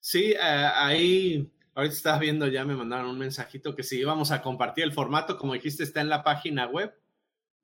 Sí, 0.00 0.32
eh, 0.32 0.38
ahí 0.40 1.50
Ahorita 1.76 1.94
estás 1.94 2.18
viendo, 2.18 2.46
ya 2.46 2.64
me 2.64 2.74
mandaron 2.74 3.10
un 3.10 3.18
mensajito 3.18 3.76
que 3.76 3.82
si 3.82 3.98
íbamos 3.98 4.30
a 4.30 4.40
compartir 4.40 4.84
el 4.84 4.94
formato, 4.94 5.36
como 5.36 5.52
dijiste, 5.52 5.82
está 5.82 6.00
en 6.00 6.08
la 6.08 6.24
página 6.24 6.66
web 6.66 6.98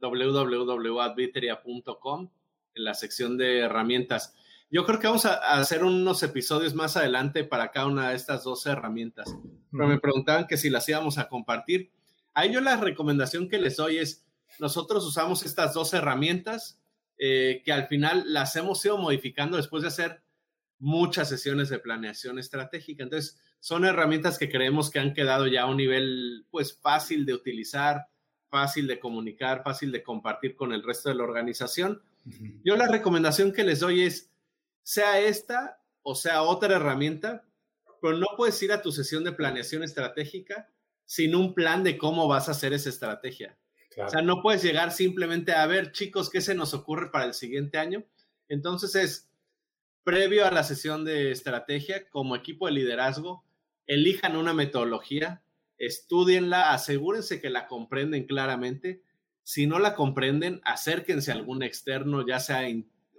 www.adviteria.com 0.00 2.30
en 2.74 2.84
la 2.84 2.92
sección 2.92 3.38
de 3.38 3.60
herramientas. 3.60 4.34
Yo 4.72 4.86
creo 4.86 4.98
que 4.98 5.06
vamos 5.06 5.26
a 5.26 5.34
hacer 5.34 5.84
unos 5.84 6.22
episodios 6.22 6.74
más 6.74 6.96
adelante 6.96 7.44
para 7.44 7.70
cada 7.70 7.86
una 7.86 8.08
de 8.08 8.16
estas 8.16 8.42
dos 8.42 8.64
herramientas. 8.64 9.36
Pero 9.70 9.86
me 9.86 10.00
preguntaban 10.00 10.46
que 10.46 10.56
si 10.56 10.70
las 10.70 10.88
íbamos 10.88 11.18
a 11.18 11.28
compartir. 11.28 11.92
Ahí 12.32 12.54
yo 12.54 12.62
la 12.62 12.78
recomendación 12.78 13.50
que 13.50 13.58
les 13.58 13.76
doy 13.76 13.98
es, 13.98 14.24
nosotros 14.58 15.04
usamos 15.04 15.44
estas 15.44 15.74
dos 15.74 15.92
herramientas 15.92 16.80
eh, 17.18 17.60
que 17.66 17.70
al 17.70 17.86
final 17.86 18.24
las 18.32 18.56
hemos 18.56 18.82
ido 18.82 18.96
modificando 18.96 19.58
después 19.58 19.82
de 19.82 19.88
hacer 19.88 20.22
muchas 20.78 21.28
sesiones 21.28 21.68
de 21.68 21.78
planeación 21.78 22.38
estratégica. 22.38 23.02
Entonces, 23.02 23.38
son 23.60 23.84
herramientas 23.84 24.38
que 24.38 24.48
creemos 24.48 24.90
que 24.90 25.00
han 25.00 25.12
quedado 25.12 25.48
ya 25.48 25.62
a 25.64 25.66
un 25.66 25.76
nivel 25.76 26.46
pues 26.50 26.76
fácil 26.76 27.26
de 27.26 27.34
utilizar, 27.34 28.06
fácil 28.48 28.86
de 28.86 28.98
comunicar, 28.98 29.62
fácil 29.62 29.92
de 29.92 30.02
compartir 30.02 30.56
con 30.56 30.72
el 30.72 30.82
resto 30.82 31.10
de 31.10 31.14
la 31.16 31.24
organización. 31.24 32.00
Yo 32.64 32.76
la 32.76 32.88
recomendación 32.88 33.52
que 33.52 33.64
les 33.64 33.80
doy 33.80 34.00
es, 34.02 34.31
sea 34.82 35.20
esta 35.20 35.80
o 36.02 36.14
sea 36.14 36.42
otra 36.42 36.76
herramienta, 36.76 37.44
pero 38.00 38.16
no 38.18 38.26
puedes 38.36 38.60
ir 38.62 38.72
a 38.72 38.82
tu 38.82 38.90
sesión 38.92 39.24
de 39.24 39.32
planeación 39.32 39.82
estratégica 39.82 40.68
sin 41.04 41.34
un 41.34 41.54
plan 41.54 41.84
de 41.84 41.98
cómo 41.98 42.26
vas 42.26 42.48
a 42.48 42.52
hacer 42.52 42.72
esa 42.72 42.88
estrategia. 42.88 43.56
O 43.98 44.08
sea, 44.08 44.22
no 44.22 44.40
puedes 44.42 44.62
llegar 44.62 44.90
simplemente 44.90 45.52
a 45.52 45.66
ver, 45.66 45.92
chicos, 45.92 46.30
¿qué 46.30 46.40
se 46.40 46.54
nos 46.54 46.72
ocurre 46.72 47.10
para 47.10 47.26
el 47.26 47.34
siguiente 47.34 47.78
año? 47.78 48.04
Entonces 48.48 48.94
es, 48.94 49.30
previo 50.02 50.46
a 50.46 50.50
la 50.50 50.64
sesión 50.64 51.04
de 51.04 51.30
estrategia, 51.30 52.08
como 52.08 52.34
equipo 52.34 52.66
de 52.66 52.72
liderazgo, 52.72 53.44
elijan 53.86 54.36
una 54.36 54.54
metodología, 54.54 55.42
estudienla, 55.78 56.72
asegúrense 56.72 57.40
que 57.40 57.50
la 57.50 57.66
comprenden 57.66 58.26
claramente. 58.26 59.02
Si 59.42 59.66
no 59.66 59.78
la 59.78 59.94
comprenden, 59.94 60.60
acérquense 60.64 61.30
a 61.30 61.34
algún 61.34 61.62
externo, 61.62 62.26
ya 62.26 62.40
sea 62.40 62.68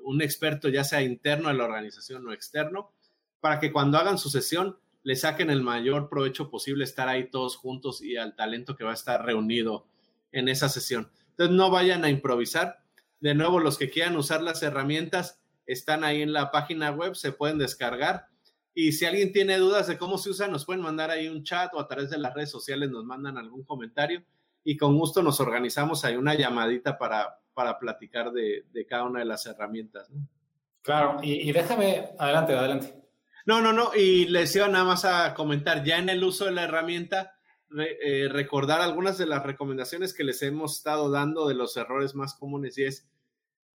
un 0.03 0.21
experto, 0.21 0.69
ya 0.69 0.83
sea 0.83 1.01
interno 1.01 1.49
a 1.49 1.53
la 1.53 1.65
organización 1.65 2.27
o 2.27 2.33
externo, 2.33 2.91
para 3.39 3.59
que 3.59 3.71
cuando 3.71 3.97
hagan 3.97 4.17
su 4.17 4.29
sesión 4.29 4.77
le 5.03 5.15
saquen 5.15 5.49
el 5.49 5.61
mayor 5.61 6.09
provecho 6.09 6.49
posible 6.49 6.83
estar 6.83 7.09
ahí 7.09 7.29
todos 7.29 7.57
juntos 7.57 8.01
y 8.01 8.15
al 8.15 8.35
talento 8.35 8.75
que 8.75 8.85
va 8.85 8.91
a 8.91 8.95
estar 8.95 9.25
reunido 9.25 9.85
en 10.31 10.47
esa 10.47 10.69
sesión. 10.69 11.11
Entonces 11.31 11.55
no 11.55 11.69
vayan 11.69 12.05
a 12.05 12.09
improvisar. 12.09 12.83
De 13.19 13.35
nuevo, 13.35 13.59
los 13.59 13.77
que 13.77 13.89
quieran 13.89 14.15
usar 14.15 14.41
las 14.41 14.63
herramientas 14.63 15.41
están 15.65 16.03
ahí 16.03 16.21
en 16.21 16.33
la 16.33 16.51
página 16.51 16.91
web, 16.91 17.15
se 17.15 17.31
pueden 17.31 17.57
descargar 17.57 18.27
y 18.75 18.93
si 18.93 19.05
alguien 19.05 19.31
tiene 19.31 19.57
dudas 19.57 19.87
de 19.87 19.97
cómo 19.97 20.17
se 20.17 20.31
usa, 20.31 20.47
nos 20.47 20.65
pueden 20.65 20.81
mandar 20.81 21.11
ahí 21.11 21.27
un 21.27 21.43
chat 21.43 21.71
o 21.73 21.79
a 21.79 21.87
través 21.87 22.09
de 22.09 22.17
las 22.17 22.33
redes 22.33 22.49
sociales 22.49 22.89
nos 22.89 23.05
mandan 23.05 23.37
algún 23.37 23.63
comentario 23.63 24.23
y 24.63 24.77
con 24.77 24.97
gusto 24.97 25.21
nos 25.21 25.39
organizamos 25.39 26.03
ahí 26.05 26.15
una 26.15 26.33
llamadita 26.33 26.97
para, 26.97 27.39
para 27.53 27.77
platicar 27.79 28.31
de, 28.31 28.65
cada 28.87 29.03
una 29.03 29.19
de 29.19 29.25
las 29.25 29.45
herramientas. 29.45 30.09
Claro, 30.81 31.19
y, 31.21 31.51
déjame, 31.51 32.09
adelante, 32.19 32.53
adelante. 32.53 32.95
No, 33.45 33.61
no, 33.61 33.73
no, 33.73 33.93
y 33.95 34.25
les 34.25 34.55
iba 34.55 34.67
nada 34.67 34.85
más 34.85 35.05
a 35.05 35.33
comentar, 35.33 35.83
ya 35.83 35.97
en 35.97 36.09
el 36.09 36.23
uso 36.23 36.45
de 36.45 36.51
la 36.51 36.63
herramienta, 36.63 37.37
eh, 37.77 38.27
recordar 38.29 38.81
algunas 38.81 39.17
de 39.17 39.25
las 39.25 39.43
recomendaciones 39.43 40.13
que 40.13 40.23
les 40.23 40.41
hemos 40.43 40.77
estado 40.77 41.09
dando 41.09 41.47
de 41.47 41.55
los 41.55 41.75
errores 41.75 42.15
más 42.15 42.35
comunes 42.35 42.77
y 42.77 42.85
es, 42.85 43.09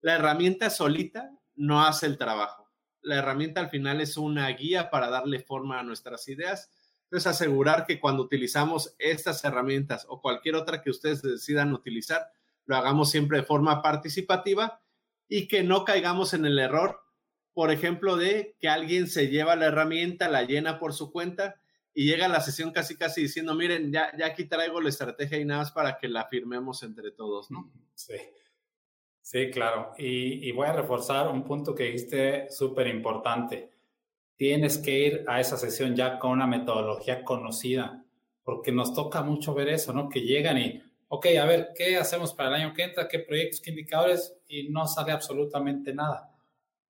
la 0.01 0.14
herramienta 0.14 0.70
solita 0.70 1.33
no 1.57 1.85
hace 1.85 2.07
el 2.07 2.16
trabajo 2.16 2.68
la 3.03 3.16
herramienta 3.16 3.61
al 3.61 3.70
final 3.70 4.01
es 4.01 4.16
una 4.16 4.49
guía 4.49 4.91
para 4.91 5.09
darle 5.09 5.41
forma 5.41 5.81
a 5.81 5.83
nuestras 5.83 6.29
ideas. 6.29 6.70
Entonces, 7.05 7.26
asegurar 7.26 7.87
que 7.87 8.01
cuando 8.01 8.22
utilizamos 8.22 8.95
estas 8.99 9.43
herramientas 9.45 10.05
o 10.09 10.20
cualquier 10.20 10.57
otra 10.57 10.83
que 10.83 10.91
ustedes 10.91 11.22
decidan 11.22 11.72
utilizar, 11.72 12.31
lo 12.69 12.77
hagamos 12.77 13.11
siempre 13.11 13.39
de 13.39 13.45
forma 13.45 13.83
participativa 13.83 14.81
y 15.27 15.49
que 15.49 15.64
no 15.64 15.85
caigamos 15.85 16.35
en 16.35 16.45
el 16.45 16.59
error, 16.59 17.01
por 17.55 17.73
ejemplo, 17.73 18.16
de 18.16 18.57
que 18.61 18.69
alguien 18.69 19.09
se 19.09 19.29
lleva 19.29 19.57
la 19.57 19.66
herramienta, 19.66 20.29
la 20.29 20.45
llena 20.45 20.79
por 20.79 20.93
su 20.93 21.11
cuenta 21.11 21.57
y 21.93 22.05
llega 22.05 22.27
a 22.27 22.29
la 22.29 22.41
sesión 22.41 22.71
casi 22.71 22.97
casi 22.97 23.23
diciendo, 23.23 23.55
miren, 23.55 23.91
ya, 23.91 24.16
ya 24.16 24.27
aquí 24.27 24.45
traigo 24.45 24.81
la 24.81 24.91
estrategia 24.91 25.39
y 25.41 25.45
nada 25.45 25.62
más 25.62 25.73
para 25.73 25.99
que 25.99 26.09
la 26.09 26.27
firmemos 26.27 26.83
entre 26.83 27.11
todos, 27.11 27.51
¿no? 27.51 27.73
Sí. 27.95 28.14
Sí, 29.31 29.51
claro. 29.51 29.93
Y, 29.99 30.51
voy 30.53 30.69
a 30.69 30.73
reforzar 30.73 31.29
un 31.29 31.45
punto 31.45 31.75
que 31.75 31.85
dijiste 31.85 32.51
súper 32.51 32.87
importante. 32.87 33.71
Tienes 34.37 34.79
que 34.79 34.99
ir 34.99 35.25
a 35.27 35.39
esa 35.39 35.59
sesión 35.59 35.95
ya 35.95 36.19
con 36.19 36.31
una 36.31 36.47
metodología 36.47 37.25
conocida, 37.25 38.07
porque 38.43 38.73
nos 38.73 38.95
toca 38.95 39.23
mucho 39.23 39.53
ver 39.53 39.69
eso, 39.69 39.93
¿no? 39.93 40.09
Que 40.09 40.23
llegan 40.23 40.57
y, 40.57 40.83
ok, 41.09 41.27
a 41.41 41.45
ver, 41.45 41.71
¿qué 41.75 41.97
hacemos 41.97 42.33
para 42.33 42.51
el 42.51 42.63
año 42.63 42.75
que 42.75 42.85
entra? 42.85 43.09
¿Qué 43.09 43.19
proyectos, 43.19 43.61
qué 43.61 43.71
indicadores? 43.71 44.35
Y 44.49 44.69
no 44.69 44.87
sale 44.87 45.13
absolutamente 45.13 45.93
nada. 45.93 46.31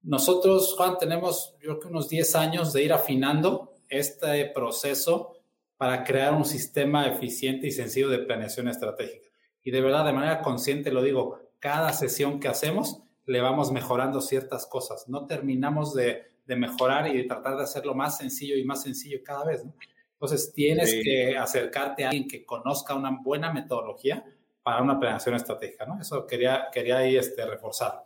Nosotros, 0.03 0.75
Juan, 0.77 0.99
tenemos 0.99 1.55
yo 1.61 1.71
creo 1.71 1.81
que 1.81 1.89
unos 1.89 2.09
10 2.09 2.35
años 2.37 2.73
de 2.73 2.83
ir 2.83 2.93
afinando 2.93 3.75
este 3.89 4.45
proceso 4.47 5.39
para 5.77 6.05
crear 6.05 6.35
un 6.35 6.45
sistema 6.45 7.07
eficiente 7.07 7.67
y 7.67 7.71
sencillo 7.71 8.09
de 8.09 8.19
planeación 8.19 8.69
estratégica. 8.69 9.29
Y 9.63 9.71
de 9.71 9.81
verdad, 9.81 10.05
de 10.05 10.13
manera 10.13 10.41
consciente 10.43 10.91
lo 10.91 11.03
digo, 11.03 11.41
cada 11.59 11.93
sesión 11.93 12.41
que 12.41 12.49
hacemos 12.49 13.03
le 13.27 13.41
vamos 13.41 13.71
mejorando 13.71 14.21
ciertas 14.21 14.67
cosas. 14.67 15.09
No 15.09 15.27
terminamos 15.27 15.95
de, 15.95 16.27
mejorar 16.47 17.09
y 17.09 17.19
de 17.19 17.25
tratar 17.25 17.57
de 17.57 17.65
hacerlo 17.65 17.95
más 17.95 18.17
sencillo 18.17 18.57
y 18.57 18.65
más 18.65 18.83
sencillo 18.83 19.19
cada 19.23 19.45
vez. 19.45 19.65
Entonces, 20.21 20.53
tienes 20.53 20.93
que 21.03 21.39
acercarte 21.39 22.05
a 22.05 22.09
alguien 22.09 22.27
que 22.27 22.45
conozca 22.45 22.95
una 22.95 23.17
buena 23.23 23.53
metodología 23.53 24.25
para 24.65 24.83
una 24.83 24.99
planeación 24.99 25.37
estratégica. 25.37 25.87
¿no? 25.87 26.01
Eso 26.01 26.27
quería, 26.27 26.67
quería 26.73 26.99
ahí 26.99 27.17
este, 27.17 27.47
reforzar. 27.47 28.05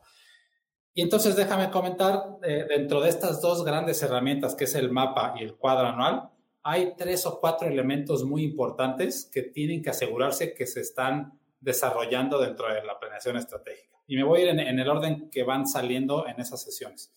Y 0.93 1.01
entonces 1.01 1.35
déjame 1.37 1.71
comentar, 1.71 2.37
eh, 2.43 2.67
dentro 2.69 3.01
de 3.01 3.09
estas 3.09 3.41
dos 3.41 3.65
grandes 3.65 4.03
herramientas, 4.03 4.55
que 4.55 4.65
es 4.65 4.75
el 4.75 4.91
mapa 4.91 5.35
y 5.39 5.43
el 5.43 5.57
cuadro 5.57 5.89
anual, 5.89 6.29
hay 6.63 6.95
tres 6.97 7.25
o 7.27 7.41
cuatro 7.41 7.67
elementos 7.67 8.25
muy 8.25 8.45
importantes 8.45 9.29
que 9.33 9.43
tienen 9.43 9.83
que 9.83 9.91
asegurarse 9.91 10.55
que 10.55 10.67
se 10.67 10.81
están 10.81 11.41
desarrollando 11.61 12.39
dentro 12.39 12.73
de 12.73 12.85
la 12.85 13.01
planeación 13.01 13.37
estratégica. 13.37 13.99
Y 14.07 14.17
me 14.17 14.25
voy 14.25 14.43
a 14.43 14.45
ir 14.45 14.49
en, 14.61 14.79
el 14.79 14.89
orden 14.89 15.31
que 15.31 15.45
van 15.45 15.67
saliendo 15.67 16.27
en 16.29 16.39
esas 16.41 16.63
sesiones. 16.63 17.13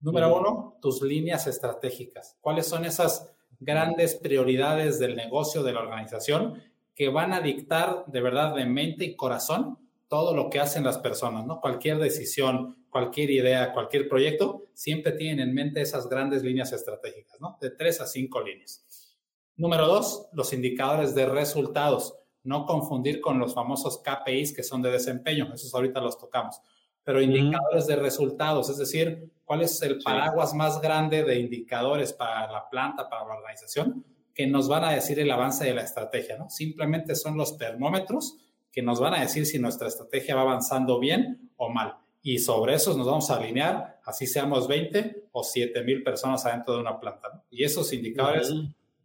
Número 0.00 0.34
uno, 0.34 0.78
tus 0.80 1.02
líneas 1.02 1.46
estratégicas. 1.48 2.36
¿Cuáles 2.40 2.66
son 2.66 2.84
esas 2.84 3.34
grandes 3.60 4.14
prioridades 4.14 4.98
del 4.98 5.16
negocio 5.16 5.62
de 5.62 5.72
la 5.72 5.80
organización 5.80 6.62
que 6.94 7.08
van 7.08 7.32
a 7.32 7.40
dictar 7.40 8.04
de 8.06 8.20
verdad 8.20 8.54
de 8.54 8.66
mente 8.66 9.04
y 9.04 9.16
corazón 9.16 9.78
todo 10.08 10.34
lo 10.34 10.48
que 10.50 10.58
hacen 10.58 10.84
las 10.84 10.98
personas, 10.98 11.46
¿no? 11.46 11.60
Cualquier 11.60 11.98
decisión, 11.98 12.84
cualquier 12.90 13.30
idea, 13.30 13.72
cualquier 13.72 14.08
proyecto, 14.08 14.64
siempre 14.72 15.12
tienen 15.12 15.48
en 15.48 15.54
mente 15.54 15.82
esas 15.82 16.08
grandes 16.08 16.42
líneas 16.42 16.72
estratégicas, 16.72 17.40
¿no? 17.40 17.58
De 17.60 17.70
tres 17.70 18.00
a 18.00 18.06
cinco 18.06 18.40
líneas. 18.40 19.16
Número 19.56 19.86
dos, 19.86 20.28
los 20.32 20.52
indicadores 20.52 21.14
de 21.14 21.26
resultados 21.26 22.14
no 22.44 22.64
confundir 22.64 23.20
con 23.20 23.38
los 23.38 23.54
famosos 23.54 24.02
KPIs 24.02 24.54
que 24.54 24.62
son 24.62 24.80
de 24.80 24.90
desempeño, 24.90 25.52
esos 25.52 25.74
ahorita 25.74 26.00
los 26.00 26.18
tocamos, 26.18 26.60
pero 27.08 27.22
indicadores 27.22 27.86
de 27.86 27.96
resultados, 27.96 28.68
es 28.68 28.76
decir, 28.76 29.32
cuál 29.46 29.62
es 29.62 29.80
el 29.80 29.98
paraguas 30.02 30.52
más 30.52 30.78
grande 30.78 31.24
de 31.24 31.38
indicadores 31.38 32.12
para 32.12 32.52
la 32.52 32.68
planta, 32.68 33.08
para 33.08 33.24
la 33.24 33.36
organización, 33.36 34.04
que 34.34 34.46
nos 34.46 34.68
van 34.68 34.84
a 34.84 34.92
decir 34.92 35.18
el 35.18 35.30
avance 35.30 35.64
de 35.64 35.72
la 35.72 35.80
estrategia, 35.80 36.36
¿no? 36.36 36.50
Simplemente 36.50 37.14
son 37.14 37.38
los 37.38 37.56
termómetros 37.56 38.36
que 38.70 38.82
nos 38.82 39.00
van 39.00 39.14
a 39.14 39.20
decir 39.20 39.46
si 39.46 39.58
nuestra 39.58 39.88
estrategia 39.88 40.34
va 40.34 40.42
avanzando 40.42 40.98
bien 40.98 41.50
o 41.56 41.70
mal. 41.70 41.94
Y 42.20 42.40
sobre 42.40 42.74
esos 42.74 42.94
nos 42.98 43.06
vamos 43.06 43.30
a 43.30 43.36
alinear, 43.36 44.00
así 44.04 44.26
seamos 44.26 44.68
20 44.68 45.28
o 45.32 45.42
7 45.42 45.82
mil 45.84 46.02
personas 46.02 46.44
adentro 46.44 46.74
de 46.74 46.80
una 46.80 47.00
planta. 47.00 47.42
Y 47.48 47.64
esos 47.64 47.90
indicadores 47.94 48.52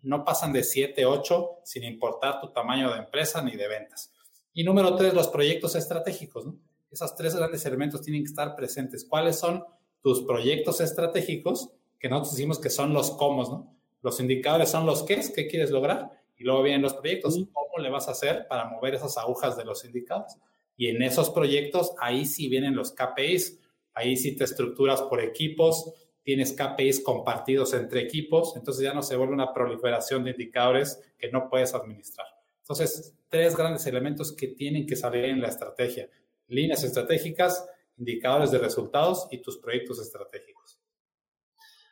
no 0.01 0.25
pasan 0.25 0.51
de 0.51 0.65
7, 0.65 1.05
8, 1.05 1.49
sin 1.63 1.85
importar 1.85 2.41
tu 2.41 2.51
tamaño 2.51 2.91
de 2.91 2.99
empresa 2.99 3.41
ni 3.41 3.55
de 3.55 3.69
ventas. 3.69 4.11
Y 4.53 4.65
número 4.65 4.93
tres, 4.97 5.13
los 5.13 5.29
proyectos 5.29 5.75
estratégicos. 5.75 6.45
¿no? 6.45 6.57
Esos 6.93 7.15
tres 7.15 7.35
grandes 7.35 7.65
elementos 7.65 8.03
tienen 8.03 8.23
que 8.23 8.29
estar 8.29 8.55
presentes. 8.55 9.03
¿Cuáles 9.03 9.39
son 9.39 9.63
tus 9.99 10.21
proyectos 10.21 10.79
estratégicos? 10.79 11.71
Que 11.97 12.07
nosotros 12.07 12.35
decimos 12.35 12.59
que 12.59 12.69
son 12.69 12.93
los 12.93 13.09
cómo, 13.11 13.41
¿no? 13.43 13.75
Los 14.03 14.19
indicadores 14.19 14.69
son 14.69 14.85
los 14.85 15.01
qué, 15.01 15.19
qué 15.35 15.47
quieres 15.47 15.71
lograr, 15.71 16.11
y 16.37 16.43
luego 16.43 16.61
vienen 16.61 16.83
los 16.83 16.93
proyectos. 16.93 17.39
¿Cómo 17.51 17.81
le 17.81 17.89
vas 17.89 18.07
a 18.07 18.11
hacer 18.11 18.47
para 18.47 18.65
mover 18.65 18.93
esas 18.93 19.17
agujas 19.17 19.57
de 19.57 19.65
los 19.65 19.83
indicadores? 19.85 20.37
Y 20.77 20.89
en 20.89 21.01
esos 21.01 21.31
proyectos, 21.31 21.95
ahí 21.99 22.27
sí 22.27 22.47
vienen 22.47 22.75
los 22.75 22.91
KPIs, 22.91 23.59
ahí 23.95 24.15
sí 24.15 24.35
te 24.35 24.43
estructuras 24.43 25.01
por 25.01 25.19
equipos, 25.19 25.93
tienes 26.21 26.53
KPIs 26.53 26.99
compartidos 27.03 27.73
entre 27.73 28.01
equipos, 28.01 28.55
entonces 28.55 28.83
ya 28.83 28.93
no 28.93 29.01
se 29.01 29.15
vuelve 29.15 29.33
una 29.33 29.51
proliferación 29.51 30.23
de 30.25 30.31
indicadores 30.31 31.01
que 31.17 31.31
no 31.31 31.49
puedes 31.49 31.73
administrar. 31.73 32.27
Entonces, 32.59 33.15
tres 33.29 33.57
grandes 33.57 33.87
elementos 33.87 34.31
que 34.31 34.49
tienen 34.49 34.85
que 34.85 34.95
salir 34.95 35.25
en 35.25 35.41
la 35.41 35.47
estrategia. 35.47 36.07
Líneas 36.47 36.83
estratégicas, 36.83 37.65
indicadores 37.97 38.51
de 38.51 38.59
resultados 38.59 39.27
y 39.31 39.39
tus 39.39 39.57
proyectos 39.57 39.99
estratégicos. 39.99 40.79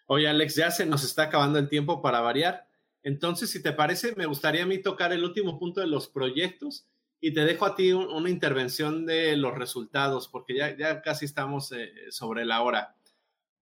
Oye, 0.08 0.28
Alex, 0.28 0.56
ya 0.56 0.72
se 0.72 0.86
nos 0.86 1.04
está 1.04 1.24
acabando 1.24 1.58
el 1.58 1.70
tiempo 1.70 2.02
para 2.02 2.22
variar. 2.22 2.68
Entonces, 3.04 3.50
si 3.50 3.64
te 3.64 3.72
parece, 3.72 4.14
me 4.16 4.26
gustaría 4.26 4.64
a 4.64 4.66
mí 4.66 4.78
tocar 4.80 5.14
el 5.14 5.24
último 5.24 5.58
punto 5.58 5.82
de 5.82 5.88
los 5.88 6.08
proyectos 6.08 6.86
y 7.20 7.34
te 7.34 7.42
dejo 7.42 7.66
a 7.66 7.76
ti 7.76 7.94
una 7.94 8.30
intervención 8.30 9.06
de 9.06 9.38
los 9.38 9.56
resultados, 9.56 10.28
porque 10.28 10.56
ya, 10.56 10.76
ya 10.76 11.02
casi 11.02 11.26
estamos 11.26 11.72
eh, 11.72 11.94
sobre 12.10 12.46
la 12.46 12.62
hora. 12.62 12.96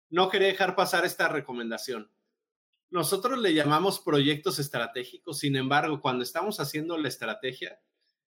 No 0.10 0.30
quería 0.30 0.48
dejar 0.48 0.76
pasar 0.76 1.06
esta 1.06 1.28
recomendación. 1.28 2.10
Nosotros 2.90 3.38
le 3.38 3.54
llamamos 3.54 4.00
proyectos 4.00 4.58
estratégicos, 4.58 5.40
sin 5.40 5.56
embargo, 5.56 6.02
cuando 6.02 6.24
estamos 6.24 6.60
haciendo 6.60 6.98
la 6.98 7.10
estrategia, 7.10 7.80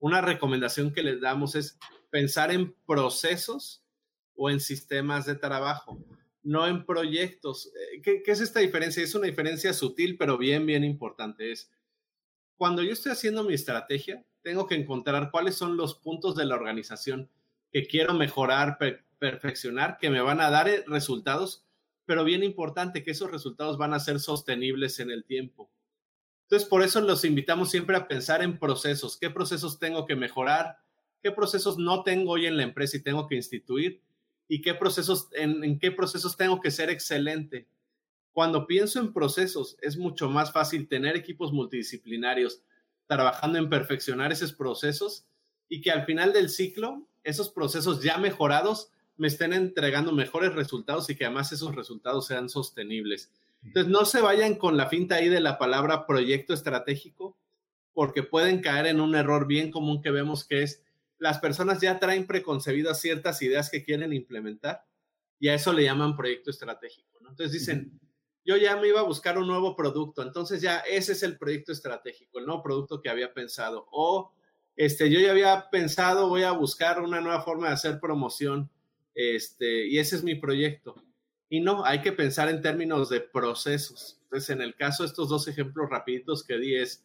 una 0.05 0.21
recomendación 0.21 0.93
que 0.93 1.03
les 1.03 1.19
damos 1.19 1.55
es 1.55 1.79
pensar 2.11 2.53
en 2.53 2.75
procesos 2.87 3.83
o 4.37 4.51
en 4.51 4.61
sistemas 4.61 5.25
de 5.25 5.35
trabajo, 5.35 5.99
no 6.43 6.67
en 6.67 6.85
proyectos. 6.85 7.69
Eh, 7.69 8.03
¿Qué, 8.03 8.23
¿Qué, 8.23 8.33
es 8.33 8.43
esta 8.43 8.61
diferencia? 8.61 9.03
Es 9.03 9.15
una 9.15 9.29
diferencia 9.29 9.73
sutil, 9.73 10.19
pero 10.19 10.37
bien, 10.37 10.67
bien 10.67 10.85
importante. 10.85 11.51
Es 11.51 11.73
cuando 12.59 12.83
yo 12.83 12.93
estoy 12.93 13.13
haciendo 13.13 13.45
mi 13.45 13.55
estrategia, 13.55 14.23
tengo 14.43 14.67
que 14.67 14.75
encontrar 14.75 15.31
cuáles 15.31 15.55
son 15.55 15.79
los 15.79 15.95
puntos 15.95 16.37
de 16.37 16.45
la 16.45 16.57
organización 16.57 17.31
que 17.73 17.87
quiero 17.87 18.13
mejorar, 18.13 18.77
perfeccionar, 19.19 19.97
que 19.97 20.11
me 20.11 20.21
van 20.21 20.43
a 20.43 20.51
dar 20.51 20.69
eh, 20.69 20.85
resultados, 20.87 21.65
pero 22.05 22.25
bien 22.25 22.43
importante 22.43 23.03
que 23.03 23.13
esos 23.13 23.31
resultados 23.31 23.79
van 23.79 23.95
a 23.95 24.01
ser 24.01 24.21
sostenibles 24.21 25.01
en 25.01 25.11
el 25.11 25.25
tiempo. 25.25 25.71
Entonces, 26.45 26.69
por 26.69 26.83
eso 26.83 27.01
los 27.01 27.25
invitamos 27.25 27.71
siempre 27.71 27.97
a 27.97 28.07
pensar 28.07 28.43
en 28.43 28.59
procesos. 28.59 29.17
¿Qué 29.17 29.31
procesos 29.31 29.79
tengo 29.79 30.07
que 30.07 30.17
mejorar? 30.17 30.79
¿Qué 31.23 31.33
procesos 31.33 31.79
no 31.79 32.03
tengo 32.03 32.33
hoy 32.33 32.47
en 32.47 32.57
la 32.57 32.63
empresa 32.63 32.97
y 32.97 33.03
tengo 33.03 33.27
que 33.27 33.35
instituir? 33.35 34.01
¿Y 34.47 34.61
qué 34.61 34.75
procesos, 34.75 35.29
en, 35.33 35.65
en 35.65 35.79
qué 35.79 35.91
procesos 35.91 36.37
tengo 36.37 36.61
que 36.61 36.71
ser 36.71 36.91
excelente? 36.91 37.67
Cuando 38.33 38.67
pienso 38.67 38.99
en 39.01 39.13
procesos, 39.13 39.77
es 39.81 39.97
mucho 39.97 40.29
más 40.29 40.53
fácil 40.53 40.89
tener 40.89 41.17
equipos 41.17 41.53
multidisciplinarios, 41.53 42.63
trabajando 43.07 43.59
en 43.59 43.71
perfeccionar 43.71 44.33
esos 44.33 44.53
procesos 44.53 45.25
y 45.69 45.81
que 45.81 45.91
al 45.91 46.05
final 46.05 46.33
del 46.33 46.49
ciclo, 46.49 47.07
esos 47.23 47.51
procesos 47.51 48.03
ya 48.03 48.19
mejorados 48.19 48.91
me 49.17 49.29
estén 49.29 49.53
entregando 49.53 50.13
mejores 50.13 50.55
resultados 50.55 51.09
y 51.09 51.17
que 51.17 51.25
además 51.25 51.53
esos 51.53 51.75
resultados 51.75 52.27
sean 52.27 52.49
sostenibles. 52.49 53.31
Entonces, 53.65 53.91
no 53.91 54.05
se 54.05 54.21
vayan 54.21 54.57
con 54.57 54.77
la 54.77 54.89
finta 54.89 55.17
ahí 55.17 55.29
de 55.29 55.41
la 55.41 55.59
palabra 55.59 56.07
proyecto 56.07 56.53
estratégico, 56.53 57.37
porque 57.93 58.23
pueden 58.23 58.61
caer 58.61 58.87
en 58.87 59.01
un 59.01 59.15
error 59.15 59.47
bien 59.47 59.71
común 59.71 60.03
que 60.03 60.11
vemos 60.11 60.45
que 60.47 60.63
es 60.63 60.83
las 61.19 61.39
personas 61.39 61.81
ya 61.81 61.99
traen 61.99 62.27
preconcebidas 62.27 63.01
ciertas 63.01 63.41
ideas 63.41 63.71
que 63.71 63.85
quieren 63.85 64.13
implementar 64.13 64.85
y 65.39 65.49
a 65.49 65.55
eso 65.55 65.73
le 65.73 65.85
llaman 65.85 66.17
proyecto 66.17 66.51
estratégico. 66.51 67.19
Entonces 67.21 67.53
dicen, 67.53 67.99
yo 68.45 68.57
ya 68.57 68.77
me 68.77 68.89
iba 68.89 69.01
a 69.01 69.05
buscar 69.05 69.39
un 69.39 69.47
nuevo 69.47 69.75
producto, 69.75 70.23
entonces 70.23 70.61
ya 70.61 70.79
ese 70.81 71.13
es 71.13 71.23
el 71.23 71.39
proyecto 71.39 71.73
estratégico, 71.73 72.39
el 72.39 72.47
nuevo 72.47 72.63
producto 72.63 73.01
que 73.01 73.09
había 73.09 73.33
pensado. 73.33 73.89
O 73.91 74.33
este, 74.77 75.09
yo 75.11 75.21
ya 75.21 75.31
había 75.31 75.71
pensado, 75.71 76.29
voy 76.29 76.43
a 76.43 76.53
buscar 76.53 77.01
una 77.01 77.21
nueva 77.21 77.43
forma 77.43 77.69
de 77.69 77.75
hacer 77.75 78.01
promoción, 78.01 78.71
este, 79.15 79.87
y 79.87 79.99
ese 79.99 80.17
es 80.17 80.25
mi 80.25 80.35
proyecto. 80.35 80.95
Y 81.49 81.61
no, 81.61 81.85
hay 81.85 82.03
que 82.03 82.13
pensar 82.13 82.49
en 82.49 82.63
términos 82.63 83.09
de 83.09 83.21
procesos. 83.21 84.19
Entonces, 84.25 84.51
en 84.51 84.63
el 84.63 84.75
caso 84.75 85.03
de 85.03 85.09
estos 85.09 85.29
dos 85.29 85.47
ejemplos 85.49 85.91
rapiditos 85.91 86.45
que 86.45 86.59
di 86.59 86.77
es 86.77 87.05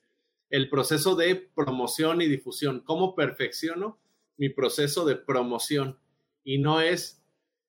el 0.50 0.70
proceso 0.70 1.16
de 1.16 1.36
promoción 1.36 2.22
y 2.22 2.28
difusión. 2.28 2.82
¿Cómo 2.82 3.16
perfecciono 3.16 4.00
mi 4.38 4.50
proceso 4.50 5.06
de 5.06 5.16
promoción? 5.16 6.00
Y 6.44 6.58
no 6.58 6.82
es 6.82 7.20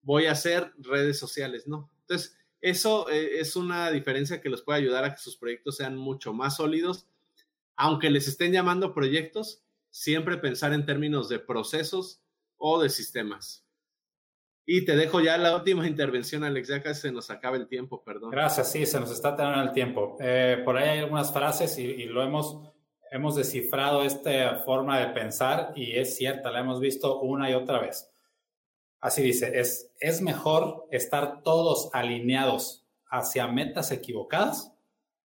voy 0.02 0.26
a 0.26 0.32
hacer 0.32 0.72
redes 0.78 1.18
sociales, 1.18 1.66
no. 1.66 1.90
Entonces, 2.02 2.36
eso 2.60 3.08
eh, 3.10 3.40
es 3.40 3.56
una 3.56 3.90
diferencia 3.90 4.40
que 4.40 4.48
les 4.48 4.62
puede 4.62 4.78
ayudar 4.78 5.04
a 5.04 5.14
que 5.14 5.20
sus 5.20 5.36
proyectos 5.36 5.76
sean 5.76 5.96
mucho 5.96 6.32
más 6.32 6.56
sólidos. 6.56 7.06
Aunque 7.76 8.10
les 8.10 8.28
estén 8.28 8.52
llamando 8.52 8.94
proyectos, 8.94 9.62
siempre 9.90 10.36
pensar 10.36 10.72
en 10.72 10.86
términos 10.86 11.28
de 11.28 11.38
procesos 11.38 12.20
o 12.58 12.80
de 12.80 12.90
sistemas. 12.90 13.64
Y 14.66 14.84
te 14.84 14.94
dejo 14.94 15.20
ya 15.20 15.36
la 15.38 15.56
última 15.56 15.86
intervención, 15.86 16.44
Alex, 16.44 16.68
ya 16.68 16.82
casi 16.82 17.02
se 17.02 17.12
nos 17.12 17.30
acaba 17.30 17.56
el 17.56 17.66
tiempo, 17.66 18.04
perdón. 18.04 18.30
Gracias, 18.30 18.70
sí, 18.70 18.86
se 18.86 19.00
nos 19.00 19.10
está 19.10 19.34
terminando 19.34 19.68
el 19.68 19.74
tiempo. 19.74 20.16
Eh, 20.20 20.62
por 20.64 20.76
ahí 20.76 20.88
hay 20.88 20.98
algunas 21.00 21.32
frases 21.32 21.76
y, 21.78 22.04
lo 22.04 22.22
hemos, 22.22 22.60
hemos 23.10 23.36
descifrado 23.36 24.02
esta 24.02 24.62
forma 24.64 25.00
de 25.00 25.08
pensar 25.08 25.72
y 25.74 25.96
es 25.96 26.16
cierta, 26.16 26.50
la 26.50 26.60
hemos 26.60 26.80
visto 26.80 27.20
una 27.20 27.50
y 27.50 27.54
otra 27.54 27.80
vez. 27.80 28.10
Así 29.00 29.22
dice, 29.22 29.58
es, 29.58 29.92
es 29.98 30.20
mejor 30.20 30.86
estar 30.90 31.42
todos 31.42 31.88
alineados 31.92 32.86
hacia 33.10 33.48
metas 33.48 33.90
equivocadas 33.90 34.72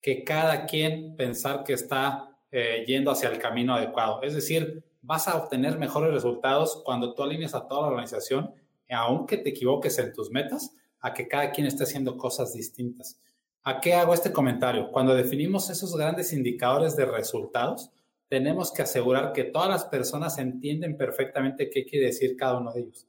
que 0.01 0.23
cada 0.23 0.65
quien 0.65 1.15
pensar 1.15 1.63
que 1.63 1.73
está 1.73 2.37
eh, 2.51 2.83
yendo 2.85 3.11
hacia 3.11 3.29
el 3.29 3.39
camino 3.39 3.75
adecuado. 3.75 4.21
Es 4.23 4.33
decir, 4.33 4.83
vas 5.01 5.27
a 5.27 5.37
obtener 5.37 5.77
mejores 5.77 6.13
resultados 6.13 6.81
cuando 6.83 7.13
tú 7.13 7.23
alineas 7.23 7.55
a 7.55 7.67
toda 7.67 7.83
la 7.83 7.87
organización, 7.87 8.53
aunque 8.93 9.37
te 9.37 9.49
equivoques 9.49 9.97
en 9.99 10.13
tus 10.13 10.31
metas, 10.31 10.75
a 10.99 11.13
que 11.13 11.27
cada 11.27 11.51
quien 11.51 11.67
esté 11.67 11.83
haciendo 11.83 12.17
cosas 12.17 12.53
distintas. 12.53 13.19
¿A 13.63 13.79
qué 13.79 13.93
hago 13.93 14.13
este 14.13 14.31
comentario? 14.31 14.91
Cuando 14.91 15.15
definimos 15.15 15.69
esos 15.69 15.95
grandes 15.95 16.33
indicadores 16.33 16.95
de 16.95 17.05
resultados, 17.05 17.91
tenemos 18.27 18.71
que 18.71 18.81
asegurar 18.81 19.33
que 19.33 19.43
todas 19.43 19.69
las 19.69 19.85
personas 19.85 20.37
entienden 20.37 20.97
perfectamente 20.97 21.69
qué 21.69 21.85
quiere 21.85 22.07
decir 22.07 22.37
cada 22.37 22.57
uno 22.57 22.71
de 22.71 22.81
ellos. 22.81 23.07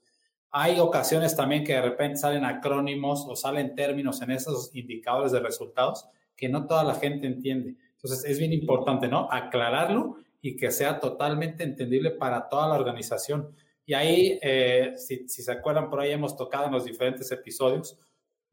Hay 0.51 0.79
ocasiones 0.79 1.35
también 1.35 1.63
que 1.63 1.73
de 1.73 1.81
repente 1.81 2.17
salen 2.17 2.45
acrónimos 2.45 3.25
o 3.27 3.35
salen 3.35 3.73
términos 3.73 4.21
en 4.21 4.31
esos 4.31 4.69
indicadores 4.75 5.31
de 5.31 5.39
resultados 5.39 6.05
que 6.35 6.49
no 6.49 6.67
toda 6.67 6.83
la 6.83 6.95
gente 6.95 7.25
entiende. 7.25 7.75
Entonces 7.95 8.23
es 8.25 8.37
bien 8.37 8.53
importante, 8.53 9.07
¿no? 9.07 9.27
Aclararlo 9.31 10.17
y 10.41 10.57
que 10.57 10.71
sea 10.71 10.99
totalmente 10.99 11.63
entendible 11.63 12.11
para 12.11 12.49
toda 12.49 12.67
la 12.67 12.75
organización. 12.75 13.55
Y 13.85 13.93
ahí, 13.93 14.39
eh, 14.41 14.93
si, 14.97 15.27
se 15.27 15.51
acuerdan, 15.51 15.89
por 15.89 15.99
ahí 15.99 16.11
hemos 16.11 16.35
tocado 16.35 16.65
en 16.67 16.71
los 16.71 16.85
diferentes 16.85 17.31
episodios 17.31 17.99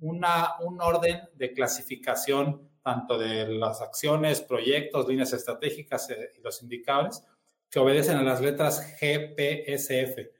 una, 0.00 0.54
un 0.60 0.80
orden 0.80 1.20
de 1.34 1.52
clasificación 1.52 2.68
tanto 2.82 3.18
de 3.18 3.46
las 3.46 3.82
acciones, 3.82 4.40
proyectos, 4.40 5.06
líneas 5.06 5.32
estratégicas 5.32 6.08
eh, 6.10 6.32
y 6.38 6.40
los 6.40 6.62
indicadores 6.62 7.22
que 7.70 7.78
obedecen 7.78 8.16
a 8.16 8.22
las 8.22 8.40
letras 8.40 8.96
GPSF 9.00 10.30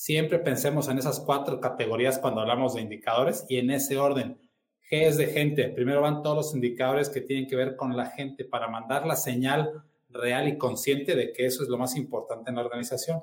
Siempre 0.00 0.38
pensemos 0.38 0.88
en 0.88 0.96
esas 0.96 1.20
cuatro 1.20 1.60
categorías 1.60 2.18
cuando 2.18 2.40
hablamos 2.40 2.72
de 2.72 2.80
indicadores 2.80 3.44
y 3.50 3.58
en 3.58 3.70
ese 3.70 3.98
orden. 3.98 4.38
G 4.90 5.02
es 5.06 5.18
de 5.18 5.26
gente. 5.26 5.68
Primero 5.68 6.00
van 6.00 6.22
todos 6.22 6.36
los 6.36 6.54
indicadores 6.54 7.10
que 7.10 7.20
tienen 7.20 7.46
que 7.46 7.54
ver 7.54 7.76
con 7.76 7.94
la 7.94 8.06
gente 8.06 8.46
para 8.46 8.66
mandar 8.66 9.06
la 9.06 9.14
señal 9.14 9.84
real 10.08 10.48
y 10.48 10.56
consciente 10.56 11.14
de 11.14 11.34
que 11.34 11.44
eso 11.44 11.62
es 11.62 11.68
lo 11.68 11.76
más 11.76 11.96
importante 11.96 12.48
en 12.48 12.56
la 12.56 12.62
organización. 12.62 13.20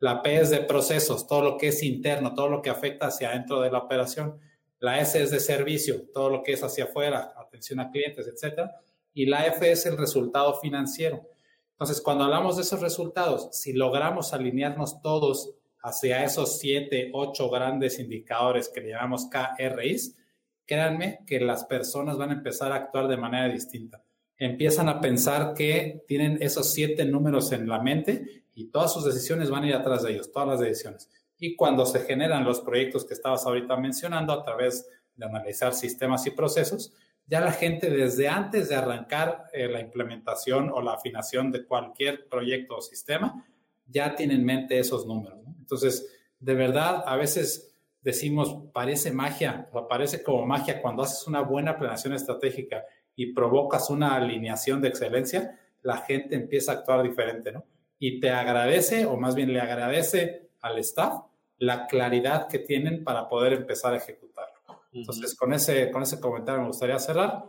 La 0.00 0.22
P 0.22 0.40
es 0.40 0.48
de 0.48 0.62
procesos, 0.62 1.26
todo 1.26 1.42
lo 1.42 1.58
que 1.58 1.68
es 1.68 1.82
interno, 1.82 2.34
todo 2.34 2.48
lo 2.48 2.62
que 2.62 2.70
afecta 2.70 3.08
hacia 3.08 3.28
adentro 3.28 3.60
de 3.60 3.70
la 3.70 3.78
operación. 3.78 4.40
La 4.78 4.98
S 4.98 5.22
es 5.22 5.30
de 5.30 5.40
servicio, 5.40 6.06
todo 6.14 6.30
lo 6.30 6.42
que 6.42 6.52
es 6.52 6.62
hacia 6.64 6.84
afuera, 6.84 7.34
atención 7.36 7.80
a 7.80 7.90
clientes, 7.90 8.26
etc. 8.26 8.70
Y 9.12 9.26
la 9.26 9.46
F 9.46 9.70
es 9.70 9.84
el 9.84 9.98
resultado 9.98 10.58
financiero. 10.58 11.28
Entonces, 11.72 12.00
cuando 12.00 12.24
hablamos 12.24 12.56
de 12.56 12.62
esos 12.62 12.80
resultados, 12.80 13.50
si 13.52 13.74
logramos 13.74 14.32
alinearnos 14.32 15.02
todos 15.02 15.54
hacia 15.82 16.24
esos 16.24 16.58
siete, 16.58 17.10
ocho 17.12 17.50
grandes 17.50 17.98
indicadores 17.98 18.70
que 18.70 18.80
llamamos 18.80 19.28
KRIs, 19.28 20.16
créanme 20.64 21.20
que 21.26 21.40
las 21.40 21.64
personas 21.64 22.16
van 22.16 22.30
a 22.30 22.34
empezar 22.34 22.72
a 22.72 22.76
actuar 22.76 23.06
de 23.06 23.18
manera 23.18 23.52
distinta. 23.52 24.02
Empiezan 24.40 24.88
a 24.88 25.00
pensar 25.00 25.52
que 25.54 26.02
tienen 26.08 26.38
esos 26.40 26.72
siete 26.72 27.04
números 27.04 27.52
en 27.52 27.68
la 27.68 27.80
mente 27.80 28.44
y 28.54 28.70
todas 28.70 28.92
sus 28.92 29.04
decisiones 29.04 29.50
van 29.50 29.64
a 29.64 29.68
ir 29.68 29.74
atrás 29.74 30.02
de 30.02 30.12
ellos, 30.12 30.32
todas 30.32 30.48
las 30.48 30.60
decisiones. 30.60 31.10
Y 31.38 31.54
cuando 31.54 31.84
se 31.84 32.00
generan 32.00 32.44
los 32.44 32.60
proyectos 32.60 33.04
que 33.04 33.12
estabas 33.12 33.44
ahorita 33.44 33.76
mencionando 33.76 34.32
a 34.32 34.42
través 34.42 34.88
de 35.14 35.26
analizar 35.26 35.74
sistemas 35.74 36.26
y 36.26 36.30
procesos, 36.30 36.92
ya 37.26 37.40
la 37.40 37.52
gente 37.52 37.90
desde 37.90 38.28
antes 38.28 38.70
de 38.70 38.76
arrancar 38.76 39.44
eh, 39.52 39.68
la 39.68 39.80
implementación 39.80 40.70
o 40.70 40.80
la 40.80 40.94
afinación 40.94 41.52
de 41.52 41.66
cualquier 41.66 42.26
proyecto 42.26 42.78
o 42.78 42.80
sistema, 42.80 43.46
ya 43.86 44.16
tiene 44.16 44.34
en 44.34 44.44
mente 44.44 44.78
esos 44.78 45.06
números. 45.06 45.38
Entonces, 45.58 46.10
de 46.38 46.54
verdad, 46.54 47.04
a 47.06 47.16
veces 47.16 47.76
decimos, 48.00 48.56
parece 48.72 49.12
magia, 49.12 49.68
o 49.72 49.86
parece 49.86 50.22
como 50.22 50.46
magia 50.46 50.80
cuando 50.80 51.02
haces 51.02 51.26
una 51.26 51.42
buena 51.42 51.78
planeación 51.78 52.14
estratégica 52.14 52.84
y 53.20 53.34
provocas 53.34 53.90
una 53.90 54.16
alineación 54.16 54.80
de 54.80 54.88
excelencia, 54.88 55.60
la 55.82 55.98
gente 55.98 56.36
empieza 56.36 56.72
a 56.72 56.76
actuar 56.76 57.02
diferente, 57.02 57.52
¿no? 57.52 57.66
Y 57.98 58.18
te 58.18 58.30
agradece, 58.30 59.04
o 59.04 59.18
más 59.18 59.34
bien 59.34 59.52
le 59.52 59.60
agradece 59.60 60.52
al 60.62 60.78
staff, 60.78 61.24
la 61.58 61.86
claridad 61.86 62.48
que 62.48 62.60
tienen 62.60 63.04
para 63.04 63.28
poder 63.28 63.52
empezar 63.52 63.92
a 63.92 63.98
ejecutarlo. 63.98 64.86
Entonces, 64.90 65.36
con 65.36 65.52
ese, 65.52 65.90
con 65.90 66.02
ese 66.02 66.18
comentario 66.18 66.62
me 66.62 66.68
gustaría 66.68 66.98
cerrar. 66.98 67.44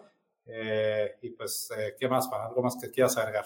Eh, 0.46 1.16
y 1.22 1.30
pues, 1.30 1.72
eh, 1.78 1.96
¿qué 1.98 2.10
más, 2.10 2.28
para 2.28 2.48
¿Algo 2.48 2.62
más 2.64 2.76
que 2.76 2.92
quieras 2.92 3.16
agregar? 3.16 3.46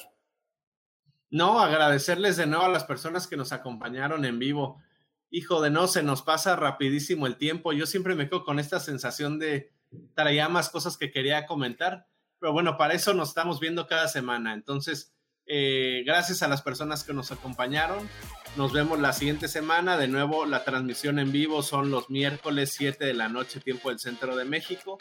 No, 1.30 1.59
agradecerles 1.59 2.38
de 2.38 2.47
nuevo 2.47 2.65
a 2.65 2.69
las 2.69 2.86
personas 2.86 3.28
que 3.28 3.38
nos 3.38 3.51
acompañaron 3.51 4.26
en 4.26 4.39
vivo. 4.39 4.82
Hijo 5.30 5.61
de 5.61 5.69
no, 5.69 5.86
se 5.86 6.01
nos 6.01 6.23
pasa 6.23 6.55
rapidísimo 6.55 7.28
el 7.28 7.38
tiempo. 7.38 7.71
Yo 7.71 7.86
siempre 7.86 8.15
me 8.15 8.28
quedo 8.28 8.43
con 8.43 8.57
esta 8.57 8.80
sensación 8.80 9.38
de 9.38 9.76
traía 10.15 10.49
más 10.49 10.69
cosas 10.69 10.97
que 10.97 11.11
quería 11.11 11.45
comentar, 11.45 12.07
pero 12.46 12.54
bueno, 12.54 12.78
para 12.78 12.93
eso 12.93 13.16
nos 13.16 13.30
estamos 13.30 13.60
viendo 13.60 13.88
cada 13.88 14.08
semana. 14.08 14.54
Entonces, 14.54 15.16
eh, 15.48 16.04
gracias 16.06 16.43
a 16.43 16.48
las 16.48 16.62
personas 16.62 17.04
que 17.04 17.12
nos 17.12 17.32
acompañaron. 17.32 18.08
Nos 18.56 18.72
vemos 18.72 19.00
la 19.00 19.14
siguiente 19.14 19.48
semana. 19.48 19.98
De 19.98 20.08
nuevo, 20.08 20.46
la 20.46 20.64
transmisión 20.64 21.18
en 21.18 21.32
vivo 21.32 21.64
son 21.64 21.89
los 21.89 22.12
miércoles 22.12 22.72
7 22.76 23.04
de 23.04 23.16
la 23.16 23.30
noche, 23.30 23.62
tiempo 23.62 23.89
del 23.89 23.98
centro 23.98 24.36
de 24.36 24.46
México. 24.46 25.00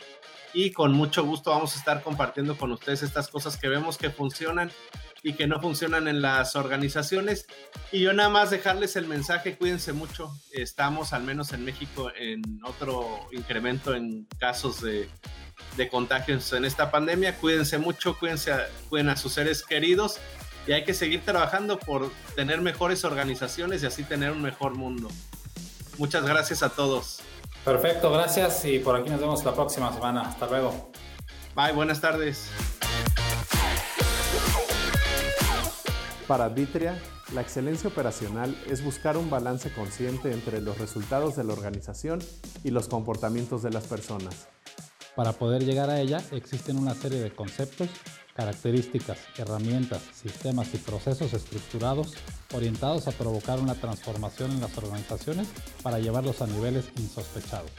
Y 0.54 0.70
con 0.70 0.94
mucho 0.94 1.22
gusto 1.22 1.50
vamos 1.50 1.76
a 1.76 1.78
estar 1.80 2.02
compartiendo 2.02 2.56
con 2.56 2.72
ustedes 2.72 3.02
estas 3.02 3.28
cosas 3.28 3.58
que 3.58 3.68
vemos 3.68 3.98
que 3.98 4.08
funcionan 4.08 4.72
y 5.22 5.34
que 5.34 5.46
no 5.46 5.60
funcionan 5.60 6.08
en 6.08 6.22
las 6.22 6.56
organizaciones. 6.56 7.46
Y 7.92 8.00
yo 8.00 8.14
nada 8.14 8.30
más 8.30 8.50
dejarles 8.50 8.96
el 8.96 9.06
mensaje, 9.06 9.58
cuídense 9.58 9.92
mucho. 9.92 10.32
Estamos 10.50 11.12
al 11.12 11.24
menos 11.24 11.52
en 11.52 11.62
México 11.62 12.10
en 12.16 12.40
otro 12.64 13.28
incremento 13.32 13.94
en 13.94 14.26
casos 14.38 14.80
de, 14.80 15.10
de 15.76 15.88
contagios 15.88 16.52
en 16.52 16.64
esta 16.64 16.90
pandemia. 16.90 17.36
Cuídense 17.36 17.78
mucho, 17.78 18.18
cuídense, 18.18 18.52
cuiden 18.88 19.08
a 19.08 19.16
sus 19.16 19.32
seres 19.32 19.62
queridos 19.62 20.18
y 20.66 20.72
hay 20.72 20.84
que 20.84 20.94
seguir 20.94 21.24
trabajando 21.24 21.78
por 21.78 22.10
tener 22.36 22.60
mejores 22.60 23.04
organizaciones 23.04 23.82
y 23.82 23.86
así 23.86 24.02
tener 24.02 24.30
un 24.30 24.42
mejor 24.42 24.74
mundo. 24.74 25.08
Muchas 25.98 26.24
gracias 26.24 26.62
a 26.62 26.70
todos. 26.70 27.20
Perfecto, 27.64 28.10
gracias 28.10 28.64
y 28.64 28.78
por 28.78 28.96
aquí 28.96 29.10
nos 29.10 29.20
vemos 29.20 29.44
la 29.44 29.54
próxima 29.54 29.92
semana. 29.92 30.22
Hasta 30.22 30.46
luego. 30.46 30.90
Bye, 31.54 31.72
buenas 31.72 32.00
tardes. 32.00 32.50
Para 36.26 36.48
Vitria, 36.48 36.98
la 37.32 37.42
excelencia 37.42 37.88
operacional 37.88 38.56
es 38.68 38.82
buscar 38.82 39.16
un 39.16 39.28
balance 39.28 39.70
consciente 39.72 40.32
entre 40.32 40.60
los 40.60 40.78
resultados 40.78 41.36
de 41.36 41.44
la 41.44 41.52
organización 41.52 42.20
y 42.62 42.70
los 42.70 42.88
comportamientos 42.88 43.62
de 43.62 43.70
las 43.70 43.84
personas. 43.84 44.48
Para 45.16 45.32
poder 45.32 45.64
llegar 45.64 45.90
a 45.90 46.00
ella 46.00 46.20
existen 46.32 46.76
una 46.76 46.94
serie 46.94 47.20
de 47.20 47.32
conceptos 47.32 47.88
características, 48.34 49.18
herramientas, 49.38 50.02
sistemas 50.12 50.74
y 50.74 50.78
procesos 50.78 51.32
estructurados 51.32 52.14
orientados 52.52 53.06
a 53.06 53.12
provocar 53.12 53.60
una 53.60 53.74
transformación 53.74 54.50
en 54.50 54.60
las 54.60 54.76
organizaciones 54.76 55.48
para 55.82 56.00
llevarlos 56.00 56.42
a 56.42 56.48
niveles 56.48 56.86
insospechados. 56.96 57.70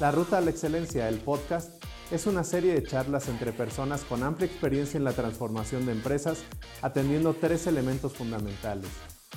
La 0.00 0.10
Ruta 0.10 0.38
a 0.38 0.40
la 0.40 0.50
Excelencia, 0.50 1.08
el 1.08 1.18
podcast, 1.18 1.84
es 2.10 2.26
una 2.26 2.42
serie 2.42 2.74
de 2.74 2.82
charlas 2.82 3.28
entre 3.28 3.52
personas 3.52 4.02
con 4.04 4.22
amplia 4.22 4.46
experiencia 4.46 4.96
en 4.98 5.04
la 5.04 5.12
transformación 5.12 5.86
de 5.86 5.92
empresas, 5.92 6.38
atendiendo 6.80 7.34
tres 7.34 7.66
elementos 7.66 8.14
fundamentales. 8.14 8.88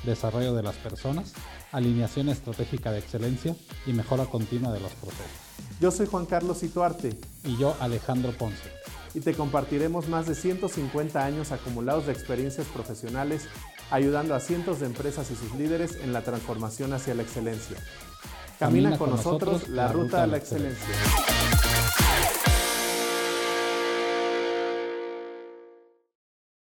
Desarrollo 0.03 0.53
de 0.53 0.63
las 0.63 0.75
personas, 0.75 1.33
alineación 1.71 2.29
estratégica 2.29 2.91
de 2.91 2.99
excelencia 2.99 3.55
y 3.85 3.93
mejora 3.93 4.25
continua 4.25 4.71
de 4.71 4.79
los 4.79 4.91
procesos. 4.93 5.44
Yo 5.79 5.91
soy 5.91 6.07
Juan 6.07 6.25
Carlos 6.25 6.63
Ituarte. 6.63 7.17
Y 7.43 7.57
yo 7.57 7.75
Alejandro 7.79 8.31
Ponce 8.31 8.71
y 9.15 9.21
te 9.21 9.33
compartiremos 9.33 10.09
más 10.09 10.27
de 10.27 10.35
150 10.35 11.23
años 11.23 11.53
acumulados 11.53 12.05
de 12.05 12.11
experiencias 12.11 12.67
profesionales 12.67 13.47
ayudando 13.89 14.35
a 14.35 14.39
cientos 14.39 14.81
de 14.81 14.87
empresas 14.87 15.31
y 15.31 15.35
sus 15.35 15.53
líderes 15.55 15.95
en 15.95 16.11
la 16.11 16.21
transformación 16.21 16.91
hacia 16.93 17.15
la 17.15 17.23
excelencia. 17.23 17.77
Camina, 18.59 18.97
con, 18.97 19.09
nosotros, 19.09 19.69
la 19.69 19.87
ruta 19.89 20.23
a 20.23 20.27
la 20.27 20.37
excelencia. 20.37 20.95